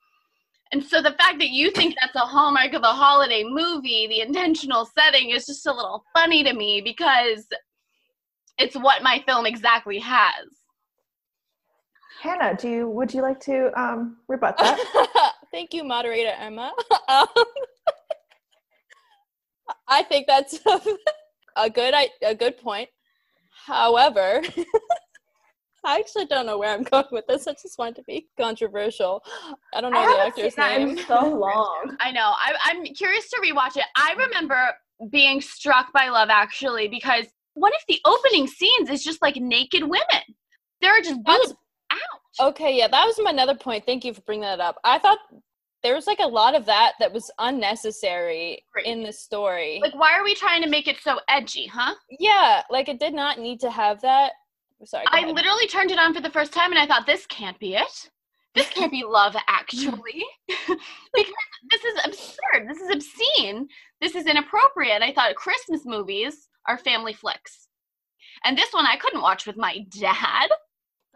And 0.72 0.82
so 0.82 1.00
the 1.00 1.12
fact 1.12 1.38
that 1.38 1.50
you 1.50 1.70
think 1.70 1.94
that's 2.00 2.14
a 2.16 2.20
hallmark 2.20 2.72
of 2.72 2.82
a 2.82 2.86
holiday 2.86 3.44
movie, 3.44 4.06
the 4.08 4.20
intentional 4.20 4.88
setting 4.98 5.30
is 5.30 5.46
just 5.46 5.66
a 5.66 5.72
little 5.72 6.04
funny 6.14 6.42
to 6.44 6.52
me 6.52 6.80
because 6.80 7.46
it's 8.58 8.74
what 8.76 9.02
my 9.02 9.22
film 9.26 9.46
exactly 9.46 9.98
has. 10.00 10.46
Hannah, 12.22 12.56
do 12.56 12.68
you 12.68 12.88
would 12.88 13.12
you 13.12 13.20
like 13.22 13.38
to 13.40 13.70
um, 13.80 14.16
rebut 14.26 14.56
that? 14.58 15.32
Thank 15.52 15.72
you, 15.74 15.84
moderator 15.84 16.32
Emma. 16.38 16.72
Um, 17.08 17.26
I 19.88 20.02
think 20.02 20.26
that's 20.26 20.58
a 21.56 21.70
good 21.70 21.94
i- 21.94 22.10
a 22.22 22.34
good 22.34 22.58
point. 22.58 22.88
However, 23.66 24.42
I 25.86 25.98
actually 25.98 26.26
don't 26.26 26.46
know 26.46 26.58
where 26.58 26.70
I'm 26.74 26.82
going 26.90 27.06
with 27.12 27.26
this. 27.28 27.46
I 27.46 27.52
just 27.52 27.78
want 27.78 27.96
to 27.96 28.02
be 28.02 28.26
controversial. 28.38 29.22
I 29.74 29.80
don't 29.80 29.92
know 29.92 29.98
I 30.00 30.06
the 30.06 30.16
haven't 30.18 30.34
seen 30.34 30.44
actor's 30.44 30.54
that 30.56 30.78
name. 30.78 30.88
in 30.98 31.04
so 31.04 31.20
long. 31.38 31.96
I 32.00 32.10
know. 32.12 32.32
I, 32.36 32.54
I'm 32.64 32.84
curious 32.84 33.28
to 33.30 33.40
rewatch 33.42 33.76
it. 33.76 33.84
I 33.96 34.14
remember 34.18 34.58
being 35.10 35.40
struck 35.40 35.92
by 35.92 36.08
Love 36.08 36.28
Actually 36.30 36.88
because 36.88 37.26
one 37.54 37.72
of 37.72 37.80
the 37.88 38.00
opening 38.04 38.46
scenes 38.46 38.90
is 38.90 39.02
just 39.04 39.22
like 39.22 39.36
naked 39.36 39.82
women. 39.82 40.22
There 40.80 40.90
are 40.92 41.00
just 41.02 41.20
That's- 41.24 41.46
boobs 41.48 41.58
out. 41.92 42.48
Okay, 42.48 42.76
yeah, 42.76 42.88
that 42.88 43.04
was 43.06 43.18
my 43.22 43.30
another 43.30 43.54
point. 43.54 43.86
Thank 43.86 44.04
you 44.04 44.12
for 44.12 44.20
bringing 44.22 44.42
that 44.42 44.60
up. 44.60 44.76
I 44.84 44.98
thought 44.98 45.18
there 45.82 45.94
was 45.94 46.06
like 46.06 46.18
a 46.18 46.26
lot 46.26 46.54
of 46.54 46.66
that 46.66 46.92
that 47.00 47.12
was 47.12 47.30
unnecessary 47.38 48.62
Right. 48.74 48.84
in 48.86 49.02
the 49.02 49.12
story. 49.12 49.78
Like, 49.82 49.94
why 49.94 50.12
are 50.18 50.24
we 50.24 50.34
trying 50.34 50.62
to 50.62 50.68
make 50.68 50.88
it 50.88 50.98
so 51.00 51.20
edgy, 51.28 51.66
huh? 51.66 51.94
yeah, 52.18 52.62
like 52.70 52.88
it 52.88 52.98
did 52.98 53.14
not 53.14 53.38
need 53.38 53.60
to 53.60 53.70
have 53.70 54.00
that. 54.02 54.32
Sorry. 54.84 55.04
I 55.08 55.26
literally 55.26 55.66
turned 55.66 55.90
it 55.90 55.98
on 55.98 56.14
for 56.14 56.20
the 56.20 56.30
first 56.30 56.52
time 56.52 56.70
and 56.70 56.78
I 56.78 56.86
thought, 56.86 57.06
this 57.06 57.26
can't 57.26 57.58
be 57.58 57.74
it. 57.74 58.10
This 58.54 58.68
can't 58.70 58.92
be 58.92 59.04
love, 59.04 59.36
actually. 59.48 60.24
because 60.48 61.32
this 61.70 61.84
is 61.84 62.00
absurd. 62.04 62.68
This 62.68 62.78
is 62.78 62.90
obscene. 62.90 63.68
This 64.00 64.14
is 64.14 64.26
inappropriate. 64.26 65.02
I 65.02 65.12
thought 65.12 65.34
Christmas 65.34 65.82
movies 65.84 66.48
are 66.68 66.78
family 66.78 67.12
flicks. 67.12 67.68
And 68.44 68.56
this 68.56 68.72
one 68.72 68.86
I 68.86 68.96
couldn't 68.96 69.22
watch 69.22 69.46
with 69.46 69.56
my 69.56 69.84
dad. 69.98 70.48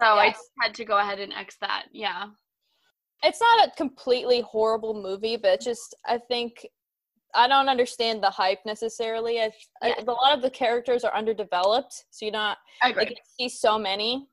So 0.01 0.07
I 0.07 0.31
just 0.31 0.51
had 0.63 0.75
to 0.75 0.85
go 0.85 0.99
ahead 0.99 1.21
and 1.21 1.33
X 1.33 1.57
that. 1.61 1.85
Yeah. 1.93 2.27
it's 3.23 3.41
not 3.41 3.69
a 3.69 3.77
completely 3.77 4.41
horrible 4.41 4.95
movie, 4.95 5.37
but 5.37 5.61
just 5.61 5.95
I 6.07 6.19
think 6.29 6.67
I 7.35 7.49
don't 7.49 7.69
understand 7.69 8.23
the 8.23 8.31
hype 8.31 8.61
necessarily. 8.67 9.41
I, 9.41 9.53
I, 9.83 9.89
Yeah. 9.89 9.95
a 10.07 10.11
lot 10.11 10.35
of 10.35 10.43
the 10.43 10.51
characters 10.51 11.05
are 11.05 11.15
underdeveloped, 11.15 12.05
so 12.11 12.25
you're 12.25 12.33
not 12.33 12.59
I 12.83 12.91
agree. 12.91 13.05
like 13.05 13.11
you 13.11 13.17
see 13.39 13.49
so 13.49 13.79
many. 13.79 14.29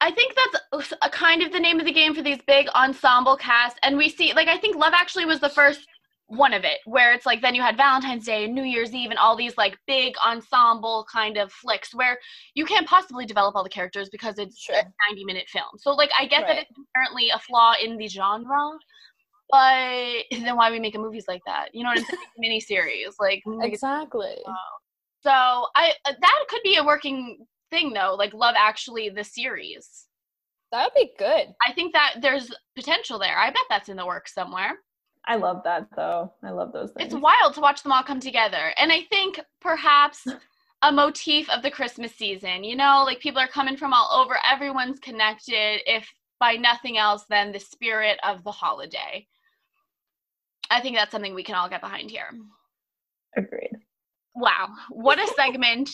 I 0.00 0.10
think 0.10 0.34
that's 0.34 0.92
a 1.02 1.08
kind 1.10 1.42
of 1.42 1.52
the 1.52 1.60
name 1.60 1.78
of 1.80 1.86
the 1.86 1.92
game 1.92 2.14
for 2.14 2.20
these 2.22 2.38
big 2.46 2.68
ensemble 2.74 3.36
casts. 3.36 3.78
And 3.82 3.96
we 3.96 4.08
see, 4.10 4.34
like, 4.34 4.48
I 4.48 4.58
think 4.58 4.76
Love 4.76 4.92
Actually 4.94 5.24
was 5.24 5.40
the 5.40 5.48
first 5.48 5.86
one 6.28 6.54
of 6.54 6.64
it 6.64 6.78
where 6.86 7.12
it's 7.12 7.26
like 7.26 7.42
then 7.42 7.54
you 7.54 7.60
had 7.60 7.76
valentine's 7.76 8.24
day 8.24 8.44
and 8.46 8.54
new 8.54 8.62
year's 8.62 8.94
eve 8.94 9.10
and 9.10 9.18
all 9.18 9.36
these 9.36 9.58
like 9.58 9.76
big 9.86 10.14
ensemble 10.24 11.06
kind 11.12 11.36
of 11.36 11.52
flicks 11.52 11.94
where 11.94 12.18
you 12.54 12.64
can't 12.64 12.86
possibly 12.88 13.26
develop 13.26 13.54
all 13.54 13.62
the 13.62 13.68
characters 13.68 14.08
because 14.08 14.38
it's 14.38 14.58
Sure. 14.58 14.74
a 14.76 14.84
90 15.10 15.24
minute 15.26 15.44
film 15.50 15.66
so 15.76 15.90
like 15.92 16.10
i 16.18 16.24
get 16.26 16.40
that 16.46 16.54
Right. 16.54 16.66
it's 16.66 16.78
inherently 16.94 17.28
a 17.28 17.38
flaw 17.40 17.74
in 17.80 17.98
the 17.98 18.08
genre 18.08 18.58
but 19.50 20.24
then 20.30 20.56
why 20.56 20.70
we 20.70 20.78
making 20.80 21.02
movies 21.02 21.24
like 21.28 21.42
that 21.46 21.68
you 21.74 21.82
know 21.82 21.90
what 21.90 21.98
i'm 21.98 22.04
saying 22.04 22.18
mini 22.38 22.60
series 22.60 23.14
like 23.20 23.42
Exactly. 23.62 24.36
so 25.22 25.30
i 25.30 25.92
uh, 26.04 26.12
that 26.20 26.44
could 26.48 26.62
be 26.64 26.76
a 26.76 26.84
working 26.84 27.46
thing 27.70 27.92
though 27.92 28.14
like 28.18 28.32
love 28.34 28.54
actually 28.58 29.08
the 29.08 29.24
series 29.24 30.06
That 30.72 30.84
would 30.94 31.00
be 31.00 31.12
good. 31.18 31.48
i 31.66 31.72
think 31.72 31.92
that 31.92 32.16
there's 32.20 32.50
potential 32.76 33.18
there 33.18 33.36
i 33.38 33.48
bet 33.50 33.62
that's 33.68 33.88
in 33.88 33.96
the 33.96 34.06
works 34.06 34.34
somewhere 34.34 34.72
I 35.26 35.36
love 35.36 35.62
that 35.64 35.88
though. 35.96 36.30
I 36.42 36.50
love 36.50 36.72
those 36.74 36.90
things. 36.90 37.14
it's 37.14 37.20
wild 37.22 37.54
to 37.54 37.60
watch 37.60 37.82
them 37.82 37.92
all 37.92 38.02
come 38.02 38.20
together. 38.20 38.74
And 38.76 38.92
I 38.92 39.04
think 39.10 39.40
perhaps 39.60 40.26
a 40.82 40.92
motif 40.92 41.48
of 41.48 41.62
the 41.62 41.70
Christmas 41.70 42.14
season, 42.14 42.62
you 42.62 42.76
know, 42.76 43.02
like 43.06 43.20
people 43.20 43.40
are 43.40 43.48
coming 43.48 43.76
from 43.78 43.94
all 43.94 44.10
over, 44.20 44.36
everyone's 44.46 44.98
connected, 45.00 45.80
if 45.86 46.06
by 46.40 46.56
nothing 46.56 46.98
else 46.98 47.24
than 47.30 47.52
the 47.52 47.58
spirit 47.58 48.18
of 48.22 48.44
the 48.44 48.50
holiday. 48.50 49.26
I 50.70 50.80
think 50.80 50.96
that's 50.96 51.12
something 51.12 51.34
we 51.34 51.42
can 51.42 51.54
all 51.54 51.68
get 51.68 51.80
behind 51.80 52.10
here. 52.10 52.28
Agreed. 53.36 53.72
Wow, 54.34 54.68
what 54.90 55.18
a 55.18 55.26
segment. 55.34 55.90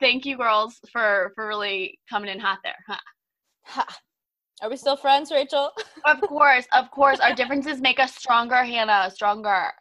Thank 0.00 0.24
you 0.24 0.36
girls 0.36 0.78
for 0.92 1.32
for 1.34 1.48
really 1.48 1.98
coming 2.08 2.30
in 2.30 2.38
hot 2.38 2.58
there. 2.62 2.76
Huh. 2.86 2.96
Ha. 3.64 3.86
Are 4.60 4.70
we 4.70 4.76
still 4.76 4.96
friends, 4.96 5.30
Rachel? 5.30 5.70
Of 6.04 6.20
course, 6.28 6.66
of 6.72 6.90
course. 6.90 7.20
Our 7.20 7.34
differences 7.34 7.80
make 7.80 8.00
us 8.00 8.14
stronger, 8.14 8.62
Hannah, 8.64 9.10
stronger. 9.12 9.72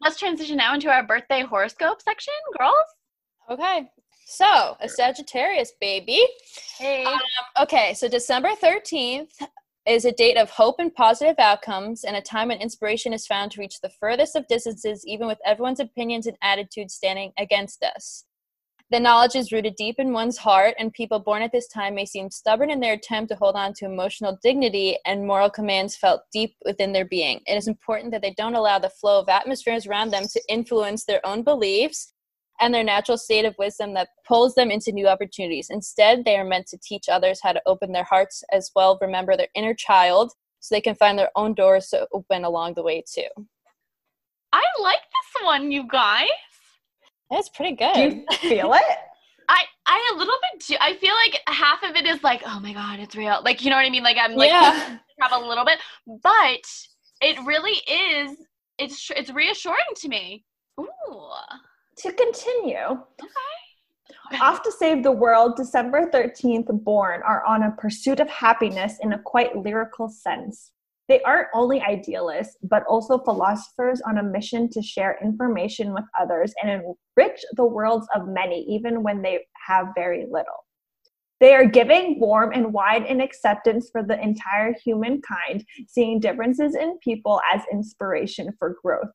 Let's 0.00 0.18
transition 0.18 0.56
now 0.56 0.74
into 0.74 0.88
our 0.88 1.06
birthday 1.06 1.42
horoscope 1.42 2.00
section, 2.00 2.34
girls. 2.58 2.74
Okay. 3.50 3.90
So, 4.26 4.76
a 4.80 4.88
Sagittarius 4.88 5.72
baby. 5.80 6.24
Hey. 6.78 7.04
Um, 7.04 7.18
okay, 7.62 7.94
so 7.94 8.08
December 8.08 8.50
13th 8.50 9.32
is 9.90 10.04
a 10.04 10.12
date 10.12 10.36
of 10.36 10.50
hope 10.50 10.76
and 10.78 10.94
positive 10.94 11.34
outcomes 11.40 12.04
and 12.04 12.14
a 12.14 12.22
time 12.22 12.46
when 12.48 12.60
inspiration 12.60 13.12
is 13.12 13.26
found 13.26 13.50
to 13.50 13.60
reach 13.60 13.80
the 13.80 13.90
furthest 13.90 14.36
of 14.36 14.46
distances, 14.46 15.04
even 15.04 15.26
with 15.26 15.38
everyone's 15.44 15.80
opinions 15.80 16.28
and 16.28 16.36
attitudes 16.42 16.94
standing 16.94 17.32
against 17.36 17.82
us. 17.82 18.24
The 18.92 19.00
knowledge 19.00 19.34
is 19.34 19.50
rooted 19.50 19.74
deep 19.74 19.96
in 19.98 20.12
one's 20.12 20.38
heart, 20.38 20.74
and 20.78 20.92
people 20.92 21.18
born 21.18 21.42
at 21.42 21.50
this 21.50 21.66
time 21.66 21.96
may 21.96 22.06
seem 22.06 22.30
stubborn 22.30 22.70
in 22.70 22.78
their 22.78 22.94
attempt 22.94 23.30
to 23.30 23.36
hold 23.36 23.56
on 23.56 23.72
to 23.74 23.84
emotional 23.84 24.38
dignity 24.44 24.96
and 25.06 25.26
moral 25.26 25.50
commands 25.50 25.96
felt 25.96 26.22
deep 26.32 26.54
within 26.64 26.92
their 26.92 27.04
being. 27.04 27.40
It 27.46 27.56
is 27.56 27.66
important 27.66 28.12
that 28.12 28.22
they 28.22 28.34
don't 28.36 28.54
allow 28.54 28.78
the 28.78 28.90
flow 28.90 29.18
of 29.18 29.28
atmospheres 29.28 29.88
around 29.88 30.10
them 30.10 30.24
to 30.30 30.42
influence 30.48 31.04
their 31.04 31.24
own 31.26 31.42
beliefs 31.42 32.12
and 32.60 32.72
their 32.74 32.84
natural 32.84 33.18
state 33.18 33.44
of 33.44 33.54
wisdom 33.58 33.94
that 33.94 34.08
pulls 34.26 34.54
them 34.54 34.70
into 34.70 34.92
new 34.92 35.08
opportunities. 35.08 35.68
Instead, 35.70 36.24
they 36.24 36.36
are 36.36 36.44
meant 36.44 36.66
to 36.68 36.78
teach 36.82 37.08
others 37.08 37.40
how 37.42 37.52
to 37.52 37.62
open 37.66 37.92
their 37.92 38.04
hearts 38.04 38.44
as 38.52 38.70
well, 38.74 38.98
remember 39.00 39.36
their 39.36 39.48
inner 39.54 39.74
child, 39.74 40.32
so 40.60 40.74
they 40.74 40.80
can 40.80 40.94
find 40.94 41.18
their 41.18 41.30
own 41.36 41.54
doors 41.54 41.88
to 41.88 42.06
open 42.12 42.44
along 42.44 42.74
the 42.74 42.82
way 42.82 43.02
too. 43.10 43.28
I 44.52 44.62
like 44.82 44.98
this 44.98 45.44
one, 45.44 45.70
you 45.70 45.86
guys. 45.88 46.28
That's 47.30 47.48
pretty 47.48 47.76
Do 47.76 47.86
good. 47.94 48.12
you 48.12 48.24
feel 48.38 48.72
it? 48.74 48.98
I 49.48 49.64
I 49.86 50.12
a 50.14 50.18
little 50.18 50.34
bit 50.52 50.64
too. 50.64 50.76
I 50.80 50.94
feel 50.96 51.14
like 51.14 51.40
half 51.48 51.82
of 51.82 51.96
it 51.96 52.06
is 52.06 52.22
like, 52.22 52.42
oh 52.46 52.60
my 52.60 52.72
god, 52.72 53.00
it's 53.00 53.16
real. 53.16 53.40
Like 53.44 53.64
you 53.64 53.70
know 53.70 53.76
what 53.76 53.86
I 53.86 53.90
mean? 53.90 54.02
Like 54.02 54.16
I'm 54.20 54.34
like 54.34 54.50
yeah. 54.50 54.98
have 55.20 55.32
a 55.32 55.46
little 55.46 55.64
bit, 55.64 55.78
but 56.22 56.60
it 57.20 57.38
really 57.44 57.78
is. 57.88 58.36
It's 58.78 59.10
it's 59.16 59.30
reassuring 59.30 59.78
to 59.96 60.08
me. 60.08 60.44
Ooh. 60.80 60.86
To 62.00 62.12
continue, 62.12 63.02
Okay. 64.32 64.40
Off 64.40 64.62
to 64.62 64.72
Save 64.72 65.02
the 65.02 65.12
World, 65.12 65.56
December 65.56 66.08
13th 66.10 66.68
born 66.84 67.20
are 67.22 67.44
on 67.44 67.64
a 67.64 67.72
pursuit 67.72 68.20
of 68.20 68.28
happiness 68.28 68.98
in 69.02 69.12
a 69.12 69.18
quite 69.18 69.56
lyrical 69.56 70.08
sense. 70.08 70.72
They 71.08 71.20
aren't 71.22 71.48
only 71.52 71.80
idealists, 71.82 72.56
but 72.62 72.84
also 72.86 73.18
philosophers 73.18 74.00
on 74.06 74.18
a 74.18 74.22
mission 74.22 74.70
to 74.70 74.80
share 74.80 75.18
information 75.22 75.92
with 75.92 76.04
others 76.18 76.54
and 76.62 76.70
enrich 76.70 77.40
the 77.56 77.64
worlds 77.64 78.06
of 78.14 78.28
many, 78.28 78.62
even 78.68 79.02
when 79.02 79.20
they 79.20 79.40
have 79.66 79.88
very 79.96 80.26
little. 80.30 80.64
They 81.40 81.54
are 81.54 81.66
giving, 81.66 82.20
warm, 82.20 82.52
and 82.52 82.72
wide 82.72 83.06
in 83.06 83.20
acceptance 83.20 83.90
for 83.90 84.02
the 84.02 84.22
entire 84.22 84.74
humankind, 84.84 85.64
seeing 85.88 86.20
differences 86.20 86.76
in 86.76 86.98
people 86.98 87.40
as 87.52 87.62
inspiration 87.72 88.54
for 88.58 88.76
growth. 88.82 89.10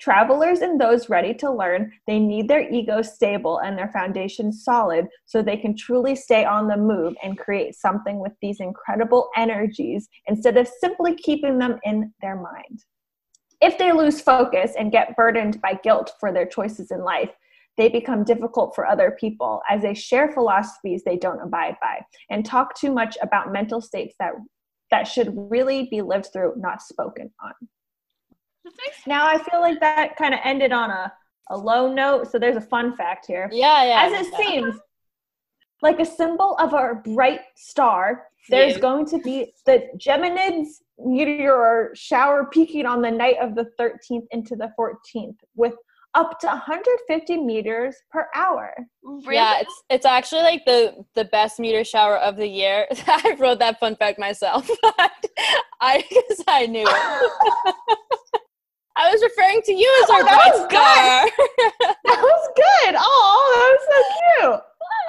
Travelers 0.00 0.60
and 0.60 0.80
those 0.80 1.10
ready 1.10 1.34
to 1.34 1.52
learn, 1.52 1.92
they 2.06 2.18
need 2.18 2.48
their 2.48 2.66
ego 2.70 3.02
stable 3.02 3.58
and 3.58 3.76
their 3.76 3.90
foundation 3.92 4.50
solid 4.50 5.06
so 5.26 5.42
they 5.42 5.58
can 5.58 5.76
truly 5.76 6.16
stay 6.16 6.44
on 6.46 6.68
the 6.68 6.76
move 6.76 7.14
and 7.22 7.38
create 7.38 7.74
something 7.74 8.18
with 8.18 8.32
these 8.40 8.60
incredible 8.60 9.28
energies 9.36 10.08
instead 10.26 10.56
of 10.56 10.66
simply 10.80 11.14
keeping 11.14 11.58
them 11.58 11.78
in 11.84 12.14
their 12.22 12.36
mind. 12.36 12.84
If 13.60 13.76
they 13.76 13.92
lose 13.92 14.22
focus 14.22 14.72
and 14.78 14.90
get 14.90 15.16
burdened 15.16 15.60
by 15.60 15.78
guilt 15.82 16.12
for 16.18 16.32
their 16.32 16.46
choices 16.46 16.90
in 16.90 17.04
life, 17.04 17.30
they 17.76 17.90
become 17.90 18.24
difficult 18.24 18.74
for 18.74 18.86
other 18.86 19.16
people 19.20 19.60
as 19.68 19.82
they 19.82 19.94
share 19.94 20.32
philosophies 20.32 21.02
they 21.04 21.18
don't 21.18 21.42
abide 21.42 21.76
by 21.80 22.00
and 22.30 22.44
talk 22.44 22.74
too 22.74 22.92
much 22.92 23.18
about 23.20 23.52
mental 23.52 23.82
states 23.82 24.14
that 24.18 24.32
that 24.90 25.04
should 25.06 25.32
really 25.50 25.88
be 25.90 26.00
lived 26.00 26.28
through, 26.32 26.54
not 26.56 26.80
spoken 26.80 27.30
on. 27.42 27.52
This 28.64 28.74
Now 29.06 29.26
I 29.26 29.38
feel 29.42 29.60
like 29.60 29.80
that 29.80 30.16
kind 30.16 30.34
of 30.34 30.40
ended 30.44 30.72
on 30.72 30.90
a, 30.90 31.12
a 31.50 31.56
low 31.56 31.92
note. 31.92 32.30
So 32.30 32.38
there's 32.38 32.56
a 32.56 32.60
fun 32.60 32.96
fact 32.96 33.26
here. 33.26 33.48
Yeah, 33.52 33.84
yeah. 33.84 34.06
As 34.18 34.26
it 34.26 34.34
seems, 34.34 34.74
like 35.82 35.98
a 36.00 36.04
symbol 36.04 36.56
of 36.58 36.72
a 36.74 36.94
bright 37.04 37.40
star, 37.56 38.26
there's 38.48 38.74
Yeah. 38.74 38.80
going 38.80 39.06
to 39.06 39.18
be 39.18 39.52
the 39.66 39.88
Geminids 39.96 40.68
meteor 40.98 41.90
shower 41.94 42.46
peaking 42.46 42.84
on 42.86 43.00
the 43.00 43.10
night 43.10 43.36
of 43.40 43.54
the 43.54 43.66
13th 43.78 44.26
into 44.32 44.56
the 44.56 44.70
14th 44.78 45.36
with 45.54 45.74
up 46.14 46.38
to 46.40 46.46
150 46.48 47.36
meteors 47.38 47.94
per 48.10 48.26
hour. 48.34 48.74
really. 49.02 49.36
Yeah, 49.36 49.60
it's 49.60 49.82
it's 49.88 50.04
actually 50.06 50.42
like 50.42 50.64
the 50.66 51.04
the 51.14 51.24
best 51.26 51.60
meteor 51.60 51.84
shower 51.84 52.16
of 52.18 52.36
the 52.36 52.48
year. 52.48 52.86
I 53.06 53.36
wrote 53.38 53.60
that 53.60 53.78
fun 53.78 53.94
fact 53.96 54.18
myself. 54.18 54.68
I 55.80 56.04
because 56.10 56.44
I 56.48 56.66
knew 56.66 56.84
it. 56.86 58.18
I 58.96 59.10
was 59.12 59.22
referring 59.22 59.62
to 59.62 59.72
you 59.72 60.00
as 60.04 60.10
our 60.10 60.20
Oh, 60.22 60.24
that 60.26 60.52
was 60.52 60.66
good. 60.68 61.86
That 62.04 62.20
was 62.20 62.48
good. 62.56 62.94
Oh, 62.98 63.52
that 63.56 63.70
was 63.72 63.84
so 63.88 64.00
cute. 64.40 64.60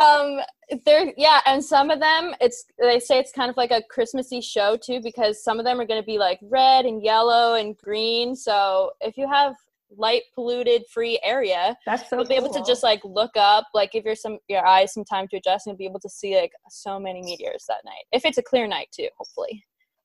um 0.08 0.80
there 0.86 1.14
yeah 1.18 1.42
and 1.46 1.64
some 1.64 1.90
of 1.90 2.00
them 2.00 2.34
it's 2.40 2.64
they 2.80 3.00
say 3.00 3.20
it's 3.20 3.32
kind 3.34 3.50
of 3.50 3.58
like 3.58 3.72
a 3.72 3.82
christmassy 3.90 4.40
show 4.40 4.78
too 4.78 5.02
because 5.04 5.44
some 5.44 5.60
of 5.60 5.66
them 5.66 5.80
are 5.82 5.86
going 5.86 6.00
to 6.02 6.06
be 6.06 6.18
like 6.18 6.40
red 6.44 6.86
and 6.86 7.04
yellow 7.04 7.56
and 7.56 7.78
green 7.78 8.34
so 8.36 8.90
if 9.02 9.18
you 9.18 9.28
have 9.28 9.54
light 9.98 10.22
polluted 10.34 10.84
free 10.90 11.20
area 11.24 11.76
That's 11.86 12.10
so 12.10 12.16
you'll 12.16 12.28
be 12.28 12.36
able 12.36 12.54
to 12.54 12.64
just 12.66 12.84
like 12.84 13.02
look 13.04 13.32
up 13.36 13.66
like 13.74 13.92
give 13.92 14.06
your 14.06 14.16
some 14.16 14.40
your 14.48 14.66
eyes 14.66 14.94
some 14.94 15.04
time 15.04 15.28
to 15.30 15.38
adjust 15.38 15.68
and 15.68 15.78
be 15.78 15.86
able 15.86 16.00
to 16.00 16.10
see 16.10 16.40
like 16.40 16.54
so 16.70 16.98
many 16.98 17.22
meteors 17.22 17.66
that 17.68 17.82
night 17.84 18.06
if 18.14 18.24
it's 18.24 18.38
a 18.38 18.44
clear 18.44 18.68
night 18.68 18.88
too 18.96 19.10
hopefully 19.18 19.64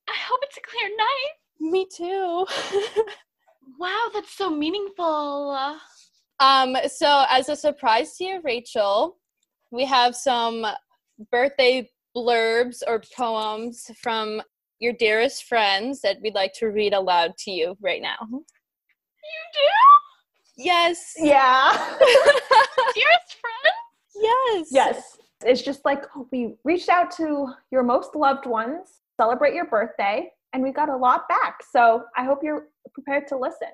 I 0.09 0.13
hope 0.27 0.39
it's 0.43 0.57
a 0.57 0.61
clear 0.61 0.89
night. 0.97 1.71
me 1.71 1.87
too 1.93 2.45
Wow, 3.79 4.09
that's 4.13 4.35
so 4.35 4.49
meaningful. 4.49 5.77
Um, 6.39 6.77
so 6.87 7.25
as 7.29 7.49
a 7.49 7.55
surprise 7.55 8.15
to 8.17 8.23
you, 8.23 8.41
Rachel, 8.43 9.17
we 9.71 9.85
have 9.85 10.15
some 10.15 10.65
birthday 11.31 11.89
blurbs 12.15 12.81
or 12.87 13.01
poems 13.15 13.91
from 14.01 14.41
your 14.79 14.93
dearest 14.93 15.45
friends 15.45 16.01
that 16.01 16.17
we'd 16.21 16.35
like 16.35 16.53
to 16.53 16.67
read 16.67 16.93
aloud 16.93 17.35
to 17.39 17.51
you 17.51 17.75
right 17.81 18.01
now. 18.01 18.17
You 18.21 18.39
do? 19.53 20.63
Yes. 20.63 21.13
yeah. 21.19 21.71
dearest 21.99 23.37
friend. 23.41 23.75
yes. 24.15 24.67
Yes. 24.71 25.17
It's 25.45 25.61
just 25.61 25.85
like 25.85 26.03
we 26.31 26.55
reached 26.63 26.89
out 26.89 27.11
to 27.17 27.53
your 27.71 27.83
most 27.83 28.15
loved 28.15 28.47
ones, 28.47 29.01
celebrate 29.17 29.53
your 29.53 29.65
birthday, 29.65 30.31
and 30.53 30.63
we 30.63 30.71
got 30.71 30.89
a 30.89 30.95
lot 30.95 31.27
back. 31.29 31.61
So 31.71 32.03
I 32.15 32.23
hope 32.23 32.39
you're 32.43 32.69
prepared 32.93 33.27
to 33.27 33.37
listen. 33.37 33.69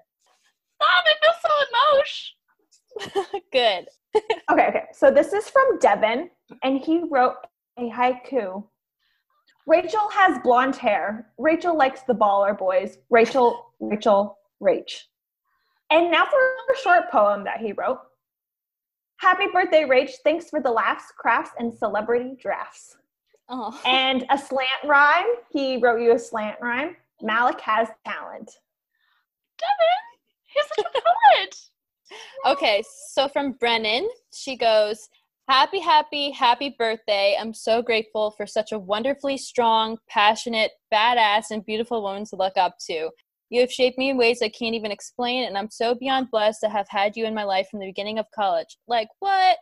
Stop! 0.75 1.03
I 1.05 1.13
feel 1.21 1.33
so 1.41 3.09
emotional. 3.09 3.41
Good. 3.51 3.87
Okay, 4.51 4.67
okay. 4.67 4.83
So 4.93 5.09
this 5.09 5.33
is 5.33 5.49
from 5.49 5.79
Devin, 5.79 6.29
and 6.63 6.79
he 6.79 7.01
wrote 7.09 7.37
a 7.79 7.89
haiku. 7.89 8.63
Rachel 9.65 10.07
has 10.11 10.37
blonde 10.43 10.75
hair. 10.75 11.31
Rachel 11.37 11.75
likes 11.75 12.01
the 12.03 12.13
baller 12.13 12.55
boys. 12.55 12.97
Rachel, 13.09 13.73
Rachel, 13.79 14.37
Rach. 14.61 15.03
And 15.89 16.11
now 16.11 16.25
for 16.25 16.37
a 16.37 16.77
short 16.83 17.09
poem 17.09 17.43
that 17.45 17.59
he 17.59 17.71
wrote. 17.71 17.99
Happy 19.17 19.45
birthday, 19.51 19.83
Rach. 19.83 20.11
Thanks 20.23 20.49
for 20.49 20.61
the 20.61 20.71
laughs, 20.71 21.05
crafts, 21.17 21.51
and 21.57 21.73
celebrity 21.73 22.35
drafts. 22.39 22.97
Oh. 23.49 23.79
And 23.85 24.25
a 24.29 24.37
slant 24.37 24.83
rhyme. 24.85 25.25
He 25.51 25.77
wrote 25.77 26.01
you 26.01 26.13
a 26.13 26.19
slant 26.19 26.57
rhyme. 26.61 26.95
Malik 27.21 27.61
has 27.61 27.87
talent. 28.05 28.51
Devin, 29.59 30.03
he's 30.53 30.65
such 30.75 30.85
a 30.85 31.01
poet. 31.01 31.55
okay, 32.57 32.83
so 33.09 33.27
from 33.27 33.53
Brennan, 33.53 34.07
she 34.33 34.55
goes, 34.57 35.09
Happy, 35.49 35.79
happy, 35.79 36.31
happy 36.31 36.73
birthday. 36.79 37.35
I'm 37.37 37.53
so 37.53 37.81
grateful 37.81 38.31
for 38.31 38.47
such 38.47 38.71
a 38.71 38.79
wonderfully 38.79 39.37
strong, 39.37 39.97
passionate, 40.09 40.71
badass, 40.91 41.51
and 41.51 41.65
beautiful 41.65 42.01
woman 42.01 42.23
to 42.27 42.37
look 42.37 42.55
up 42.55 42.77
to. 42.87 43.09
You 43.49 43.59
have 43.59 43.71
shaped 43.71 43.97
me 43.97 44.09
in 44.09 44.17
ways 44.17 44.41
I 44.41 44.47
can't 44.47 44.73
even 44.73 44.89
explain, 44.89 45.43
and 45.43 45.57
I'm 45.57 45.69
so 45.69 45.95
beyond 45.95 46.31
blessed 46.31 46.61
to 46.61 46.69
have 46.69 46.87
had 46.89 47.17
you 47.17 47.25
in 47.25 47.35
my 47.35 47.43
life 47.43 47.67
from 47.69 47.81
the 47.81 47.87
beginning 47.87 48.19
of 48.19 48.25
college. 48.33 48.77
Like, 48.87 49.09
what? 49.19 49.57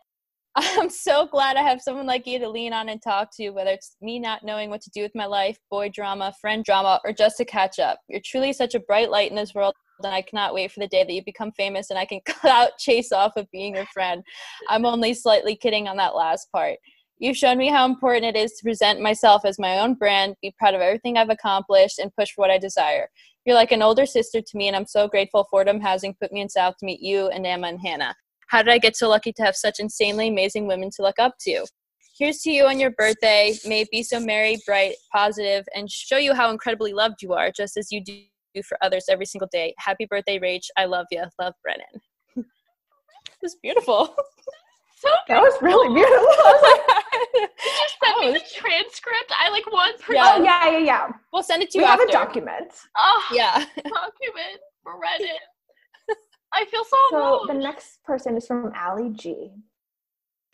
I'm 0.56 0.90
so 0.90 1.26
glad 1.26 1.56
I 1.56 1.62
have 1.62 1.80
someone 1.80 2.06
like 2.06 2.26
you 2.26 2.38
to 2.38 2.48
lean 2.48 2.74
on 2.74 2.90
and 2.90 3.00
talk 3.00 3.30
to, 3.36 3.50
whether 3.50 3.70
it's 3.70 3.96
me 4.02 4.18
not 4.18 4.44
knowing 4.44 4.68
what 4.68 4.82
to 4.82 4.90
do 4.90 5.00
with 5.00 5.14
my 5.14 5.24
life, 5.24 5.58
boy 5.70 5.88
drama, 5.88 6.34
friend 6.40 6.62
drama, 6.62 7.00
or 7.04 7.12
just 7.12 7.38
to 7.38 7.46
catch 7.46 7.78
up. 7.78 8.00
You're 8.08 8.20
truly 8.22 8.52
such 8.52 8.74
a 8.74 8.80
bright 8.80 9.10
light 9.10 9.30
in 9.30 9.36
this 9.36 9.54
world, 9.54 9.74
and 10.02 10.12
I 10.12 10.20
cannot 10.20 10.52
wait 10.52 10.70
for 10.70 10.80
the 10.80 10.88
day 10.88 11.04
that 11.04 11.12
you 11.12 11.24
become 11.24 11.52
famous 11.52 11.88
and 11.88 11.98
I 11.98 12.04
can 12.04 12.20
clout 12.26 12.72
chase 12.78 13.12
off 13.12 13.32
of 13.36 13.50
being 13.50 13.76
your 13.76 13.86
friend. 13.86 14.22
I'm 14.68 14.84
only 14.84 15.14
slightly 15.14 15.56
kidding 15.56 15.88
on 15.88 15.96
that 15.96 16.14
last 16.14 16.48
part. 16.52 16.78
You've 17.18 17.36
shown 17.36 17.56
me 17.56 17.68
how 17.68 17.86
important 17.86 18.36
it 18.36 18.38
is 18.38 18.52
to 18.52 18.64
present 18.64 19.00
myself 19.00 19.46
as 19.46 19.58
my 19.58 19.78
own 19.78 19.94
brand, 19.94 20.34
be 20.42 20.54
proud 20.58 20.74
of 20.74 20.80
everything 20.82 21.16
I've 21.16 21.30
accomplished, 21.30 21.98
and 21.98 22.14
push 22.14 22.30
for 22.32 22.42
what 22.42 22.50
I 22.50 22.58
desire. 22.58 23.08
You're 23.46 23.56
like 23.56 23.72
an 23.72 23.80
older 23.80 24.04
sister 24.04 24.42
to 24.42 24.56
me, 24.56 24.66
and 24.66 24.76
I'm 24.76 24.86
so 24.86 25.08
grateful 25.08 25.46
Fordham 25.50 25.80
Housing 25.80 26.14
put 26.20 26.32
me 26.32 26.42
in 26.42 26.48
South 26.50 26.74
to 26.78 26.86
meet 26.86 27.00
you 27.00 27.28
and 27.28 27.46
Emma 27.46 27.68
and 27.68 27.80
Hannah. 27.80 28.14
How 28.52 28.62
did 28.62 28.70
I 28.70 28.76
get 28.76 28.98
so 28.98 29.08
lucky 29.08 29.32
to 29.32 29.42
have 29.44 29.56
such 29.56 29.80
insanely 29.80 30.28
amazing 30.28 30.66
women 30.66 30.90
to 30.96 31.02
look 31.02 31.18
up 31.18 31.38
to? 31.40 31.64
Here's 32.18 32.42
to 32.42 32.50
you 32.50 32.66
on 32.66 32.78
your 32.78 32.90
birthday. 32.90 33.54
May 33.64 33.80
it 33.80 33.88
be 33.90 34.02
so 34.02 34.20
merry, 34.20 34.58
bright, 34.66 34.96
positive, 35.10 35.64
and 35.74 35.90
show 35.90 36.18
you 36.18 36.34
how 36.34 36.50
incredibly 36.50 36.92
loved 36.92 37.22
you 37.22 37.32
are, 37.32 37.50
just 37.50 37.78
as 37.78 37.90
you 37.90 38.04
do 38.04 38.20
for 38.62 38.76
others 38.82 39.06
every 39.08 39.24
single 39.24 39.48
day. 39.50 39.72
Happy 39.78 40.04
birthday, 40.04 40.38
Rach. 40.38 40.66
I 40.76 40.84
love 40.84 41.06
you. 41.10 41.24
Love, 41.40 41.54
Brennan. 41.62 41.86
It's 43.40 43.56
beautiful. 43.62 44.14
So 44.98 45.08
That 45.28 45.40
was 45.40 45.54
really 45.62 45.88
beautiful. 45.94 46.26
Oh 47.14 47.34
did 47.34 47.50
you 47.64 47.88
send 48.04 48.20
me 48.20 48.28
oh. 48.28 48.32
the 48.34 48.44
transcript? 48.54 49.32
I 49.38 49.48
like 49.48 49.66
want 49.72 49.98
proof. 49.98 50.16
Yeah. 50.16 50.34
oh 50.36 50.42
yeah, 50.42 50.70
yeah, 50.70 50.78
yeah. 50.78 51.08
We'll 51.32 51.42
send 51.42 51.62
it 51.62 51.70
to 51.70 51.78
you. 51.78 51.82
We 51.82 51.86
you 51.86 51.90
have 51.90 52.00
after. 52.00 52.10
a 52.10 52.12
document. 52.12 52.72
Oh, 52.96 53.24
Yeah. 53.32 53.64
document. 53.76 54.60
Read 54.84 55.20
it. 55.20 55.40
I 56.54 56.64
feel 56.66 56.84
so, 56.84 56.96
So 57.10 57.44
the 57.46 57.58
next 57.58 58.02
person 58.04 58.36
is 58.36 58.46
from 58.46 58.72
Allie 58.74 59.10
G. 59.10 59.50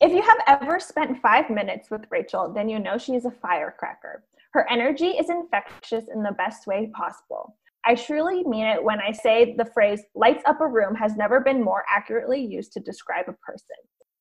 If 0.00 0.12
you 0.12 0.22
have 0.22 0.60
ever 0.62 0.78
spent 0.78 1.20
five 1.20 1.50
minutes 1.50 1.90
with 1.90 2.02
Rachel, 2.10 2.52
then 2.52 2.68
you 2.68 2.78
know 2.78 2.98
she 2.98 3.14
is 3.14 3.24
a 3.24 3.32
firecracker. 3.32 4.24
Her 4.52 4.64
energy 4.70 5.08
is 5.08 5.28
infectious 5.28 6.04
in 6.12 6.22
the 6.22 6.32
best 6.32 6.66
way 6.66 6.90
possible. 6.94 7.56
I 7.84 7.94
truly 7.94 8.44
mean 8.44 8.66
it 8.66 8.82
when 8.82 9.00
I 9.00 9.12
say 9.12 9.54
the 9.56 9.64
phrase 9.64 10.02
lights 10.14 10.42
up 10.46 10.60
a 10.60 10.66
room 10.66 10.94
has 10.94 11.16
never 11.16 11.40
been 11.40 11.64
more 11.64 11.84
accurately 11.88 12.40
used 12.40 12.72
to 12.72 12.80
describe 12.80 13.24
a 13.28 13.32
person. 13.32 13.76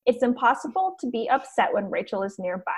It's 0.06 0.22
impossible 0.22 0.96
to 1.00 1.10
be 1.10 1.28
upset 1.28 1.72
when 1.72 1.90
Rachel 1.90 2.22
is 2.22 2.38
nearby. 2.38 2.72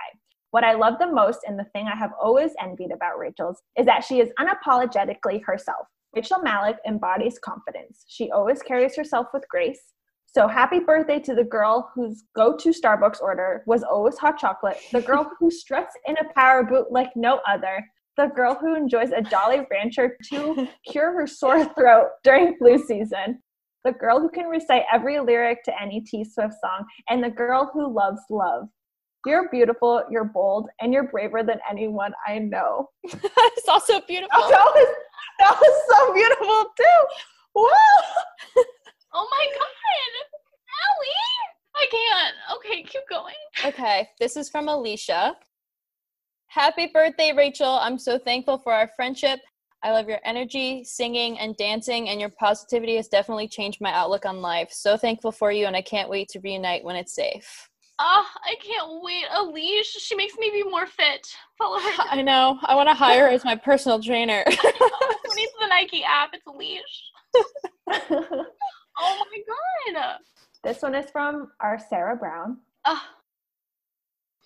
What 0.50 0.64
I 0.64 0.74
love 0.74 0.98
the 0.98 1.06
most 1.06 1.40
and 1.46 1.58
the 1.58 1.66
thing 1.72 1.86
I 1.86 1.96
have 1.96 2.10
always 2.20 2.50
envied 2.60 2.90
about 2.90 3.18
Rachel's 3.18 3.62
is 3.78 3.86
that 3.86 4.04
she 4.04 4.20
is 4.20 4.30
unapologetically 4.38 5.44
herself. 5.44 5.86
Rachel 6.14 6.40
Malik 6.42 6.76
embodies 6.86 7.38
confidence. 7.38 8.04
She 8.08 8.30
always 8.30 8.62
carries 8.62 8.96
herself 8.96 9.28
with 9.32 9.48
grace. 9.48 9.80
So 10.26 10.48
happy 10.48 10.80
birthday 10.80 11.18
to 11.20 11.34
the 11.34 11.44
girl 11.44 11.90
whose 11.94 12.24
go-to 12.34 12.70
Starbucks 12.70 13.20
order 13.20 13.62
was 13.66 13.82
always 13.82 14.18
hot 14.18 14.38
chocolate, 14.38 14.78
the 14.92 15.02
girl 15.02 15.30
who 15.38 15.50
struts 15.50 15.94
in 16.06 16.16
a 16.18 16.32
power 16.34 16.64
boot 16.64 16.90
like 16.90 17.10
no 17.16 17.40
other, 17.48 17.84
the 18.16 18.26
girl 18.26 18.54
who 18.54 18.74
enjoys 18.74 19.10
a 19.10 19.22
Jolly 19.22 19.66
Rancher 19.70 20.16
to 20.30 20.68
cure 20.86 21.12
her 21.12 21.26
sore 21.26 21.64
throat 21.74 22.08
during 22.22 22.56
flu 22.58 22.78
season, 22.78 23.40
the 23.84 23.92
girl 23.92 24.20
who 24.20 24.28
can 24.28 24.46
recite 24.46 24.82
every 24.92 25.18
lyric 25.20 25.62
to 25.64 25.82
any 25.82 26.00
T 26.00 26.24
Swift 26.24 26.54
song, 26.60 26.84
and 27.08 27.22
the 27.22 27.30
girl 27.30 27.70
who 27.72 27.92
loves 27.92 28.20
love. 28.30 28.68
You're 29.26 29.50
beautiful, 29.50 30.02
you're 30.10 30.24
bold, 30.24 30.68
and 30.80 30.92
you're 30.92 31.08
braver 31.08 31.42
than 31.42 31.58
anyone 31.68 32.12
I 32.26 32.38
know. 32.38 32.88
it's 33.04 33.68
also 33.68 34.00
beautiful. 34.08 34.30
Oh, 34.32 34.48
that 34.50 34.64
was 34.64 34.88
that 35.38 35.60
was 35.60 35.82
so 35.88 36.14
beautiful 36.14 36.64
too. 36.76 37.06
Wow. 37.54 37.72
Oh 39.12 39.26
my 39.28 39.46
god. 39.58 39.66
Allie! 40.86 41.10
I 41.74 41.86
can't. 41.90 42.34
Okay, 42.56 42.82
keep 42.84 43.02
going. 43.10 43.34
Okay, 43.64 44.08
this 44.20 44.36
is 44.36 44.48
from 44.48 44.68
Alicia. 44.68 45.34
Happy 46.46 46.90
birthday, 46.92 47.32
Rachel. 47.36 47.78
I'm 47.80 47.98
so 47.98 48.18
thankful 48.18 48.58
for 48.58 48.72
our 48.72 48.88
friendship. 48.94 49.40
I 49.82 49.92
love 49.92 50.08
your 50.08 50.20
energy, 50.24 50.84
singing, 50.84 51.38
and 51.38 51.56
dancing, 51.56 52.10
and 52.10 52.20
your 52.20 52.28
positivity 52.28 52.96
has 52.96 53.08
definitely 53.08 53.48
changed 53.48 53.80
my 53.80 53.92
outlook 53.92 54.26
on 54.26 54.42
life. 54.42 54.68
So 54.70 54.96
thankful 54.96 55.32
for 55.32 55.50
you, 55.50 55.66
and 55.66 55.74
I 55.74 55.82
can't 55.82 56.10
wait 56.10 56.28
to 56.30 56.40
reunite 56.40 56.84
when 56.84 56.96
it's 56.96 57.14
safe. 57.14 57.69
Ah, 58.02 58.26
I 58.44 58.54
can't 58.64 59.02
wait. 59.02 59.24
Elise, 59.30 59.86
she 59.88 60.14
makes 60.16 60.34
me 60.38 60.48
be 60.50 60.62
more 60.62 60.86
fit. 60.86 61.26
Follow 61.58 61.78
her. 61.78 62.04
I 62.10 62.22
know. 62.22 62.58
I 62.62 62.74
want 62.74 62.88
to 62.88 62.94
hire 62.94 63.26
her 63.26 63.28
as 63.28 63.44
my 63.44 63.54
personal 63.54 64.02
trainer. 64.02 64.42
Who 64.48 65.34
needs 65.36 65.52
the 65.60 65.66
Nike 65.68 66.02
app? 66.02 66.30
It's 66.32 66.46
Elise. 66.46 66.80
Oh 69.02 69.16
my 69.32 69.94
god. 69.94 70.18
this 70.62 70.82
one 70.82 70.94
is 70.94 71.08
from 71.10 71.52
our 71.60 71.78
Sarah 71.78 72.16
Brown. 72.16 72.58
Ah, 72.84 73.08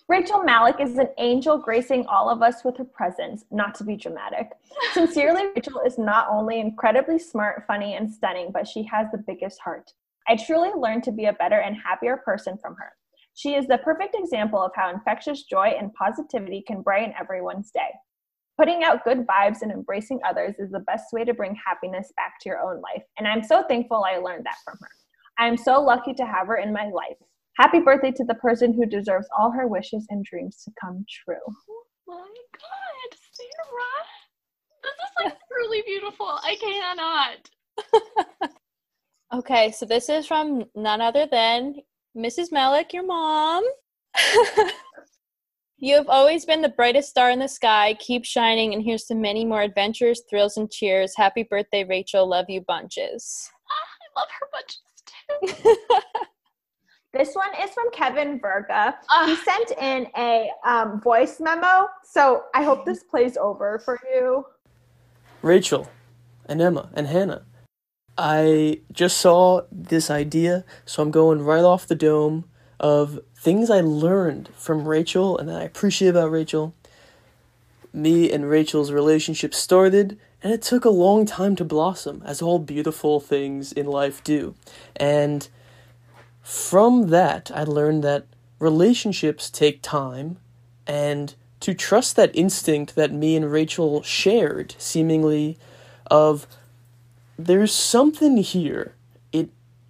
Rachel 0.07 0.43
Malik 0.43 0.75
is 0.79 0.97
an 0.97 1.09
angel 1.17 1.57
gracing 1.57 2.05
all 2.05 2.29
of 2.29 2.41
us 2.41 2.63
with 2.63 2.77
her 2.77 2.85
presence, 2.85 3.43
not 3.51 3.73
to 3.75 3.83
be 3.83 3.95
dramatic. 3.97 4.51
Sincerely, 4.93 5.47
Rachel 5.55 5.81
is 5.85 5.97
not 5.97 6.27
only 6.29 6.59
incredibly 6.59 7.17
smart, 7.17 7.63
funny, 7.67 7.95
and 7.95 8.09
stunning, 8.09 8.51
but 8.53 8.67
she 8.67 8.83
has 8.83 9.07
the 9.11 9.17
biggest 9.17 9.59
heart. 9.59 9.91
I 10.27 10.35
truly 10.35 10.69
learned 10.77 11.03
to 11.05 11.11
be 11.11 11.25
a 11.25 11.33
better 11.33 11.59
and 11.59 11.75
happier 11.75 12.17
person 12.17 12.57
from 12.57 12.75
her. 12.75 12.93
She 13.35 13.53
is 13.53 13.67
the 13.67 13.77
perfect 13.79 14.15
example 14.17 14.61
of 14.61 14.71
how 14.75 14.89
infectious 14.89 15.43
joy 15.43 15.75
and 15.77 15.93
positivity 15.93 16.63
can 16.65 16.81
brighten 16.81 17.13
everyone's 17.19 17.69
day. 17.69 17.91
Putting 18.57 18.83
out 18.85 19.03
good 19.03 19.27
vibes 19.27 19.61
and 19.61 19.73
embracing 19.73 20.21
others 20.25 20.55
is 20.57 20.71
the 20.71 20.79
best 20.79 21.11
way 21.11 21.25
to 21.25 21.33
bring 21.33 21.53
happiness 21.55 22.13
back 22.15 22.35
to 22.41 22.49
your 22.49 22.61
own 22.61 22.81
life, 22.81 23.03
and 23.17 23.27
I'm 23.27 23.43
so 23.43 23.65
thankful 23.67 24.05
I 24.05 24.17
learned 24.17 24.45
that 24.45 24.55
from 24.63 24.77
her. 24.79 24.89
I 25.37 25.47
am 25.47 25.57
so 25.57 25.81
lucky 25.81 26.13
to 26.13 26.25
have 26.25 26.47
her 26.47 26.55
in 26.55 26.71
my 26.71 26.85
life. 26.85 27.17
Happy 27.57 27.79
birthday 27.79 28.11
to 28.11 28.23
the 28.23 28.35
person 28.35 28.71
who 28.71 28.85
deserves 28.85 29.27
all 29.37 29.51
her 29.51 29.67
wishes 29.67 30.07
and 30.09 30.23
dreams 30.23 30.63
to 30.63 30.71
come 30.79 31.05
true. 31.09 31.35
Oh 31.45 31.83
my 32.07 32.27
god, 32.53 33.19
Sarah. 33.33 34.05
This 34.81 34.93
is 34.93 35.25
like 35.25 35.37
truly 35.51 35.83
beautiful. 35.85 36.39
I 36.41 36.55
cannot. 38.01 38.51
okay, 39.33 39.71
so 39.71 39.85
this 39.85 40.07
is 40.07 40.25
from 40.25 40.63
none 40.73 41.01
other 41.01 41.27
than 41.29 41.75
Mrs. 42.15 42.51
Malik, 42.51 42.93
your 42.93 43.05
mom. 43.05 43.63
you 45.77 45.95
have 45.95 46.07
always 46.07 46.45
been 46.45 46.61
the 46.61 46.69
brightest 46.69 47.09
star 47.09 47.29
in 47.29 47.39
the 47.39 47.47
sky. 47.47 47.95
Keep 47.99 48.23
shining, 48.25 48.73
and 48.73 48.81
here's 48.83 49.03
to 49.05 49.15
many 49.15 49.43
more 49.43 49.61
adventures, 49.61 50.21
thrills, 50.29 50.57
and 50.57 50.71
cheers. 50.71 51.13
Happy 51.15 51.43
birthday, 51.43 51.83
Rachel. 51.83 52.27
Love 52.27 52.45
you 52.49 52.61
bunches. 52.61 53.51
Ah, 53.69 53.87
I 54.01 54.19
love 54.19 54.29
her 54.39 54.47
bunches 54.51 55.63
too. 55.63 55.75
This 57.17 57.33
one 57.33 57.47
is 57.63 57.69
from 57.71 57.89
Kevin 57.93 58.41
Verga. 58.41 58.93
He 58.99 59.07
Ah, 59.09 59.41
sent 59.45 59.71
in 59.81 60.05
a 60.17 60.51
um, 60.65 60.99
voice 60.99 61.39
memo, 61.39 61.87
so 62.03 62.43
I 62.53 62.61
hope 62.61 62.83
this 62.83 63.03
plays 63.03 63.37
over 63.37 63.79
for 63.79 63.97
you. 64.13 64.45
Rachel 65.41 65.87
and 66.45 66.61
Emma 66.61 66.89
and 66.93 67.07
Hannah. 67.07 67.45
I 68.17 68.79
just 68.91 69.17
saw 69.17 69.63
this 69.71 70.09
idea, 70.09 70.63
so 70.85 71.03
I'm 71.03 71.11
going 71.11 71.41
right 71.41 71.63
off 71.63 71.87
the 71.87 71.95
dome 71.95 72.45
of 72.79 73.19
things 73.35 73.69
I 73.69 73.81
learned 73.81 74.49
from 74.55 74.87
Rachel 74.87 75.37
and 75.37 75.49
that 75.49 75.61
I 75.61 75.63
appreciate 75.63 76.09
about 76.09 76.31
Rachel. 76.31 76.73
Me 77.93 78.31
and 78.31 78.49
Rachel's 78.49 78.91
relationship 78.91 79.53
started, 79.53 80.17
and 80.41 80.53
it 80.53 80.61
took 80.61 80.85
a 80.85 80.89
long 80.89 81.25
time 81.25 81.55
to 81.57 81.65
blossom, 81.65 82.21
as 82.25 82.41
all 82.41 82.59
beautiful 82.59 83.19
things 83.19 83.71
in 83.71 83.85
life 83.85 84.23
do. 84.23 84.55
And 84.95 85.47
from 86.41 87.09
that, 87.09 87.51
I 87.53 87.63
learned 87.63 88.03
that 88.03 88.27
relationships 88.59 89.49
take 89.49 89.81
time, 89.81 90.37
and 90.85 91.35
to 91.61 91.73
trust 91.73 92.15
that 92.15 92.35
instinct 92.35 92.95
that 92.95 93.11
me 93.11 93.35
and 93.35 93.51
Rachel 93.51 94.03
shared, 94.03 94.75
seemingly, 94.77 95.57
of 96.11 96.45
there's 97.37 97.73
something 97.73 98.37
here. 98.37 98.95
It 99.31 99.49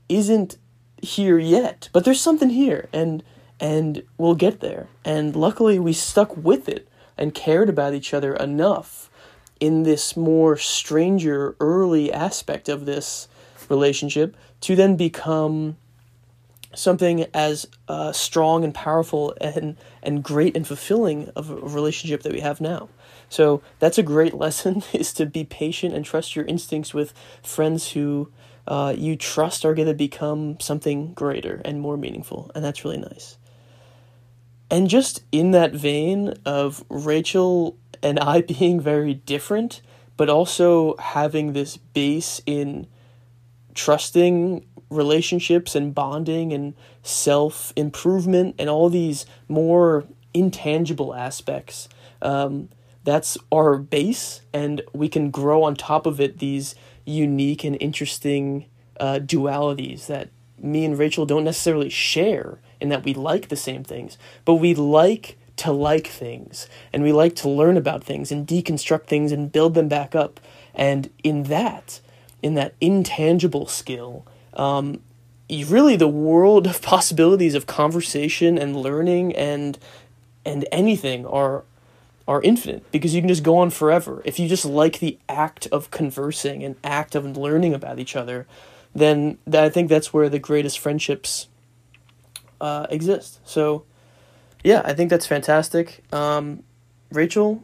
isn't 0.09 0.57
here 1.01 1.37
yet, 1.37 1.89
but 1.93 2.05
there's 2.05 2.21
something 2.21 2.49
here, 2.49 2.89
and 2.91 3.23
and 3.59 4.03
we'll 4.17 4.35
get 4.35 4.59
there. 4.59 4.87
And 5.03 5.35
luckily, 5.35 5.79
we 5.79 5.93
stuck 5.93 6.35
with 6.35 6.67
it 6.67 6.87
and 7.17 7.33
cared 7.33 7.69
about 7.69 7.93
each 7.93 8.13
other 8.13 8.35
enough 8.35 9.09
in 9.59 9.83
this 9.83 10.17
more 10.17 10.57
stranger 10.57 11.55
early 11.59 12.11
aspect 12.11 12.67
of 12.67 12.85
this 12.85 13.27
relationship 13.69 14.35
to 14.61 14.75
then 14.75 14.95
become 14.95 15.77
something 16.73 17.25
as 17.33 17.65
uh, 17.87 18.11
strong 18.11 18.63
and 18.63 18.73
powerful 18.73 19.33
and 19.39 19.77
and 20.03 20.23
great 20.23 20.55
and 20.55 20.67
fulfilling 20.67 21.29
of 21.35 21.49
a 21.49 21.55
relationship 21.55 22.23
that 22.23 22.33
we 22.33 22.41
have 22.41 22.59
now. 22.59 22.89
So 23.29 23.61
that's 23.79 23.97
a 23.97 24.03
great 24.03 24.33
lesson 24.45 24.83
is 24.93 25.13
to 25.13 25.25
be 25.25 25.43
patient 25.43 25.93
and 25.93 26.05
trust 26.05 26.35
your 26.35 26.45
instincts 26.45 26.93
with 26.93 27.13
friends 27.43 27.91
who 27.91 28.31
uh, 28.67 28.93
you 28.97 29.15
trust 29.15 29.65
are 29.65 29.75
going 29.75 29.87
to 29.87 29.93
become 29.93 30.59
something 30.59 31.13
greater 31.13 31.61
and 31.63 31.79
more 31.79 31.97
meaningful, 31.97 32.51
and 32.55 32.65
that's 32.65 32.83
really 32.83 32.97
nice. 32.97 33.37
And 34.71 34.89
just 34.89 35.23
in 35.31 35.51
that 35.51 35.73
vein 35.73 36.33
of 36.45 36.83
Rachel 36.89 37.77
and 38.01 38.19
I 38.19 38.41
being 38.59 38.79
very 38.79 39.13
different, 39.13 39.81
but 40.17 40.29
also 40.29 40.95
having 40.97 41.53
this 41.53 41.77
base 41.77 42.41
in 42.45 42.87
trusting 43.73 44.65
relationships 44.89 45.75
and 45.75 45.93
bonding 45.93 46.53
and 46.53 46.73
self 47.03 47.73
improvement 47.75 48.55
and 48.57 48.69
all 48.69 48.89
these 48.89 49.25
more 49.47 50.05
intangible 50.33 51.13
aspects. 51.13 51.89
Um, 52.21 52.69
that's 53.05 53.37
our 53.51 53.77
base, 53.77 54.41
and 54.51 54.81
we 54.93 55.07
can 55.07 55.31
grow 55.31 55.63
on 55.63 55.75
top 55.75 56.05
of 56.05 56.19
it 56.19 56.39
these 56.39 56.75
unique 57.05 57.63
and 57.63 57.77
interesting 57.79 58.65
uh, 58.99 59.19
dualities 59.21 60.07
that 60.07 60.29
me 60.57 60.83
and 60.85 60.97
Rachel 60.97 61.25
don't 61.25 61.43
necessarily 61.43 61.89
share 61.89 62.59
in 62.81 62.89
that 62.89 63.03
we 63.03 63.13
like 63.13 63.47
the 63.49 63.55
same 63.55 63.83
things, 63.83 64.17
but 64.43 64.55
we 64.55 64.73
like 64.73 65.37
to 65.57 65.71
like 65.71 66.07
things 66.07 66.67
and 66.91 67.03
we 67.03 67.11
like 67.11 67.35
to 67.35 67.49
learn 67.49 67.77
about 67.77 68.03
things 68.03 68.31
and 68.31 68.47
deconstruct 68.47 69.05
things 69.05 69.31
and 69.31 69.51
build 69.51 69.73
them 69.73 69.87
back 69.87 70.15
up. 70.15 70.39
And 70.73 71.09
in 71.23 71.43
that, 71.43 72.01
in 72.41 72.55
that 72.55 72.75
intangible 72.81 73.67
skill, 73.67 74.25
um, 74.53 74.99
really 75.49 75.95
the 75.95 76.07
world 76.07 76.67
of 76.67 76.81
possibilities 76.81 77.55
of 77.55 77.67
conversation 77.67 78.57
and 78.57 78.75
learning 78.75 79.35
and 79.35 79.77
and 80.45 80.67
anything 80.71 81.25
are 81.25 81.63
are 82.27 82.41
infinite 82.41 82.89
because 82.91 83.13
you 83.13 83.21
can 83.21 83.27
just 83.27 83.43
go 83.43 83.57
on 83.57 83.69
forever. 83.69 84.21
If 84.25 84.39
you 84.39 84.47
just 84.47 84.65
like 84.65 84.99
the 84.99 85.17
act 85.29 85.67
of 85.71 85.91
conversing 85.91 86.63
and 86.63 86.75
act 86.83 87.15
of 87.15 87.37
learning 87.37 87.73
about 87.73 87.99
each 87.99 88.15
other, 88.15 88.47
then 88.93 89.37
I 89.51 89.69
think 89.69 89.89
that's 89.89 90.13
where 90.13 90.29
the 90.29 90.39
greatest 90.39 90.79
friendships 90.79 91.47
uh, 92.59 92.87
exist. 92.89 93.39
So, 93.45 93.83
yeah, 94.63 94.81
I 94.85 94.93
think 94.93 95.09
that's 95.09 95.27
fantastic. 95.27 96.03
Um, 96.11 96.63
Rachel, 97.11 97.63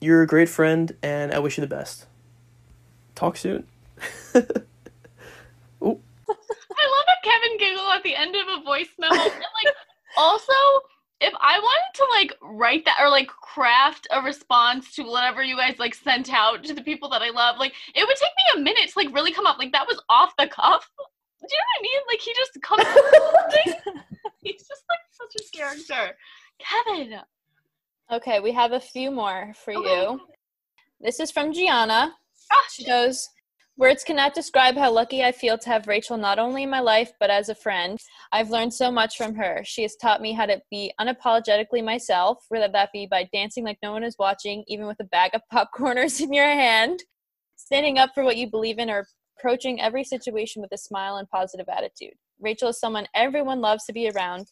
you're 0.00 0.22
a 0.22 0.26
great 0.26 0.48
friend, 0.48 0.94
and 1.02 1.32
I 1.32 1.38
wish 1.38 1.56
you 1.56 1.62
the 1.62 1.66
best. 1.66 2.06
Talk 3.14 3.36
soon. 3.36 3.66
I 6.78 6.86
love 6.88 7.06
a 7.08 7.24
Kevin 7.24 7.58
giggle 7.58 7.90
at 7.92 8.02
the 8.02 8.14
end 8.14 8.36
of 8.36 8.60
a 8.60 8.62
voice 8.62 8.88
memo. 8.98 9.14
and 9.14 9.24
like, 9.24 9.74
also, 10.16 10.52
if 11.20 11.32
I 11.40 11.58
wanted 11.58 11.94
to 11.94 12.06
like 12.10 12.32
write 12.42 12.84
that 12.84 12.98
or 13.00 13.08
like 13.08 13.28
craft 13.28 14.06
a 14.10 14.20
response 14.20 14.94
to 14.96 15.04
whatever 15.04 15.42
you 15.42 15.56
guys 15.56 15.78
like 15.78 15.94
sent 15.94 16.32
out 16.32 16.64
to 16.64 16.74
the 16.74 16.82
people 16.82 17.08
that 17.10 17.22
I 17.22 17.30
love, 17.30 17.58
like 17.58 17.72
it 17.94 18.06
would 18.06 18.16
take 18.16 18.30
me 18.54 18.60
a 18.60 18.64
minute 18.64 18.90
to 18.90 18.98
like 18.98 19.14
really 19.14 19.32
come 19.32 19.46
up. 19.46 19.58
Like 19.58 19.72
that 19.72 19.86
was 19.86 20.00
off 20.08 20.34
the 20.36 20.46
cuff. 20.46 20.90
Do 21.40 21.46
you 21.50 21.58
know 21.58 21.66
what 21.72 21.78
I 21.78 21.82
mean? 21.82 22.00
Like 22.08 22.20
he 22.20 22.34
just 22.34 22.62
comes. 22.62 24.02
He's 24.42 24.66
just 24.66 24.82
like 24.88 24.98
such 25.10 25.46
a 25.46 25.56
character. 25.56 26.16
Kevin. 26.58 27.20
Okay, 28.12 28.40
we 28.40 28.52
have 28.52 28.72
a 28.72 28.80
few 28.80 29.10
more 29.10 29.52
for 29.64 29.74
okay. 29.74 29.88
you. 29.88 30.20
This 31.00 31.18
is 31.18 31.30
from 31.30 31.52
Gianna. 31.52 32.12
Oh, 32.52 32.64
she 32.70 32.84
goes, 32.84 33.28
Words 33.78 34.04
cannot 34.04 34.32
describe 34.32 34.74
how 34.74 34.90
lucky 34.90 35.22
I 35.22 35.32
feel 35.32 35.58
to 35.58 35.68
have 35.68 35.86
Rachel 35.86 36.16
not 36.16 36.38
only 36.38 36.62
in 36.62 36.70
my 36.70 36.80
life, 36.80 37.12
but 37.20 37.28
as 37.28 37.50
a 37.50 37.54
friend. 37.54 37.98
I've 38.32 38.48
learned 38.48 38.72
so 38.72 38.90
much 38.90 39.18
from 39.18 39.34
her. 39.34 39.60
She 39.64 39.82
has 39.82 39.96
taught 39.96 40.22
me 40.22 40.32
how 40.32 40.46
to 40.46 40.62
be 40.70 40.94
unapologetically 40.98 41.84
myself, 41.84 42.38
whether 42.48 42.68
that 42.68 42.88
be 42.94 43.06
by 43.06 43.28
dancing 43.34 43.64
like 43.64 43.76
no 43.82 43.92
one 43.92 44.02
is 44.02 44.16
watching, 44.18 44.64
even 44.66 44.86
with 44.86 44.98
a 45.00 45.04
bag 45.04 45.32
of 45.34 45.42
popcorners 45.52 46.22
in 46.22 46.32
your 46.32 46.46
hand, 46.46 47.04
standing 47.56 47.98
up 47.98 48.12
for 48.14 48.24
what 48.24 48.38
you 48.38 48.50
believe 48.50 48.78
in, 48.78 48.88
or 48.88 49.06
approaching 49.38 49.78
every 49.78 50.04
situation 50.04 50.62
with 50.62 50.72
a 50.72 50.78
smile 50.78 51.16
and 51.16 51.28
positive 51.28 51.68
attitude. 51.68 52.14
Rachel 52.40 52.70
is 52.70 52.80
someone 52.80 53.06
everyone 53.14 53.60
loves 53.60 53.84
to 53.84 53.92
be 53.92 54.08
around. 54.08 54.46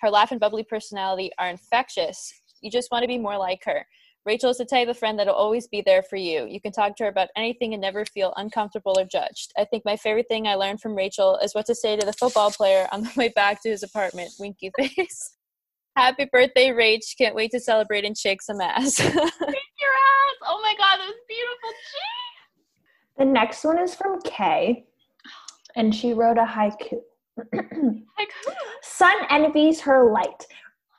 Her 0.00 0.10
laugh 0.10 0.30
and 0.30 0.38
bubbly 0.38 0.62
personality 0.62 1.32
are 1.40 1.48
infectious. 1.48 2.32
You 2.60 2.70
just 2.70 2.92
want 2.92 3.02
to 3.02 3.08
be 3.08 3.18
more 3.18 3.36
like 3.36 3.64
her. 3.64 3.84
Rachel 4.26 4.50
is 4.50 4.58
the 4.58 4.64
type 4.64 4.88
of 4.88 4.98
friend 4.98 5.18
that'll 5.18 5.34
always 5.34 5.68
be 5.68 5.82
there 5.82 6.02
for 6.02 6.16
you. 6.16 6.46
You 6.46 6.60
can 6.60 6.72
talk 6.72 6.96
to 6.96 7.04
her 7.04 7.10
about 7.10 7.28
anything 7.36 7.74
and 7.74 7.80
never 7.80 8.06
feel 8.06 8.32
uncomfortable 8.36 8.98
or 8.98 9.04
judged. 9.04 9.52
I 9.58 9.66
think 9.66 9.84
my 9.84 9.96
favorite 9.96 10.28
thing 10.28 10.46
I 10.46 10.54
learned 10.54 10.80
from 10.80 10.94
Rachel 10.94 11.36
is 11.42 11.54
what 11.54 11.66
to 11.66 11.74
say 11.74 11.96
to 11.96 12.06
the 12.06 12.12
football 12.12 12.50
player 12.50 12.88
on 12.90 13.02
the 13.02 13.10
way 13.16 13.28
back 13.28 13.62
to 13.62 13.68
his 13.68 13.82
apartment. 13.82 14.30
Winky 14.40 14.70
face. 14.76 15.36
Happy 15.96 16.26
birthday, 16.32 16.70
Rach. 16.70 17.16
Can't 17.18 17.34
wait 17.34 17.50
to 17.52 17.60
celebrate 17.60 18.04
and 18.04 18.16
shake 18.16 18.42
some 18.42 18.60
ass. 18.60 18.96
shake 18.96 19.12
your 19.12 19.20
ass. 19.20 19.36
Oh 20.42 20.60
my 20.62 20.74
god, 20.76 20.98
that 20.98 21.06
was 21.06 21.14
beautiful. 21.28 21.70
Gee. 21.92 23.18
The 23.18 23.24
next 23.26 23.62
one 23.62 23.78
is 23.78 23.94
from 23.94 24.20
Kay, 24.22 24.86
and 25.76 25.94
she 25.94 26.12
wrote 26.12 26.36
a 26.36 26.44
haiku. 26.44 27.00
haiku. 27.54 28.54
Sun 28.82 29.14
envies 29.30 29.80
her 29.82 30.10
light. 30.10 30.46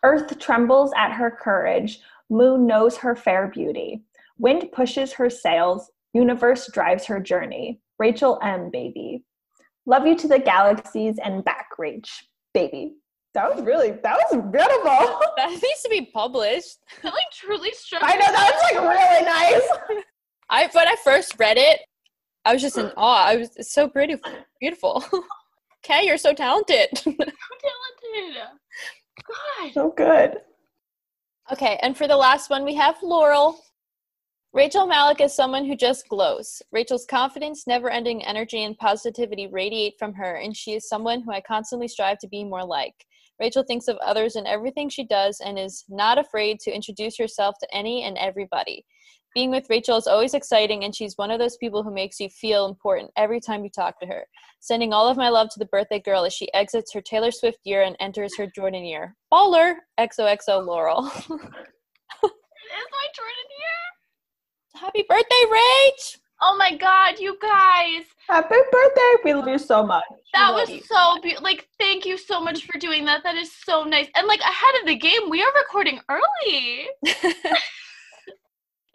Earth 0.03 0.39
trembles 0.39 0.93
at 0.95 1.11
her 1.11 1.29
courage. 1.29 1.99
Moon 2.29 2.65
knows 2.65 2.97
her 2.97 3.15
fair 3.15 3.47
beauty. 3.47 4.01
Wind 4.37 4.69
pushes 4.71 5.13
her 5.13 5.29
sails. 5.29 5.91
Universe 6.13 6.69
drives 6.71 7.05
her 7.05 7.19
journey. 7.19 7.79
Rachel 7.99 8.39
M. 8.41 8.69
Baby. 8.71 9.23
Love 9.85 10.07
you 10.07 10.15
to 10.15 10.27
the 10.27 10.39
galaxies 10.39 11.17
and 11.23 11.43
back, 11.43 11.69
Rach. 11.79 12.09
Baby. 12.53 12.95
That 13.33 13.53
was 13.53 13.63
really, 13.63 13.91
that 13.91 14.17
was 14.17 14.41
beautiful. 14.51 15.19
That 15.37 15.49
needs 15.49 15.83
to 15.83 15.89
be 15.89 16.09
published. 16.13 16.77
That 17.03 17.13
like 17.13 17.29
truly 17.33 17.71
struck. 17.73 18.01
I 18.03 18.13
know, 18.15 18.31
that 18.31 18.51
was 18.53 18.63
like 18.63 18.97
really 18.97 19.25
nice. 19.25 20.03
I, 20.49 20.69
when 20.71 20.87
I 20.87 20.95
first 21.03 21.35
read 21.37 21.57
it, 21.57 21.81
I 22.45 22.53
was 22.53 22.61
just 22.61 22.77
in 22.77 22.91
awe. 22.95 23.25
I 23.25 23.35
was 23.35 23.49
it's 23.57 23.73
so 23.73 23.89
pretty, 23.89 24.15
beautiful. 24.61 25.03
Kay, 25.83 26.05
you're 26.05 26.17
so 26.17 26.33
talented. 26.33 26.87
so 26.95 27.11
talented. 27.11 28.41
God. 29.27 29.73
So 29.73 29.93
good. 29.95 30.37
Okay, 31.51 31.77
and 31.83 31.95
for 31.95 32.07
the 32.07 32.17
last 32.17 32.49
one, 32.49 32.63
we 32.63 32.73
have 32.73 32.95
Laurel. 33.03 33.59
Rachel 34.51 34.87
Malik 34.87 35.21
is 35.21 35.35
someone 35.35 35.65
who 35.65 35.75
just 35.75 36.09
glows. 36.09 36.61
Rachel's 36.71 37.05
confidence, 37.05 37.67
never 37.67 37.89
ending 37.89 38.25
energy, 38.25 38.63
and 38.63 38.75
positivity 38.77 39.45
radiate 39.45 39.93
from 39.99 40.13
her, 40.15 40.37
and 40.37 40.57
she 40.57 40.73
is 40.73 40.89
someone 40.89 41.21
who 41.21 41.31
I 41.31 41.41
constantly 41.41 41.87
strive 41.87 42.17
to 42.19 42.27
be 42.27 42.43
more 42.43 42.65
like. 42.65 42.95
Rachel 43.39 43.63
thinks 43.63 43.87
of 43.87 43.97
others 43.97 44.35
in 44.35 44.47
everything 44.47 44.89
she 44.89 45.05
does 45.05 45.39
and 45.39 45.59
is 45.59 45.83
not 45.87 46.17
afraid 46.17 46.59
to 46.61 46.73
introduce 46.73 47.17
herself 47.17 47.55
to 47.59 47.75
any 47.75 48.03
and 48.03 48.17
everybody. 48.17 48.83
Being 49.35 49.51
with 49.51 49.69
Rachel 49.69 49.97
is 49.97 50.07
always 50.07 50.33
exciting, 50.33 50.85
and 50.85 50.95
she's 50.95 51.17
one 51.17 51.29
of 51.29 51.39
those 51.39 51.57
people 51.57 51.83
who 51.83 51.93
makes 51.93 52.21
you 52.21 52.29
feel 52.29 52.67
important 52.67 53.11
every 53.17 53.41
time 53.41 53.65
you 53.65 53.69
talk 53.69 53.99
to 53.99 54.05
her. 54.05 54.25
Sending 54.61 54.93
all 54.93 55.09
of 55.09 55.17
my 55.17 55.27
love 55.27 55.49
to 55.49 55.59
the 55.59 55.65
birthday 55.65 55.99
girl 55.99 56.23
as 56.23 56.33
she 56.33 56.51
exits 56.53 56.93
her 56.93 57.01
Taylor 57.01 57.31
Swift 57.31 57.59
year 57.65 57.83
and 57.83 57.97
enters 57.99 58.37
her 58.37 58.47
Jordan 58.47 58.85
year. 58.85 59.13
Baller! 59.29 59.75
XOXO 59.99 60.65
Laurel. 60.65 61.05
it's 61.13 61.27
my 61.27 63.07
Jordan 63.13 63.49
year. 63.59 64.81
Happy 64.81 65.03
birthday, 65.09 65.43
Rach! 65.51 66.17
Oh 66.41 66.55
my 66.57 66.73
god, 66.77 67.19
you 67.19 67.37
guys! 67.41 68.05
Happy 68.29 68.55
birthday! 68.71 69.11
We 69.25 69.33
love 69.33 69.49
you 69.49 69.57
so 69.57 69.85
much. 69.85 70.05
That 70.33 70.53
was 70.53 70.69
you. 70.69 70.79
so 70.81 71.19
beautiful. 71.21 71.43
Like, 71.43 71.67
thank 71.77 72.05
you 72.05 72.17
so 72.17 72.39
much 72.39 72.65
for 72.65 72.79
doing 72.79 73.03
that. 73.03 73.21
That 73.23 73.35
is 73.35 73.51
so 73.65 73.83
nice. 73.83 74.07
And 74.15 74.27
like 74.27 74.39
ahead 74.39 74.75
of 74.79 74.87
the 74.87 74.95
game, 74.95 75.29
we 75.29 75.43
are 75.43 75.51
recording 75.57 75.99
early. 76.09 76.87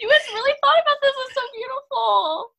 You 0.00 0.08
guys 0.08 0.32
really 0.32 0.54
thought 0.62 0.82
about 0.82 0.96
this. 1.02 1.12
It's 1.18 1.34
so 1.34 1.40
beautiful. 1.54 2.50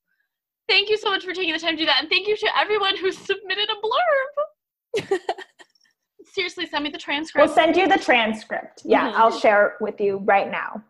Thank 0.69 0.89
you 0.89 0.97
so 0.97 1.09
much 1.09 1.25
for 1.25 1.33
taking 1.33 1.53
the 1.53 1.59
time 1.59 1.75
to 1.75 1.81
do 1.81 1.85
that. 1.85 1.97
And 2.01 2.09
thank 2.09 2.27
you 2.27 2.37
to 2.37 2.57
everyone 2.57 2.95
who 2.95 3.11
submitted 3.11 3.67
a 3.69 5.03
blurb. 5.05 5.17
Seriously, 6.33 6.65
send 6.67 6.83
me 6.83 6.91
the 6.91 6.97
transcript. 6.97 7.45
We'll 7.45 7.53
send 7.53 7.75
you 7.75 7.87
the 7.87 7.97
transcript. 7.97 8.83
Yeah, 8.85 9.09
mm-hmm. 9.09 9.21
I'll 9.21 9.37
share 9.37 9.67
it 9.67 9.73
with 9.81 9.99
you 9.99 10.17
right 10.23 10.49
now. 10.49 10.81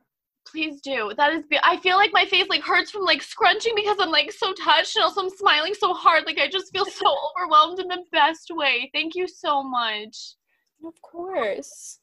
Please 0.45 0.82
do. 0.82 1.14
That 1.18 1.34
is. 1.34 1.45
Be- 1.49 1.60
I 1.64 1.78
feel 1.78 1.95
like 1.95 2.12
my 2.14 2.26
face 2.26 2.47
like 2.49 2.62
hurts 2.62 2.91
from 2.91 3.04
like 3.04 3.24
scrunching 3.24 3.74
because 3.76 3.97
I'm 3.99 4.12
like 4.12 4.32
so 4.32 4.54
touched, 4.54 4.97
and 4.97 5.04
also 5.04 5.22
I'm 5.22 5.30
smiling 5.30 5.74
so 5.74 5.93
hard. 5.93 6.26
Like 6.26 6.38
I 6.38 6.47
just 6.49 6.72
feel 6.74 6.86
so 6.86 7.16
overwhelmed 7.39 7.80
in 7.80 7.88
the 7.88 8.04
best 8.12 8.52
way. 8.52 8.91
Thank 8.93 9.16
you 9.16 9.28
so 9.28 9.64
much. 9.64 10.36
Of 10.86 11.02
course. 11.02 12.01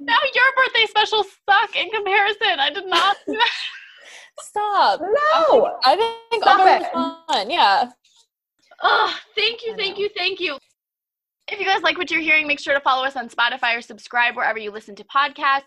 Now 0.00 0.16
your 0.34 0.44
birthday 0.56 0.86
special 0.86 1.22
suck 1.22 1.76
in 1.76 1.90
comparison. 1.90 2.58
I 2.58 2.70
did 2.70 2.86
not. 2.86 3.16
Stop. 4.40 5.00
No. 5.00 5.78
I 5.84 5.96
think, 5.96 6.14
I 6.14 6.28
think 6.30 6.42
Stop 6.42 6.82
it. 6.82 6.92
fun. 7.28 7.50
Yeah. 7.50 7.90
Oh, 8.82 9.14
thank 9.36 9.64
you, 9.64 9.76
thank 9.76 9.98
you, 9.98 10.08
thank 10.16 10.40
you. 10.40 10.56
If 11.48 11.58
you 11.58 11.66
guys 11.66 11.82
like 11.82 11.98
what 11.98 12.10
you're 12.10 12.20
hearing, 12.20 12.46
make 12.46 12.60
sure 12.60 12.72
to 12.72 12.80
follow 12.80 13.04
us 13.04 13.16
on 13.16 13.28
Spotify 13.28 13.76
or 13.76 13.82
subscribe 13.82 14.36
wherever 14.36 14.58
you 14.58 14.70
listen 14.70 14.94
to 14.96 15.04
podcasts. 15.04 15.64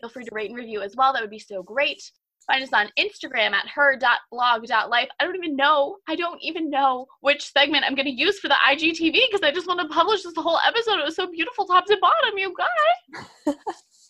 Feel 0.00 0.10
free 0.10 0.24
to 0.24 0.30
rate 0.32 0.50
and 0.50 0.58
review 0.58 0.82
as 0.82 0.96
well. 0.96 1.12
That 1.12 1.22
would 1.22 1.30
be 1.30 1.38
so 1.38 1.62
great. 1.62 2.02
Find 2.46 2.62
us 2.62 2.72
on 2.72 2.90
Instagram 2.98 3.52
at 3.52 3.68
her.blog.life. 3.68 5.08
I 5.18 5.24
don't 5.24 5.36
even 5.36 5.56
know. 5.56 5.96
I 6.08 6.14
don't 6.14 6.40
even 6.42 6.70
know 6.70 7.06
which 7.20 7.50
segment 7.50 7.84
I'm 7.86 7.94
going 7.94 8.06
to 8.06 8.12
use 8.12 8.38
for 8.38 8.48
the 8.48 8.56
IGTV 8.68 9.12
because 9.12 9.42
I 9.42 9.50
just 9.52 9.66
want 9.66 9.80
to 9.80 9.88
publish 9.88 10.22
this 10.22 10.34
whole 10.36 10.60
episode. 10.66 11.00
It 11.00 11.04
was 11.04 11.16
so 11.16 11.30
beautiful, 11.30 11.66
top 11.66 11.86
to 11.86 11.98
bottom, 12.00 12.38
you 12.38 12.54
guys. 12.56 13.56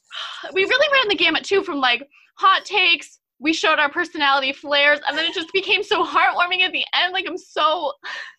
we 0.52 0.64
really 0.64 0.92
ran 0.92 1.08
the 1.08 1.14
gamut 1.14 1.44
too 1.44 1.62
from 1.62 1.80
like 1.80 2.06
hot 2.36 2.64
takes, 2.64 3.20
we 3.38 3.52
showed 3.52 3.78
our 3.78 3.90
personality 3.90 4.52
flares, 4.52 5.00
and 5.06 5.16
then 5.16 5.26
it 5.26 5.34
just 5.34 5.52
became 5.52 5.82
so 5.82 6.04
heartwarming 6.04 6.62
at 6.62 6.72
the 6.72 6.84
end. 6.94 7.12
Like 7.12 7.26
I'm 7.28 7.38
so 7.38 7.92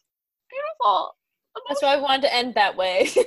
beautiful. 0.50 1.16
That's 1.68 1.82
why 1.82 1.94
I 1.94 1.98
wanted 1.98 2.22
to 2.24 2.36
end 2.36 2.54
that 2.54 2.76
way. 2.78 3.10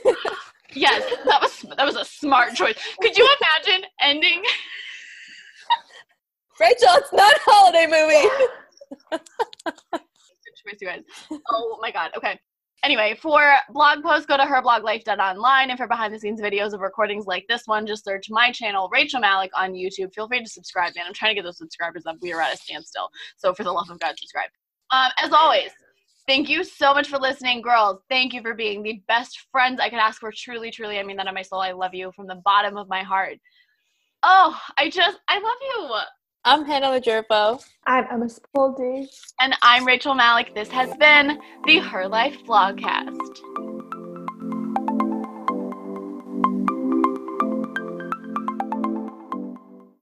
Yes, 0.74 1.02
that 1.24 1.42
was 1.42 1.64
that 1.76 1.84
was 1.84 1.96
a 1.96 2.04
smart 2.04 2.54
choice. 2.54 2.76
Could 3.00 3.16
you 3.16 3.28
imagine 3.40 3.88
ending? 4.00 4.42
Rachel, 6.60 6.88
it's 6.96 7.12
not 7.12 7.34
a 7.34 7.40
holiday 7.42 7.86
movie. 7.86 8.28
You 10.80 10.86
guys. 10.86 11.00
Oh 11.50 11.78
my 11.80 11.90
god. 11.90 12.10
Okay. 12.16 12.38
Anyway, 12.82 13.18
for 13.20 13.42
blog 13.70 14.02
posts, 14.02 14.24
go 14.24 14.36
to 14.36 14.44
herbloglife.online. 14.44 15.70
And 15.70 15.78
for 15.78 15.86
behind 15.86 16.14
the 16.14 16.18
scenes 16.18 16.40
videos 16.40 16.72
of 16.72 16.80
recordings 16.80 17.26
like 17.26 17.44
this 17.48 17.62
one, 17.66 17.86
just 17.86 18.04
search 18.04 18.28
my 18.30 18.50
channel, 18.52 18.88
Rachel 18.90 19.20
Malik, 19.20 19.50
on 19.54 19.72
YouTube. 19.72 20.14
Feel 20.14 20.28
free 20.28 20.42
to 20.42 20.48
subscribe, 20.48 20.94
man. 20.96 21.04
I'm 21.06 21.12
trying 21.12 21.32
to 21.32 21.34
get 21.34 21.44
those 21.44 21.58
subscribers 21.58 22.06
up. 22.06 22.16
We 22.22 22.32
are 22.32 22.40
at 22.40 22.54
a 22.54 22.56
standstill. 22.56 23.10
So 23.36 23.52
for 23.52 23.64
the 23.64 23.72
love 23.72 23.90
of 23.90 23.98
God, 24.00 24.14
subscribe. 24.18 24.48
Um, 24.92 25.10
as 25.20 25.32
always, 25.32 25.70
thank 26.26 26.48
you 26.48 26.64
so 26.64 26.94
much 26.94 27.08
for 27.08 27.18
listening, 27.18 27.60
girls. 27.60 28.00
Thank 28.08 28.32
you 28.32 28.40
for 28.40 28.54
being 28.54 28.82
the 28.82 29.02
best 29.08 29.46
friends 29.52 29.78
I 29.78 29.90
could 29.90 29.98
ask 29.98 30.20
for. 30.20 30.32
Truly, 30.34 30.70
truly, 30.70 30.98
I 30.98 31.02
mean 31.02 31.16
that 31.18 31.26
in 31.26 31.34
my 31.34 31.42
soul. 31.42 31.60
I 31.60 31.72
love 31.72 31.94
you 31.94 32.12
from 32.16 32.26
the 32.26 32.40
bottom 32.44 32.78
of 32.78 32.88
my 32.88 33.02
heart. 33.02 33.36
Oh, 34.22 34.58
I 34.78 34.88
just, 34.88 35.18
I 35.28 35.38
love 35.38 35.56
you. 35.60 36.19
I'm 36.42 36.64
Hannah 36.64 36.86
Lajerpo. 36.86 37.62
I'm 37.86 38.06
Emma 38.10 38.24
Spoldy. 38.24 39.06
And 39.40 39.54
I'm 39.60 39.86
Rachel 39.86 40.14
Malik. 40.14 40.54
This 40.54 40.70
has 40.70 40.96
been 40.96 41.38
the 41.66 41.80
Her 41.80 42.08
Life 42.08 42.38
Vlogcast. 42.46 43.69